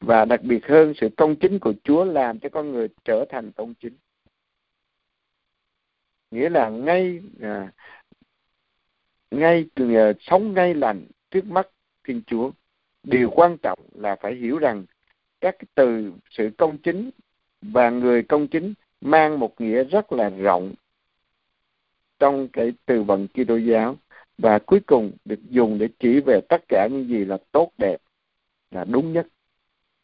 Và 0.05 0.25
đặc 0.25 0.43
biệt 0.43 0.67
hơn, 0.67 0.93
sự 1.01 1.09
công 1.17 1.35
chính 1.35 1.59
của 1.59 1.73
Chúa 1.83 2.03
làm 2.03 2.39
cho 2.39 2.49
con 2.49 2.71
người 2.71 2.87
trở 3.05 3.25
thành 3.29 3.51
công 3.51 3.73
chính. 3.73 3.93
Nghĩa 6.31 6.49
là 6.49 6.69
ngay 6.69 7.21
à, 7.41 7.71
ngay 9.31 9.65
từ 9.75 9.95
à, 9.95 10.13
sống 10.19 10.53
ngay 10.53 10.73
lành 10.73 11.05
trước 11.31 11.45
mắt 11.45 11.67
Thiên 12.03 12.21
Chúa. 12.27 12.51
Điều 13.03 13.29
quan 13.29 13.57
trọng 13.57 13.79
là 13.93 14.15
phải 14.15 14.35
hiểu 14.35 14.57
rằng 14.57 14.85
các 15.41 15.55
từ 15.75 16.11
sự 16.29 16.49
công 16.57 16.77
chính 16.77 17.09
và 17.61 17.89
người 17.89 18.23
công 18.23 18.47
chính 18.47 18.73
mang 19.01 19.39
một 19.39 19.61
nghĩa 19.61 19.83
rất 19.83 20.11
là 20.11 20.29
rộng 20.29 20.73
trong 22.19 22.47
cái 22.47 22.73
từ 22.85 23.03
vựng 23.03 23.27
Kitô 23.27 23.57
giáo 23.57 23.95
và 24.37 24.59
cuối 24.59 24.79
cùng 24.85 25.11
được 25.25 25.39
dùng 25.49 25.77
để 25.77 25.87
chỉ 25.99 26.19
về 26.19 26.41
tất 26.49 26.61
cả 26.67 26.87
những 26.91 27.07
gì 27.07 27.25
là 27.25 27.37
tốt 27.51 27.71
đẹp 27.77 27.97
là 28.71 28.85
đúng 28.85 29.13
nhất 29.13 29.27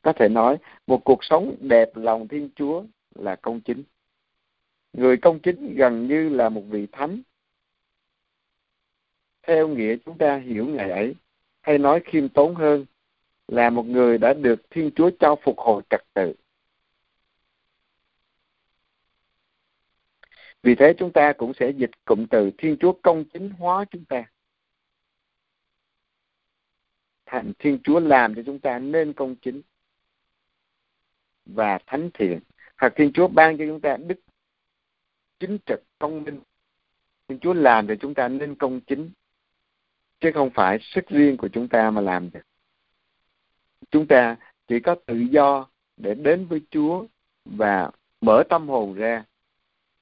có 0.01 0.13
thể 0.13 0.29
nói, 0.29 0.57
một 0.87 1.01
cuộc 1.05 1.23
sống 1.23 1.55
đẹp 1.59 1.89
lòng 1.95 2.27
thiên 2.27 2.49
chúa 2.55 2.83
là 3.15 3.35
công 3.35 3.61
chính. 3.61 3.83
Người 4.93 5.17
công 5.17 5.39
chính 5.39 5.75
gần 5.75 6.07
như 6.07 6.29
là 6.29 6.49
một 6.49 6.63
vị 6.69 6.87
thánh. 6.91 7.21
Theo 9.43 9.67
nghĩa 9.67 9.95
chúng 10.05 10.17
ta 10.17 10.37
hiểu 10.37 10.65
ngày 10.67 10.89
ấy, 10.89 11.15
hay 11.61 11.77
nói 11.77 12.01
khiêm 12.05 12.29
tốn 12.29 12.55
hơn, 12.55 12.85
là 13.47 13.69
một 13.69 13.85
người 13.85 14.17
đã 14.17 14.33
được 14.33 14.69
thiên 14.69 14.91
chúa 14.95 15.09
cho 15.19 15.35
phục 15.43 15.57
hồi 15.57 15.81
trật 15.89 16.01
tự. 16.13 16.33
Vì 20.63 20.75
thế 20.75 20.93
chúng 20.97 21.11
ta 21.11 21.33
cũng 21.33 21.53
sẽ 21.53 21.69
dịch 21.69 21.91
cụm 22.05 22.25
từ 22.25 22.51
Thiên 22.57 22.77
Chúa 22.79 22.93
công 23.01 23.25
chính 23.33 23.49
hóa 23.49 23.85
chúng 23.91 24.05
ta. 24.05 24.23
Thành 27.25 27.53
Thiên 27.59 27.79
Chúa 27.83 27.99
làm 27.99 28.35
cho 28.35 28.41
chúng 28.45 28.59
ta 28.59 28.79
nên 28.79 29.13
công 29.13 29.35
chính 29.35 29.61
và 31.53 31.79
thánh 31.87 32.09
thiện. 32.13 32.39
Hoặc 32.77 32.93
Thiên 32.95 33.13
Chúa 33.13 33.27
ban 33.27 33.57
cho 33.57 33.65
chúng 33.67 33.81
ta 33.81 33.97
đức 33.97 34.19
chính 35.39 35.57
trực, 35.65 35.83
công 35.99 36.23
minh. 36.23 36.39
Thiên 37.27 37.39
Chúa 37.39 37.53
làm 37.53 37.87
để 37.87 37.95
chúng 37.95 38.13
ta 38.13 38.27
nên 38.27 38.55
công 38.55 38.81
chính. 38.81 39.11
Chứ 40.19 40.31
không 40.33 40.49
phải 40.49 40.79
sức 40.81 41.07
riêng 41.09 41.37
của 41.37 41.47
chúng 41.47 41.67
ta 41.67 41.91
mà 41.91 42.01
làm 42.01 42.29
được. 42.31 42.39
Chúng 43.91 44.07
ta 44.07 44.35
chỉ 44.67 44.79
có 44.79 44.95
tự 45.05 45.15
do 45.15 45.67
để 45.97 46.13
đến 46.13 46.45
với 46.45 46.61
Chúa 46.71 47.05
và 47.45 47.91
mở 48.21 48.43
tâm 48.49 48.69
hồn 48.69 48.93
ra 48.93 49.23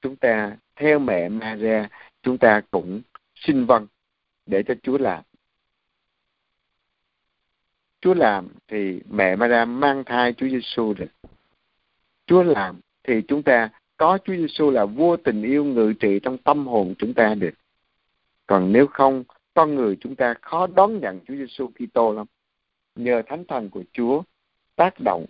chúng 0.00 0.16
ta 0.16 0.56
theo 0.76 0.98
mẹ 0.98 1.28
Maria 1.28 1.88
chúng 2.22 2.38
ta 2.38 2.62
cũng 2.70 3.02
xin 3.34 3.66
vâng 3.66 3.86
để 4.46 4.62
cho 4.62 4.74
Chúa 4.82 4.98
làm. 4.98 5.24
Chúa 8.00 8.14
làm 8.14 8.48
thì 8.68 9.00
mẹ 9.10 9.36
Maria 9.36 9.64
mang 9.64 10.04
thai 10.04 10.32
Chúa 10.32 10.48
Giêsu 10.48 10.94
được. 10.94 11.30
Chúa 12.28 12.42
làm 12.42 12.80
thì 13.04 13.22
chúng 13.28 13.42
ta 13.42 13.70
có 13.96 14.18
Chúa 14.24 14.36
Giêsu 14.36 14.70
là 14.70 14.84
vua 14.84 15.16
tình 15.16 15.42
yêu 15.42 15.64
ngự 15.64 15.92
trị 16.00 16.20
trong 16.22 16.38
tâm 16.38 16.66
hồn 16.66 16.94
chúng 16.98 17.14
ta 17.14 17.34
được. 17.34 17.54
Còn 18.46 18.72
nếu 18.72 18.86
không, 18.86 19.24
con 19.54 19.74
người 19.74 19.96
chúng 20.00 20.16
ta 20.16 20.34
khó 20.42 20.66
đón 20.66 21.00
nhận 21.00 21.20
Chúa 21.26 21.34
Giêsu 21.34 21.68
Kitô 21.68 22.12
lắm. 22.12 22.26
Nhờ 22.94 23.22
thánh 23.26 23.44
thần 23.44 23.70
của 23.70 23.82
Chúa 23.92 24.22
tác 24.76 25.00
động, 25.00 25.26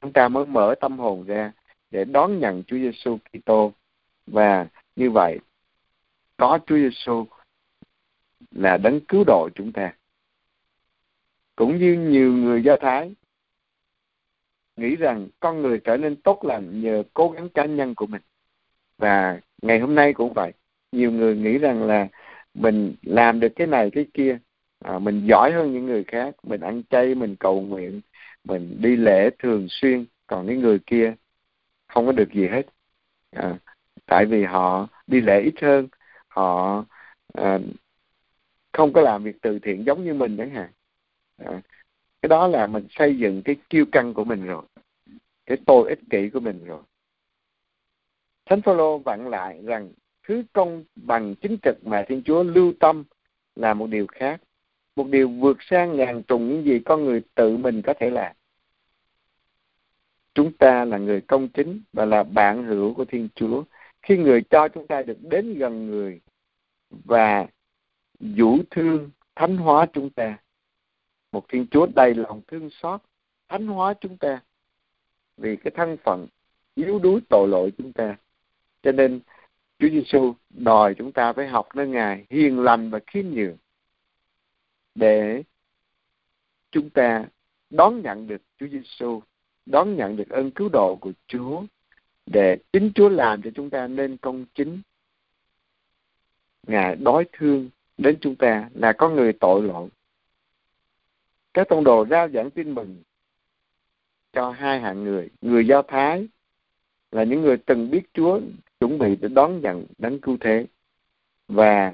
chúng 0.00 0.12
ta 0.12 0.28
mới 0.28 0.46
mở 0.46 0.74
tâm 0.80 0.98
hồn 0.98 1.24
ra 1.26 1.52
để 1.90 2.04
đón 2.04 2.38
nhận 2.38 2.62
Chúa 2.66 2.76
Giêsu 2.76 3.18
Kitô 3.32 3.72
và 4.26 4.66
như 4.96 5.10
vậy 5.10 5.38
có 6.36 6.58
Chúa 6.66 6.76
Giêsu 6.76 7.26
là 8.50 8.76
đấng 8.76 9.00
cứu 9.00 9.24
độ 9.26 9.48
chúng 9.54 9.72
ta. 9.72 9.94
Cũng 11.56 11.78
như 11.78 11.94
nhiều 11.94 12.32
người 12.32 12.62
Do 12.62 12.76
Thái 12.80 13.14
nghĩ 14.76 14.96
rằng 14.96 15.28
con 15.40 15.62
người 15.62 15.78
trở 15.84 15.96
nên 15.96 16.16
tốt 16.16 16.44
lành 16.44 16.80
nhờ 16.82 17.02
cố 17.14 17.30
gắng 17.30 17.48
cá 17.48 17.64
nhân 17.64 17.94
của 17.94 18.06
mình. 18.06 18.22
Và 18.98 19.40
ngày 19.62 19.78
hôm 19.80 19.94
nay 19.94 20.12
cũng 20.12 20.32
vậy. 20.32 20.52
Nhiều 20.92 21.12
người 21.12 21.36
nghĩ 21.36 21.58
rằng 21.58 21.82
là 21.82 22.08
mình 22.54 22.94
làm 23.02 23.40
được 23.40 23.52
cái 23.56 23.66
này 23.66 23.90
cái 23.90 24.06
kia, 24.14 24.38
à, 24.84 24.98
mình 24.98 25.26
giỏi 25.28 25.52
hơn 25.52 25.72
những 25.72 25.86
người 25.86 26.04
khác, 26.04 26.34
mình 26.42 26.60
ăn 26.60 26.82
chay, 26.90 27.14
mình 27.14 27.36
cầu 27.36 27.60
nguyện, 27.60 28.00
mình 28.44 28.76
đi 28.80 28.96
lễ 28.96 29.30
thường 29.38 29.66
xuyên, 29.70 30.04
còn 30.26 30.46
những 30.46 30.60
người 30.60 30.78
kia 30.86 31.14
không 31.86 32.06
có 32.06 32.12
được 32.12 32.32
gì 32.34 32.48
hết. 32.48 32.62
À, 33.30 33.58
tại 34.06 34.26
vì 34.26 34.44
họ 34.44 34.88
đi 35.06 35.20
lễ 35.20 35.40
ít 35.40 35.54
hơn, 35.62 35.88
họ 36.28 36.84
à, 37.34 37.58
không 38.72 38.92
có 38.92 39.00
làm 39.00 39.24
việc 39.24 39.36
từ 39.42 39.58
thiện 39.58 39.86
giống 39.86 40.04
như 40.04 40.14
mình 40.14 40.36
chẳng 40.36 40.50
hạn 40.50 40.70
à, 41.36 41.62
cái 42.22 42.28
đó 42.28 42.48
là 42.48 42.66
mình 42.66 42.86
xây 42.90 43.18
dựng 43.18 43.42
cái 43.42 43.56
kiêu 43.70 43.84
căng 43.92 44.14
của 44.14 44.24
mình 44.24 44.46
rồi, 44.46 44.62
cái 45.46 45.58
tôi 45.66 45.88
ích 45.88 45.98
kỷ 46.10 46.30
của 46.30 46.40
mình 46.40 46.64
rồi. 46.64 46.82
Thánh 48.46 48.62
phaolô 48.62 48.98
vặn 48.98 49.30
lại 49.30 49.60
rằng 49.64 49.92
thứ 50.28 50.42
công 50.52 50.84
bằng 50.94 51.34
chính 51.34 51.56
trực 51.62 51.86
mà 51.86 52.04
thiên 52.08 52.22
chúa 52.24 52.42
lưu 52.42 52.72
tâm 52.80 53.04
là 53.56 53.74
một 53.74 53.86
điều 53.86 54.06
khác, 54.06 54.42
một 54.96 55.06
điều 55.08 55.28
vượt 55.28 55.56
sang 55.60 55.96
ngàn 55.96 56.22
trùng 56.22 56.48
những 56.48 56.64
gì 56.64 56.80
con 56.84 57.04
người 57.04 57.22
tự 57.34 57.56
mình 57.56 57.82
có 57.82 57.94
thể 57.98 58.10
làm. 58.10 58.36
Chúng 60.34 60.52
ta 60.52 60.84
là 60.84 60.98
người 60.98 61.20
công 61.20 61.48
chính 61.48 61.82
và 61.92 62.04
là 62.04 62.22
bạn 62.22 62.64
hữu 62.64 62.94
của 62.94 63.04
thiên 63.04 63.28
chúa. 63.34 63.62
Khi 64.02 64.16
người 64.16 64.42
cho 64.50 64.68
chúng 64.68 64.86
ta 64.86 65.02
được 65.02 65.18
đến 65.20 65.54
gần 65.54 65.86
người 65.86 66.20
và 66.90 67.46
vũ 68.20 68.58
thương, 68.70 69.10
thánh 69.34 69.56
hóa 69.56 69.86
chúng 69.92 70.10
ta 70.10 70.38
một 71.32 71.44
thiên 71.48 71.66
chúa 71.70 71.86
đầy 71.94 72.14
lòng 72.14 72.40
thương 72.46 72.70
xót 72.70 73.00
thánh 73.48 73.66
hóa 73.66 73.94
chúng 74.00 74.16
ta 74.16 74.42
vì 75.36 75.56
cái 75.56 75.70
thân 75.76 75.96
phận 76.04 76.26
yếu 76.74 76.98
đuối 76.98 77.20
tội 77.28 77.48
lỗi 77.48 77.72
chúng 77.78 77.92
ta 77.92 78.16
cho 78.82 78.92
nên 78.92 79.20
Chúa 79.78 79.88
Giêsu 79.88 80.34
đòi 80.50 80.94
chúng 80.94 81.12
ta 81.12 81.32
phải 81.32 81.48
học 81.48 81.68
nơi 81.74 81.88
Ngài 81.88 82.24
hiền 82.30 82.60
lành 82.60 82.90
và 82.90 82.98
khiêm 83.06 83.24
nhường 83.30 83.56
để 84.94 85.42
chúng 86.70 86.90
ta 86.90 87.26
đón 87.70 88.02
nhận 88.02 88.26
được 88.26 88.42
Chúa 88.58 88.66
Giêsu, 88.66 89.22
đón 89.66 89.96
nhận 89.96 90.16
được 90.16 90.28
ơn 90.28 90.50
cứu 90.50 90.68
độ 90.68 90.96
của 91.00 91.12
Chúa 91.26 91.62
để 92.26 92.56
chính 92.72 92.92
Chúa 92.94 93.08
làm 93.08 93.42
cho 93.42 93.50
chúng 93.54 93.70
ta 93.70 93.86
nên 93.86 94.16
công 94.16 94.44
chính. 94.54 94.80
Ngài 96.66 96.96
đói 96.96 97.24
thương 97.32 97.70
đến 97.98 98.16
chúng 98.20 98.36
ta 98.36 98.70
là 98.74 98.92
có 98.92 99.08
người 99.08 99.32
tội 99.32 99.62
lỗi. 99.62 99.88
Các 101.54 101.68
tông 101.68 101.84
đồ 101.84 102.06
rao 102.10 102.28
giảng 102.28 102.50
tin 102.50 102.74
mừng 102.74 103.02
cho 104.32 104.50
hai 104.50 104.80
hạng 104.80 105.04
người. 105.04 105.30
Người 105.40 105.66
Do 105.66 105.82
Thái 105.82 106.28
là 107.10 107.24
những 107.24 107.42
người 107.42 107.56
từng 107.56 107.90
biết 107.90 108.02
Chúa 108.14 108.40
chuẩn 108.80 108.98
bị 108.98 109.16
để 109.16 109.28
đón 109.28 109.60
nhận 109.60 109.86
đấng 109.98 110.20
cứu 110.20 110.36
thế. 110.40 110.66
Và 111.48 111.92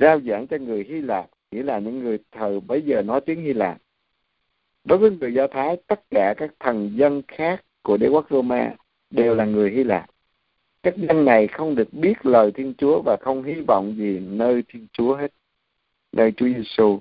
rao 0.00 0.20
giảng 0.20 0.46
cho 0.46 0.56
người 0.58 0.84
Hy 0.88 1.00
Lạp, 1.00 1.30
nghĩa 1.50 1.62
là 1.62 1.78
những 1.78 1.98
người 1.98 2.18
thờ 2.32 2.60
bấy 2.60 2.82
giờ 2.82 3.02
nói 3.02 3.20
tiếng 3.20 3.40
Hy 3.40 3.52
Lạp. 3.52 3.78
Đối 4.84 4.98
với 4.98 5.10
người 5.10 5.34
Do 5.34 5.46
Thái, 5.46 5.76
tất 5.86 6.00
cả 6.10 6.34
các 6.36 6.54
thần 6.60 6.90
dân 6.94 7.22
khác 7.28 7.64
của 7.82 7.96
đế 7.96 8.08
quốc 8.08 8.26
Roma 8.30 8.74
đều 9.10 9.34
là 9.34 9.44
người 9.44 9.70
Hy 9.70 9.84
Lạp 9.84 10.10
các 10.82 10.96
dân 10.96 11.24
này 11.24 11.48
không 11.48 11.74
được 11.74 11.92
biết 11.92 12.26
lời 12.26 12.52
Thiên 12.52 12.74
Chúa 12.78 13.02
và 13.04 13.16
không 13.20 13.42
hy 13.42 13.54
vọng 13.66 13.94
gì 13.96 14.18
nơi 14.18 14.62
Thiên 14.68 14.86
Chúa 14.92 15.16
hết, 15.16 15.32
nơi 16.12 16.32
Chúa 16.36 16.46
Giêsu. 16.46 17.00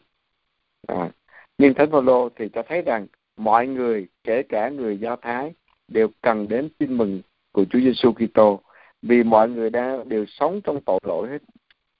À, 0.87 1.11
nhưng 1.57 1.73
Thánh 1.73 1.91
Phaolô 1.91 2.29
thì 2.35 2.49
cho 2.53 2.63
thấy 2.67 2.81
rằng 2.81 3.07
mọi 3.37 3.67
người, 3.67 4.07
kể 4.23 4.43
cả 4.43 4.69
người 4.69 4.97
Do 4.97 5.15
Thái, 5.15 5.53
đều 5.87 6.07
cần 6.21 6.47
đến 6.47 6.69
tin 6.77 6.97
mừng 6.97 7.21
của 7.51 7.65
Chúa 7.69 7.79
Giêsu 7.79 8.13
Kitô 8.13 8.61
vì 9.01 9.23
mọi 9.23 9.49
người 9.49 9.69
đã 9.69 9.97
đều 10.05 10.25
sống 10.25 10.61
trong 10.63 10.81
tội 10.85 10.99
lỗi 11.03 11.29
hết. 11.29 11.41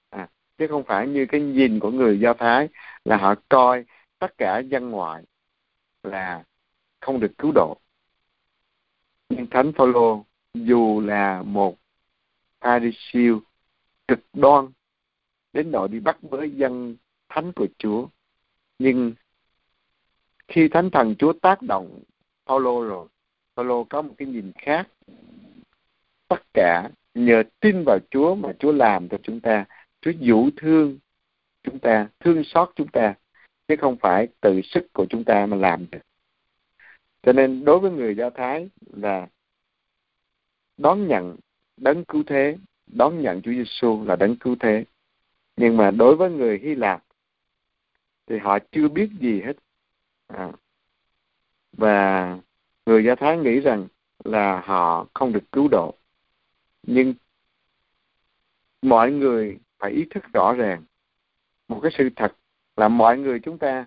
À, 0.09 0.30
chứ 0.57 0.67
không 0.67 0.84
phải 0.84 1.07
như 1.07 1.25
cái 1.25 1.41
nhìn 1.41 1.80
của 1.80 1.91
người 1.91 2.19
Do 2.19 2.34
Thái 2.34 2.69
là 3.05 3.17
họ 3.17 3.36
coi 3.49 3.86
tất 4.19 4.38
cả 4.38 4.59
dân 4.59 4.89
ngoại 4.89 5.23
là 6.03 6.43
không 6.99 7.19
được 7.19 7.32
cứu 7.38 7.51
độ. 7.55 7.78
Nhưng 9.30 9.47
Thánh 9.47 9.71
Phaolô 9.73 10.25
dù 10.53 11.01
là 11.01 11.43
một 11.43 11.75
Pharisee 12.61 13.32
cực 14.07 14.19
đoan 14.34 14.67
đến 15.53 15.71
độ 15.71 15.88
đi 15.88 15.99
bắt 15.99 16.17
với 16.21 16.51
dân 16.51 16.95
thánh 17.30 17.51
của 17.55 17.67
Chúa 17.78 18.07
nhưng 18.80 19.13
khi 20.47 20.67
thánh 20.67 20.89
thần 20.91 21.15
Chúa 21.19 21.34
tác 21.34 21.61
động 21.61 21.99
Paulo 22.45 22.82
rồi 22.82 23.07
Paulo 23.55 23.84
có 23.89 24.01
một 24.01 24.13
cái 24.17 24.28
nhìn 24.28 24.51
khác. 24.55 24.88
Tất 26.28 26.41
cả 26.53 26.89
nhờ 27.13 27.43
tin 27.59 27.84
vào 27.86 27.99
Chúa 28.09 28.36
mà 28.36 28.49
Chúa 28.59 28.71
làm 28.71 29.09
cho 29.09 29.17
chúng 29.23 29.39
ta. 29.39 29.65
Chúa 30.01 30.11
dũ 30.21 30.49
thương 30.57 30.97
chúng 31.63 31.80
ta, 31.80 32.07
thương 32.19 32.43
xót 32.43 32.69
chúng 32.75 32.88
ta, 32.88 33.13
chứ 33.67 33.75
không 33.80 33.97
phải 34.01 34.28
tự 34.41 34.61
sức 34.63 34.93
của 34.93 35.05
chúng 35.09 35.23
ta 35.23 35.45
mà 35.45 35.57
làm 35.57 35.86
được. 35.91 35.99
Cho 37.23 37.34
nên 37.34 37.65
đối 37.65 37.80
với 37.80 37.91
người 37.91 38.15
do 38.15 38.30
thái 38.30 38.69
là 38.93 39.28
đón 40.78 41.07
nhận 41.07 41.36
đấng 41.78 42.05
cứu 42.05 42.23
thế, 42.28 42.57
đón 42.88 43.21
nhận 43.21 43.41
Chúa 43.41 43.51
Giêsu 43.51 44.03
là 44.05 44.15
đấng 44.15 44.36
cứu 44.36 44.55
thế. 44.59 44.86
Nhưng 45.57 45.78
mà 45.78 45.91
đối 45.91 46.15
với 46.15 46.30
người 46.30 46.59
Hy 46.63 46.75
Lạp 46.75 47.03
thì 48.28 48.38
họ 48.38 48.59
chưa 48.71 48.88
biết 48.88 49.09
gì 49.19 49.41
hết 49.41 49.53
à. 50.28 50.51
và 51.73 52.38
người 52.86 53.03
Do 53.03 53.15
Thái 53.15 53.38
nghĩ 53.38 53.59
rằng 53.59 53.88
là 54.23 54.61
họ 54.65 55.07
không 55.13 55.34
được 55.34 55.51
cứu 55.51 55.67
độ 55.67 55.95
nhưng 56.84 57.13
mọi 58.82 59.11
người 59.11 59.57
phải 59.80 59.91
ý 59.91 60.05
thức 60.09 60.23
rõ 60.34 60.53
ràng 60.53 60.84
một 61.67 61.80
cái 61.84 61.91
sự 61.97 62.09
thật 62.15 62.36
là 62.75 62.88
mọi 62.88 63.17
người 63.17 63.39
chúng 63.39 63.57
ta 63.57 63.86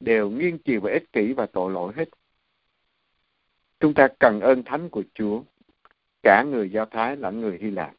đều 0.00 0.30
nghiêng 0.30 0.58
chiều 0.58 0.80
về 0.80 0.92
ích 0.92 1.12
kỷ 1.12 1.32
và 1.32 1.46
tội 1.46 1.72
lỗi 1.72 1.92
hết 1.96 2.08
chúng 3.80 3.94
ta 3.94 4.08
cần 4.18 4.40
ơn 4.40 4.62
thánh 4.62 4.88
của 4.88 5.02
Chúa 5.14 5.42
cả 6.22 6.42
người 6.42 6.70
Do 6.70 6.84
Thái 6.84 7.16
lẫn 7.16 7.40
người 7.40 7.58
Hy 7.60 7.70
Lạp. 7.70 7.94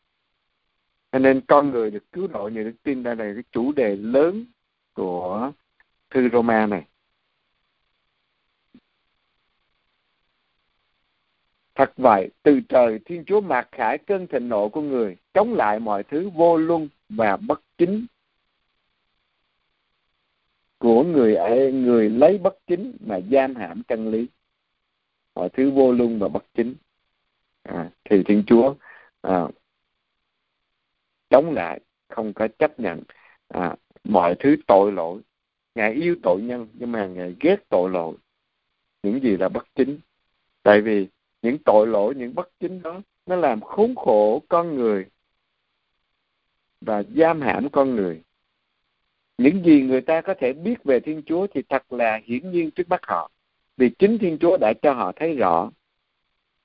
Cho 1.12 1.20
nên 1.20 1.42
con 1.48 1.72
người 1.72 1.92
được 1.92 2.12
cứu 2.12 2.28
độ 2.28 2.50
nhờ 2.50 2.64
đức 2.64 2.76
tin 2.84 3.04
đây 3.04 3.16
là 3.16 3.34
cái 3.34 3.44
chủ 3.52 3.72
đề 3.72 3.96
lớn 3.96 4.46
của 4.94 5.52
thư 6.10 6.30
Roma 6.30 6.66
này. 6.66 6.86
Thật 11.76 11.93
vậy, 11.97 12.30
từ 12.43 12.60
trời 12.70 12.99
Thiên 13.05 13.24
Chúa 13.26 13.41
mặc 13.41 13.70
khải 13.72 13.97
cơn 13.97 14.28
thịnh 14.28 14.49
nộ 14.49 14.70
của 14.70 14.82
người, 14.82 15.18
chống 15.34 15.53
lại 15.53 15.80
mọi 15.80 16.03
thứ 16.03 16.30
vô 16.30 16.57
luân 16.57 16.89
và 17.10 17.38
bất 17.38 17.62
chính 17.78 18.05
của 20.78 21.03
người 21.03 21.36
ấy, 21.36 21.72
người 21.72 22.10
lấy 22.10 22.38
bất 22.38 22.57
chính 22.68 22.97
mà 22.99 23.20
giam 23.32 23.55
hãm 23.55 23.84
chân 23.84 24.12
lý. 24.12 24.28
Mọi 25.36 25.49
thứ 25.49 25.72
vô 25.72 25.91
luân 25.91 26.20
và 26.20 26.28
bất 26.28 26.45
chính 26.53 26.76
à, 27.64 27.91
thì 28.03 28.24
thiên 28.24 28.43
chúa 28.47 28.76
à, 29.22 29.47
chống 31.30 31.53
lại 31.53 31.80
không 32.07 32.34
có 32.34 32.47
chấp 32.60 32.80
nhận 32.80 33.03
à, 33.47 33.76
mọi 34.03 34.36
thứ 34.39 34.55
tội 34.68 34.91
lỗi 34.91 35.22
ngài 35.76 35.93
yêu 35.93 36.15
tội 36.24 36.41
nhân 36.41 36.67
nhưng 36.74 36.91
mà 36.91 37.07
ngài 37.07 37.36
ghét 37.39 37.70
tội 37.70 37.89
lỗi. 37.89 38.15
Những 39.03 39.24
gì 39.24 39.38
là 39.38 39.49
bất 39.49 39.67
chính. 39.76 39.99
Tại 40.63 40.82
vì 40.82 41.07
những 41.41 41.57
tội 41.65 41.88
lỗi 41.88 42.15
những 42.15 42.36
bất 42.36 42.49
chính 42.59 42.82
đó 42.82 43.01
nó 43.26 43.36
làm 43.36 43.61
khốn 43.61 43.95
khổ 43.95 44.41
con 44.49 44.76
người 44.76 45.05
và 46.82 47.03
giam 47.15 47.41
hãm 47.41 47.70
con 47.70 47.95
người. 47.95 48.22
Những 49.38 49.65
gì 49.65 49.82
người 49.82 50.01
ta 50.01 50.22
có 50.22 50.34
thể 50.39 50.53
biết 50.53 50.84
về 50.84 50.99
thiên 50.99 51.22
chúa 51.26 51.47
thì 51.53 51.61
thật 51.70 51.93
là 51.93 52.20
hiển 52.26 52.51
nhiên 52.51 52.72
trước 52.72 52.89
mắt 52.89 53.01
họ 53.03 53.32
vì 53.80 53.89
chính 53.89 54.17
thiên 54.17 54.38
chúa 54.38 54.57
đã 54.57 54.74
cho 54.82 54.93
họ 54.93 55.11
thấy 55.15 55.36
rõ. 55.36 55.72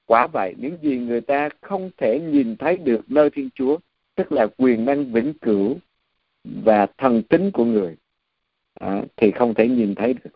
Quả 0.07 0.27
vậy, 0.27 0.55
những 0.59 0.79
gì 0.83 0.99
người 0.99 1.21
ta 1.21 1.49
không 1.61 1.91
thể 1.97 2.21
nhìn 2.21 2.57
thấy 2.57 2.77
được 2.77 3.01
nơi 3.09 3.31
Thiên 3.31 3.49
Chúa, 3.55 3.79
tức 4.15 4.33
là 4.33 4.47
quyền 4.57 4.85
năng 4.85 5.13
vĩnh 5.13 5.35
cửu 5.35 5.77
và 6.45 6.87
thần 6.99 7.23
tính 7.23 7.51
của 7.51 7.65
người 7.65 7.97
à, 8.75 9.03
thì 9.17 9.31
không 9.31 9.55
thể 9.55 9.69
nhìn 9.69 9.95
thấy 9.95 10.15
được. 10.15 10.31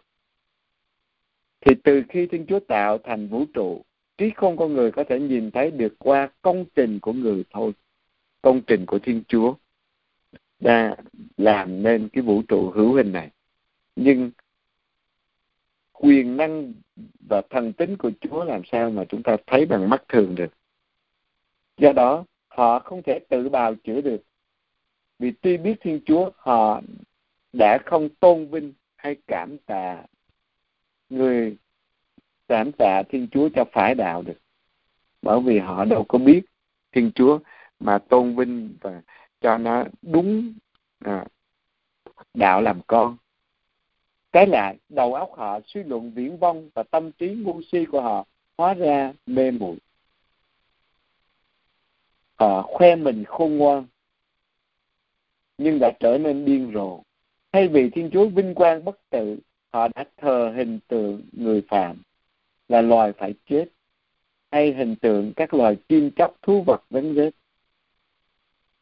Thì 1.60 1.74
từ 1.84 2.02
khi 2.08 2.26
Thiên 2.26 2.46
Chúa 2.46 2.60
tạo 2.60 2.98
thành 2.98 3.28
vũ 3.28 3.44
trụ 3.54 3.84
trí 4.18 4.30
khôn 4.30 4.56
con 4.56 4.72
người 4.72 4.92
có 4.92 5.04
thể 5.08 5.20
nhìn 5.20 5.50
thấy 5.50 5.70
được 5.70 5.94
qua 5.98 6.28
công 6.42 6.64
trình 6.74 6.98
của 7.00 7.12
người 7.12 7.44
thôi 7.50 7.72
công 8.42 8.60
trình 8.66 8.86
của 8.86 8.98
Thiên 8.98 9.22
Chúa 9.28 9.54
đã 10.60 10.96
làm 11.36 11.82
nên 11.82 12.08
cái 12.08 12.22
vũ 12.22 12.42
trụ 12.48 12.70
hữu 12.70 12.94
hình 12.94 13.12
này. 13.12 13.30
Nhưng 13.96 14.30
quyền 15.92 16.36
năng 16.36 16.72
và 17.28 17.42
thần 17.50 17.72
tính 17.72 17.96
của 17.96 18.10
Chúa 18.20 18.44
làm 18.44 18.62
sao 18.72 18.90
mà 18.90 19.04
chúng 19.08 19.22
ta 19.22 19.36
thấy 19.46 19.66
bằng 19.66 19.88
mắt 19.88 20.04
thường 20.08 20.34
được? 20.34 20.52
Do 21.76 21.92
đó 21.92 22.24
họ 22.48 22.78
không 22.78 23.02
thể 23.02 23.18
tự 23.28 23.48
bào 23.48 23.74
chữa 23.74 24.00
được. 24.00 24.22
Vì 25.18 25.32
tuy 25.40 25.56
biết 25.56 25.74
Thiên 25.80 26.00
Chúa 26.06 26.30
họ 26.36 26.80
đã 27.52 27.78
không 27.86 28.08
tôn 28.08 28.50
vinh 28.50 28.72
hay 28.96 29.16
cảm 29.26 29.58
tạ 29.58 30.04
người 31.08 31.56
cảm 32.48 32.72
tạ 32.72 33.02
Thiên 33.08 33.28
Chúa 33.30 33.48
cho 33.54 33.64
phải 33.72 33.94
đạo 33.94 34.22
được. 34.22 34.38
Bởi 35.22 35.40
vì 35.40 35.58
họ 35.58 35.84
đâu 35.84 36.04
có 36.08 36.18
biết 36.18 36.42
Thiên 36.92 37.12
Chúa 37.14 37.38
mà 37.80 37.98
tôn 37.98 38.36
vinh 38.36 38.76
và 38.80 39.02
cho 39.40 39.58
nó 39.58 39.84
đúng 40.02 40.54
à, 40.98 41.24
đạo 42.34 42.62
làm 42.62 42.80
con. 42.86 43.16
Cái 44.32 44.46
lại 44.46 44.76
đầu 44.88 45.14
óc 45.14 45.30
họ 45.36 45.60
suy 45.66 45.82
luận 45.82 46.12
viễn 46.14 46.38
vông 46.38 46.70
và 46.74 46.82
tâm 46.82 47.12
trí 47.12 47.28
ngu 47.34 47.60
si 47.72 47.84
của 47.84 48.00
họ 48.00 48.26
hóa 48.58 48.74
ra 48.74 49.12
mê 49.26 49.50
muội. 49.50 49.76
Họ 52.34 52.62
khoe 52.62 52.96
mình 52.96 53.24
khôn 53.24 53.56
ngoan 53.56 53.86
nhưng 55.58 55.78
đã 55.80 55.92
trở 56.00 56.18
nên 56.18 56.44
điên 56.44 56.70
rồ 56.74 57.02
thay 57.52 57.68
vì 57.68 57.90
thiên 57.90 58.10
chúa 58.12 58.28
vinh 58.28 58.54
quang 58.54 58.84
bất 58.84 59.00
tự 59.10 59.38
họ 59.72 59.88
đã 59.88 60.04
thờ 60.16 60.52
hình 60.56 60.78
tượng 60.88 61.22
người 61.32 61.62
phạm 61.68 62.02
là 62.68 62.82
loài 62.82 63.12
phải 63.12 63.34
chết, 63.46 63.64
hay 64.50 64.72
hình 64.72 64.96
tượng 64.96 65.32
các 65.36 65.54
loài 65.54 65.76
chim 65.88 66.10
chóc 66.16 66.36
thú 66.42 66.62
vật 66.66 66.84
vấn 66.90 67.14
rết 67.14 67.34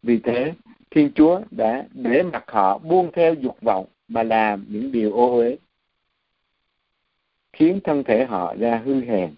vì 0.07 0.21
thế, 0.25 0.55
thiên 0.91 1.11
chúa 1.15 1.41
đã 1.51 1.87
để 1.93 2.23
mặc 2.23 2.45
họ 2.49 2.79
buông 2.79 3.11
theo 3.13 3.35
dục 3.35 3.57
vọng 3.61 3.87
mà 4.09 4.23
làm 4.23 4.67
những 4.69 4.93
điều 4.93 5.13
ô 5.13 5.37
uế, 5.37 5.57
khiến 7.53 7.81
thân 7.85 8.05
thể 8.05 8.25
họ 8.25 8.55
ra 8.59 8.83
hư 8.85 9.05
hèn. 9.05 9.35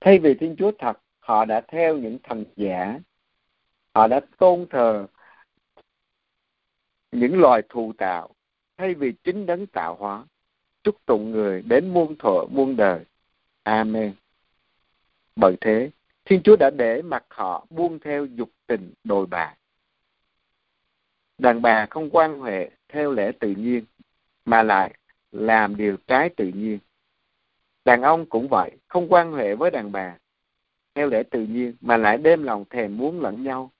Thay 0.00 0.18
vì 0.18 0.34
thiên 0.34 0.56
chúa 0.58 0.72
thật, 0.78 1.00
họ 1.18 1.44
đã 1.44 1.60
theo 1.60 1.96
những 1.96 2.18
thần 2.22 2.44
giả. 2.56 2.98
Họ 3.94 4.08
đã 4.08 4.20
tôn 4.38 4.66
thờ 4.70 5.06
những 7.12 7.40
loài 7.40 7.62
thù 7.68 7.92
tạo 7.98 8.30
thay 8.76 8.94
vì 8.94 9.12
chính 9.24 9.46
đấng 9.46 9.66
tạo 9.66 9.94
hóa, 9.94 10.24
chúc 10.82 11.06
tụng 11.06 11.30
người 11.30 11.62
đến 11.62 11.88
muôn 11.88 12.16
thuở 12.18 12.46
muôn 12.50 12.76
đời. 12.76 13.04
Amen. 13.62 14.14
Bởi 15.36 15.56
thế, 15.60 15.90
thiên 16.24 16.42
chúa 16.42 16.56
đã 16.56 16.70
để 16.70 17.02
mặc 17.02 17.24
họ 17.28 17.66
buông 17.70 17.98
theo 17.98 18.24
dục 18.24 18.50
tình 18.66 18.92
đồi 19.04 19.26
bại. 19.26 19.56
Đàn 21.38 21.62
bà 21.62 21.86
không 21.90 22.10
quan 22.10 22.42
hệ 22.42 22.70
theo 22.88 23.12
lẽ 23.12 23.32
tự 23.40 23.50
nhiên, 23.50 23.84
mà 24.44 24.62
lại 24.62 24.94
làm 25.32 25.76
điều 25.76 25.96
trái 26.06 26.30
tự 26.36 26.48
nhiên. 26.54 26.78
Đàn 27.84 28.02
ông 28.02 28.26
cũng 28.26 28.48
vậy, 28.48 28.70
không 28.88 29.12
quan 29.12 29.32
hệ 29.32 29.54
với 29.54 29.70
đàn 29.70 29.92
bà 29.92 30.18
theo 30.94 31.08
lẽ 31.08 31.22
tự 31.22 31.46
nhiên, 31.46 31.76
mà 31.80 31.96
lại 31.96 32.18
đem 32.18 32.42
lòng 32.42 32.64
thèm 32.70 32.96
muốn 32.96 33.20
lẫn 33.20 33.42
nhau. 33.42 33.70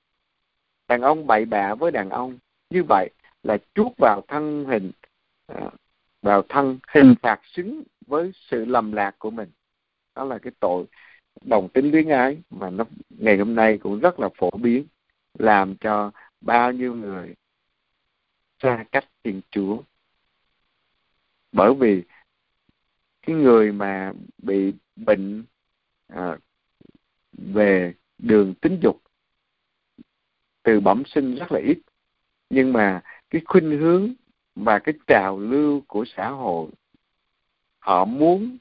Đàn 0.88 1.02
ông 1.02 1.26
bậy 1.26 1.44
bạ 1.44 1.74
với 1.74 1.90
đàn 1.90 2.10
ông, 2.10 2.38
như 2.70 2.82
vậy 2.82 3.10
là 3.46 3.58
chuốt 3.74 3.92
vào 3.98 4.22
thân 4.28 4.64
hình 4.64 4.92
à, 5.46 5.70
vào 6.22 6.42
thân 6.48 6.78
hình 6.88 7.14
phạt 7.22 7.40
xứng 7.44 7.82
với 8.06 8.32
sự 8.34 8.64
lầm 8.64 8.92
lạc 8.92 9.14
của 9.18 9.30
mình 9.30 9.48
đó 10.14 10.24
là 10.24 10.38
cái 10.38 10.52
tội 10.60 10.84
đồng 11.42 11.68
tính 11.68 11.90
luyến 11.90 12.08
ái 12.08 12.38
mà 12.50 12.70
nó 12.70 12.84
ngày 13.10 13.38
hôm 13.38 13.54
nay 13.54 13.78
cũng 13.78 14.00
rất 14.00 14.20
là 14.20 14.28
phổ 14.38 14.50
biến 14.50 14.86
làm 15.38 15.76
cho 15.76 16.10
bao 16.40 16.72
nhiêu 16.72 16.94
người 16.94 17.34
xa 18.62 18.84
cách 18.92 19.04
Thiên 19.24 19.40
Chúa. 19.50 19.82
Bởi 21.52 21.74
vì 21.74 22.02
cái 23.22 23.36
người 23.36 23.72
mà 23.72 24.12
bị 24.38 24.72
bệnh 24.96 25.44
à, 26.06 26.38
về 27.32 27.94
đường 28.18 28.54
tính 28.54 28.78
dục 28.82 29.02
từ 30.62 30.80
bẩm 30.80 31.02
sinh 31.06 31.34
rất 31.34 31.52
là 31.52 31.60
ít 31.60 31.78
nhưng 32.50 32.72
mà 32.72 33.02
cái 33.30 33.42
khuynh 33.44 33.78
hướng 33.80 34.12
và 34.54 34.78
cái 34.78 34.94
trào 35.06 35.38
lưu 35.38 35.82
của 35.86 36.04
xã 36.16 36.28
hội. 36.28 36.70
Họ 37.78 38.04
muốn 38.04 38.58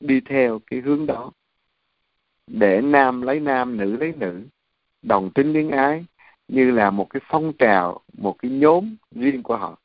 đi 0.00 0.20
theo 0.20 0.60
cái 0.66 0.80
hướng 0.80 1.06
đó 1.06 1.32
để 2.46 2.80
nam 2.80 3.22
lấy 3.22 3.40
nam, 3.40 3.76
nữ 3.76 3.96
lấy 3.96 4.12
nữ, 4.12 4.46
đồng 5.02 5.30
tính 5.32 5.52
liên 5.52 5.70
ái, 5.70 6.04
như 6.48 6.70
là 6.70 6.90
một 6.90 7.10
cái 7.10 7.20
phong 7.24 7.52
trào, 7.58 8.00
một 8.12 8.36
cái 8.38 8.50
nhóm 8.50 8.96
riêng 9.10 9.42
của 9.42 9.56
họ. 9.56 9.78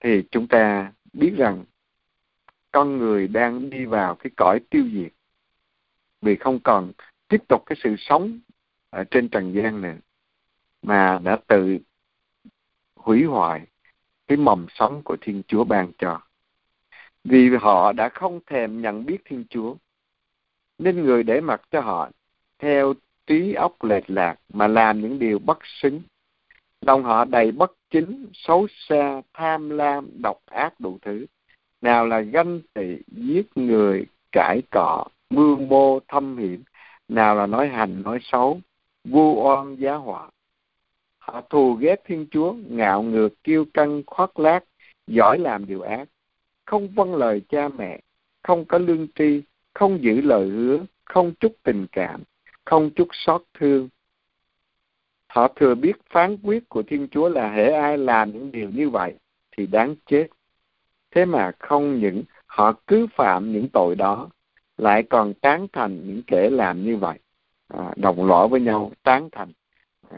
Thì 0.00 0.22
chúng 0.30 0.46
ta 0.46 0.92
biết 1.12 1.34
rằng 1.36 1.64
con 2.72 2.98
người 2.98 3.28
đang 3.28 3.70
đi 3.70 3.84
vào 3.84 4.14
cái 4.14 4.30
cõi 4.36 4.60
tiêu 4.70 4.84
diệt 4.92 5.12
vì 6.20 6.36
không 6.36 6.60
còn 6.60 6.92
tiếp 7.28 7.42
tục 7.48 7.62
cái 7.66 7.76
sự 7.82 7.94
sống 7.98 8.40
ở 8.90 9.04
trên 9.04 9.28
trần 9.28 9.54
gian 9.54 9.80
này 9.80 9.96
mà 10.88 11.20
đã 11.24 11.38
tự 11.46 11.78
hủy 12.96 13.24
hoại 13.24 13.66
cái 14.26 14.38
mầm 14.38 14.66
sống 14.74 15.02
của 15.04 15.16
Thiên 15.20 15.42
Chúa 15.48 15.64
ban 15.64 15.92
cho. 15.98 16.20
Vì 17.24 17.50
họ 17.60 17.92
đã 17.92 18.08
không 18.08 18.40
thèm 18.46 18.82
nhận 18.82 19.06
biết 19.06 19.18
Thiên 19.24 19.44
Chúa, 19.50 19.74
nên 20.78 21.02
người 21.04 21.22
để 21.22 21.40
mặc 21.40 21.62
cho 21.70 21.80
họ 21.80 22.10
theo 22.58 22.94
trí 23.26 23.54
óc 23.54 23.84
lệch 23.84 24.10
lạc 24.10 24.36
mà 24.52 24.66
làm 24.66 25.00
những 25.00 25.18
điều 25.18 25.38
bất 25.38 25.58
xứng. 25.64 26.00
Lòng 26.80 27.02
họ 27.04 27.24
đầy 27.24 27.52
bất 27.52 27.72
chính, 27.90 28.26
xấu 28.32 28.66
xa, 28.70 29.22
tham 29.34 29.70
lam, 29.70 30.22
độc 30.22 30.38
ác 30.46 30.80
đủ 30.80 30.98
thứ. 31.02 31.26
Nào 31.80 32.06
là 32.06 32.20
ganh 32.20 32.60
tị, 32.74 32.96
giết 33.06 33.46
người, 33.54 34.06
cãi 34.32 34.62
cọ, 34.70 35.04
mưu 35.30 35.56
mô, 35.56 36.00
thâm 36.08 36.36
hiểm. 36.36 36.62
Nào 37.08 37.34
là 37.34 37.46
nói 37.46 37.68
hành, 37.68 38.02
nói 38.02 38.18
xấu, 38.22 38.60
vu 39.04 39.42
oan, 39.42 39.76
giá 39.76 39.94
họa. 39.94 40.30
Họ 41.32 41.40
thù 41.50 41.74
ghét 41.74 42.02
Thiên 42.04 42.26
Chúa, 42.30 42.54
ngạo 42.68 43.02
ngược, 43.02 43.44
kiêu 43.44 43.64
căng, 43.74 44.02
khoác 44.06 44.38
lác, 44.38 44.64
giỏi 45.06 45.38
làm 45.38 45.66
điều 45.66 45.82
ác. 45.82 46.08
Không 46.64 46.88
vâng 46.88 47.14
lời 47.14 47.42
cha 47.48 47.68
mẹ, 47.68 48.00
không 48.42 48.64
có 48.64 48.78
lương 48.78 49.06
tri, 49.14 49.42
không 49.74 50.02
giữ 50.02 50.20
lời 50.20 50.48
hứa, 50.48 50.78
không 51.04 51.32
chút 51.40 51.52
tình 51.62 51.86
cảm, 51.92 52.22
không 52.64 52.90
chút 52.90 53.08
xót 53.12 53.42
thương. 53.54 53.88
Họ 55.26 55.48
thừa 55.56 55.74
biết 55.74 55.96
phán 56.10 56.36
quyết 56.42 56.68
của 56.68 56.82
Thiên 56.82 57.08
Chúa 57.08 57.28
là 57.28 57.52
hễ 57.52 57.72
ai 57.72 57.98
làm 57.98 58.32
những 58.32 58.52
điều 58.52 58.70
như 58.70 58.90
vậy 58.90 59.14
thì 59.56 59.66
đáng 59.66 59.94
chết. 60.06 60.26
Thế 61.10 61.24
mà 61.24 61.52
không 61.58 62.00
những 62.00 62.22
họ 62.46 62.72
cứ 62.86 63.06
phạm 63.16 63.52
những 63.52 63.68
tội 63.72 63.94
đó, 63.94 64.30
lại 64.76 65.02
còn 65.02 65.34
tán 65.34 65.66
thành 65.72 66.06
những 66.06 66.22
kẻ 66.26 66.50
làm 66.50 66.84
như 66.84 66.96
vậy. 66.96 67.18
À, 67.68 67.92
đồng 67.96 68.26
lõa 68.26 68.46
với 68.46 68.60
nhau, 68.60 68.92
tán 69.02 69.28
thành. 69.32 69.52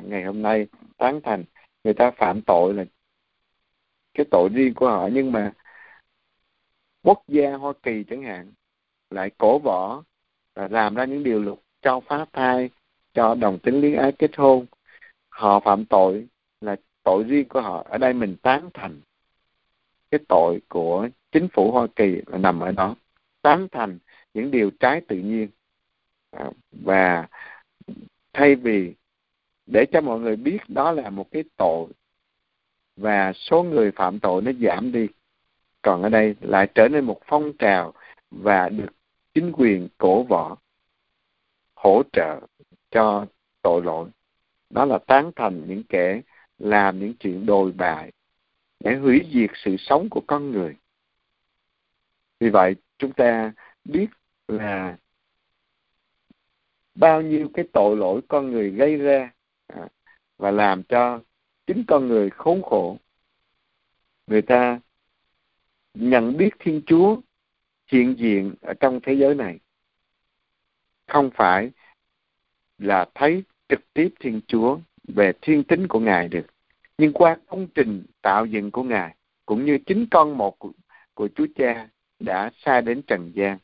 Ngày 0.03 0.25
hôm 0.25 0.43
nay 0.43 0.67
tán 0.97 1.21
thành, 1.23 1.45
người 1.85 1.95
ta 1.95 2.11
phạm 2.11 2.41
tội 2.43 2.75
là 2.75 2.85
cái 4.15 4.27
tội 4.31 4.49
riêng 4.53 4.75
của 4.75 4.89
họ, 4.89 5.09
nhưng 5.13 5.33
mà 5.33 5.53
quốc 7.03 7.23
gia 7.29 7.53
Hoa 7.53 7.73
Kỳ 7.83 8.05
chẳng 8.11 8.23
hạn 8.23 8.53
lại 9.11 9.31
cổ 9.39 9.59
võ 9.59 10.03
và 10.55 10.69
làm 10.69 10.95
ra 10.95 11.05
những 11.05 11.23
điều 11.23 11.43
luật 11.43 11.59
cho 11.83 12.01
phá 12.01 12.27
thai 12.33 12.71
cho 13.15 13.35
đồng 13.35 13.59
tính 13.59 13.81
liên 13.81 13.97
ái 13.97 14.13
kết 14.13 14.37
hôn. 14.37 14.67
Họ 15.29 15.61
phạm 15.61 15.85
tội 15.85 16.27
là 16.61 16.77
tội 17.03 17.25
riêng 17.25 17.49
của 17.49 17.61
họ. 17.61 17.85
Ở 17.89 17.99
đây 17.99 18.13
mình 18.13 18.37
tán 18.43 18.71
thành 18.75 19.01
cái 20.11 20.21
tội 20.29 20.61
của 20.69 21.09
chính 21.33 21.49
phủ 21.53 21.73
Hoa 21.73 21.87
Kỳ 21.97 22.21
là 22.27 22.39
nằm 22.39 22.61
ở 22.61 22.73
đó. 22.73 22.97
Tán 23.43 23.69
thành 23.73 23.99
những 24.35 24.51
điều 24.51 24.71
trái 24.81 25.01
tự 25.09 25.17
nhiên. 25.17 25.49
À, 26.31 26.51
và 26.71 27.29
thay 28.33 28.55
vì 28.55 28.95
để 29.71 29.87
cho 29.93 30.01
mọi 30.01 30.21
người 30.21 30.37
biết 30.37 30.59
đó 30.69 30.93
là 30.93 31.11
một 31.11 31.27
cái 31.31 31.45
tội. 31.57 31.87
Và 32.97 33.33
số 33.33 33.63
người 33.63 33.91
phạm 33.91 34.19
tội 34.19 34.43
nó 34.43 34.53
giảm 34.61 34.93
đi. 34.93 35.09
Còn 35.83 36.03
ở 36.03 36.09
đây 36.09 36.35
lại 36.41 36.69
trở 36.75 36.89
nên 36.89 37.05
một 37.05 37.21
phong 37.27 37.53
trào 37.59 37.93
và 38.31 38.69
được 38.69 38.93
chính 39.35 39.53
quyền 39.53 39.89
cổ 39.99 40.23
võ 40.23 40.57
hỗ 41.75 42.03
trợ 42.13 42.41
cho 42.91 43.27
tội 43.63 43.83
lỗi. 43.83 44.09
Đó 44.71 44.85
là 44.85 44.99
tán 44.99 45.31
thành 45.37 45.65
những 45.69 45.83
kẻ 45.89 46.21
làm 46.59 46.99
những 46.99 47.15
chuyện 47.15 47.47
đồi 47.47 47.73
bại, 47.73 48.13
để 48.81 48.97
hủy 48.97 49.21
diệt 49.33 49.51
sự 49.55 49.77
sống 49.79 50.09
của 50.11 50.23
con 50.27 50.51
người. 50.51 50.77
Vì 52.41 52.49
vậy, 52.49 52.77
chúng 52.99 53.13
ta 53.13 53.53
biết 53.85 54.07
là 54.49 54.97
bao 56.95 57.23
nhiêu 57.23 57.49
cái 57.55 57.65
tội 57.73 57.97
lỗi 57.97 58.21
con 58.29 58.51
người 58.51 58.71
gây 58.71 58.97
ra 58.97 59.31
và 60.39 60.51
làm 60.51 60.83
cho 60.83 61.21
chính 61.67 61.85
con 61.89 62.09
người 62.09 62.31
khốn 62.31 62.63
khổ. 62.63 62.97
Người 64.27 64.43
ta 64.43 64.81
nhận 65.95 66.37
biết 66.37 66.51
thiên 66.59 66.83
chúa 66.87 67.21
hiện 67.87 68.15
diện 68.19 68.55
ở 68.61 68.75
trong 68.81 69.01
thế 69.03 69.13
giới 69.13 69.35
này. 69.35 69.59
Không 71.07 71.31
phải 71.35 71.71
là 72.79 73.09
thấy 73.15 73.43
trực 73.69 73.81
tiếp 73.95 74.15
thiên 74.21 74.41
chúa 74.47 74.79
về 75.09 75.33
thiên 75.43 75.65
tính 75.65 75.89
của 75.89 76.01
ngài 76.01 76.29
được 76.29 76.47
nhưng 77.01 77.13
qua 77.13 77.37
công 77.47 77.67
trình 77.75 78.05
tạo 78.23 78.47
dựng 78.47 78.71
của 78.71 78.83
ngài 78.83 79.15
cũng 79.47 79.65
như 79.65 79.79
chính 79.87 80.07
con 80.11 80.39
một 80.39 80.59
của, 80.59 80.73
của 81.15 81.29
chúa 81.35 81.47
cha 81.57 81.89
đã 82.19 82.51
sai 82.65 82.83
đến 82.83 83.03
trần 83.03 83.33
gian 83.35 83.59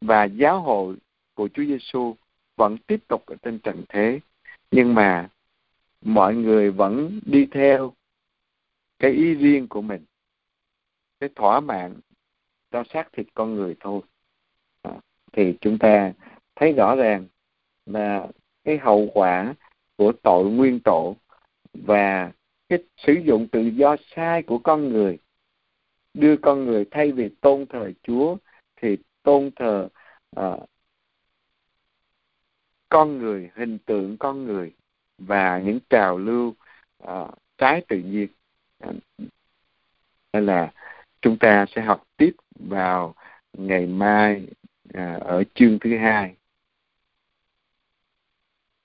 và 0.00 0.24
giáo 0.24 0.60
hội 0.60 0.96
của 1.34 1.48
chúa 1.54 1.64
giêsu 1.64 2.16
vẫn 2.56 2.78
tiếp 2.78 3.00
tục 3.08 3.26
ở 3.26 3.36
trên 3.42 3.58
trần 3.58 3.84
thế. 3.88 4.20
Nhưng 4.70 4.94
mà 4.94 5.28
mọi 6.04 6.34
người 6.34 6.70
vẫn 6.70 7.20
đi 7.26 7.46
theo 7.50 7.92
cái 8.98 9.10
ý 9.10 9.34
riêng 9.34 9.68
của 9.68 9.82
mình 9.82 10.04
cái 11.20 11.30
thỏa 11.34 11.60
mãn 11.60 12.00
cho 12.70 12.84
xác 12.92 13.12
thịt 13.12 13.26
con 13.34 13.54
người 13.54 13.76
thôi. 13.80 14.00
À, 14.82 14.92
thì 15.32 15.54
chúng 15.60 15.78
ta 15.78 16.12
thấy 16.56 16.72
rõ 16.72 16.96
ràng 16.96 17.26
là 17.86 18.26
cái 18.64 18.78
hậu 18.78 19.10
quả 19.14 19.54
của 19.96 20.12
tội 20.22 20.50
nguyên 20.50 20.80
tổ 20.80 21.16
và 21.72 22.32
cái 22.68 22.78
sử 22.96 23.12
dụng 23.12 23.48
tự 23.52 23.60
do 23.60 23.96
sai 24.16 24.42
của 24.42 24.58
con 24.58 24.88
người 24.88 25.18
đưa 26.14 26.36
con 26.36 26.64
người 26.64 26.84
thay 26.90 27.12
vì 27.12 27.28
tôn 27.40 27.66
thờ 27.66 27.92
Chúa 28.02 28.36
thì 28.76 28.96
tôn 29.22 29.50
thờ 29.56 29.88
uh, 30.40 30.68
con 32.88 33.18
người 33.18 33.50
hình 33.54 33.78
tượng 33.78 34.16
con 34.18 34.44
người 34.44 34.72
và 35.18 35.58
những 35.58 35.78
trào 35.90 36.18
lưu 36.18 36.54
uh, 37.04 37.30
trái 37.58 37.82
tự 37.88 37.98
nhiên. 37.98 38.28
Ờ, 38.78 38.92
nên 40.32 40.46
là 40.46 40.72
chúng 41.22 41.38
ta 41.38 41.66
sẽ 41.68 41.82
học 41.82 42.04
tiếp 42.16 42.32
vào 42.54 43.14
ngày 43.52 43.86
mai 43.86 44.46
uh, 44.88 45.22
ở 45.22 45.44
chương 45.54 45.78
thứ 45.78 45.96
hai. 45.98 46.34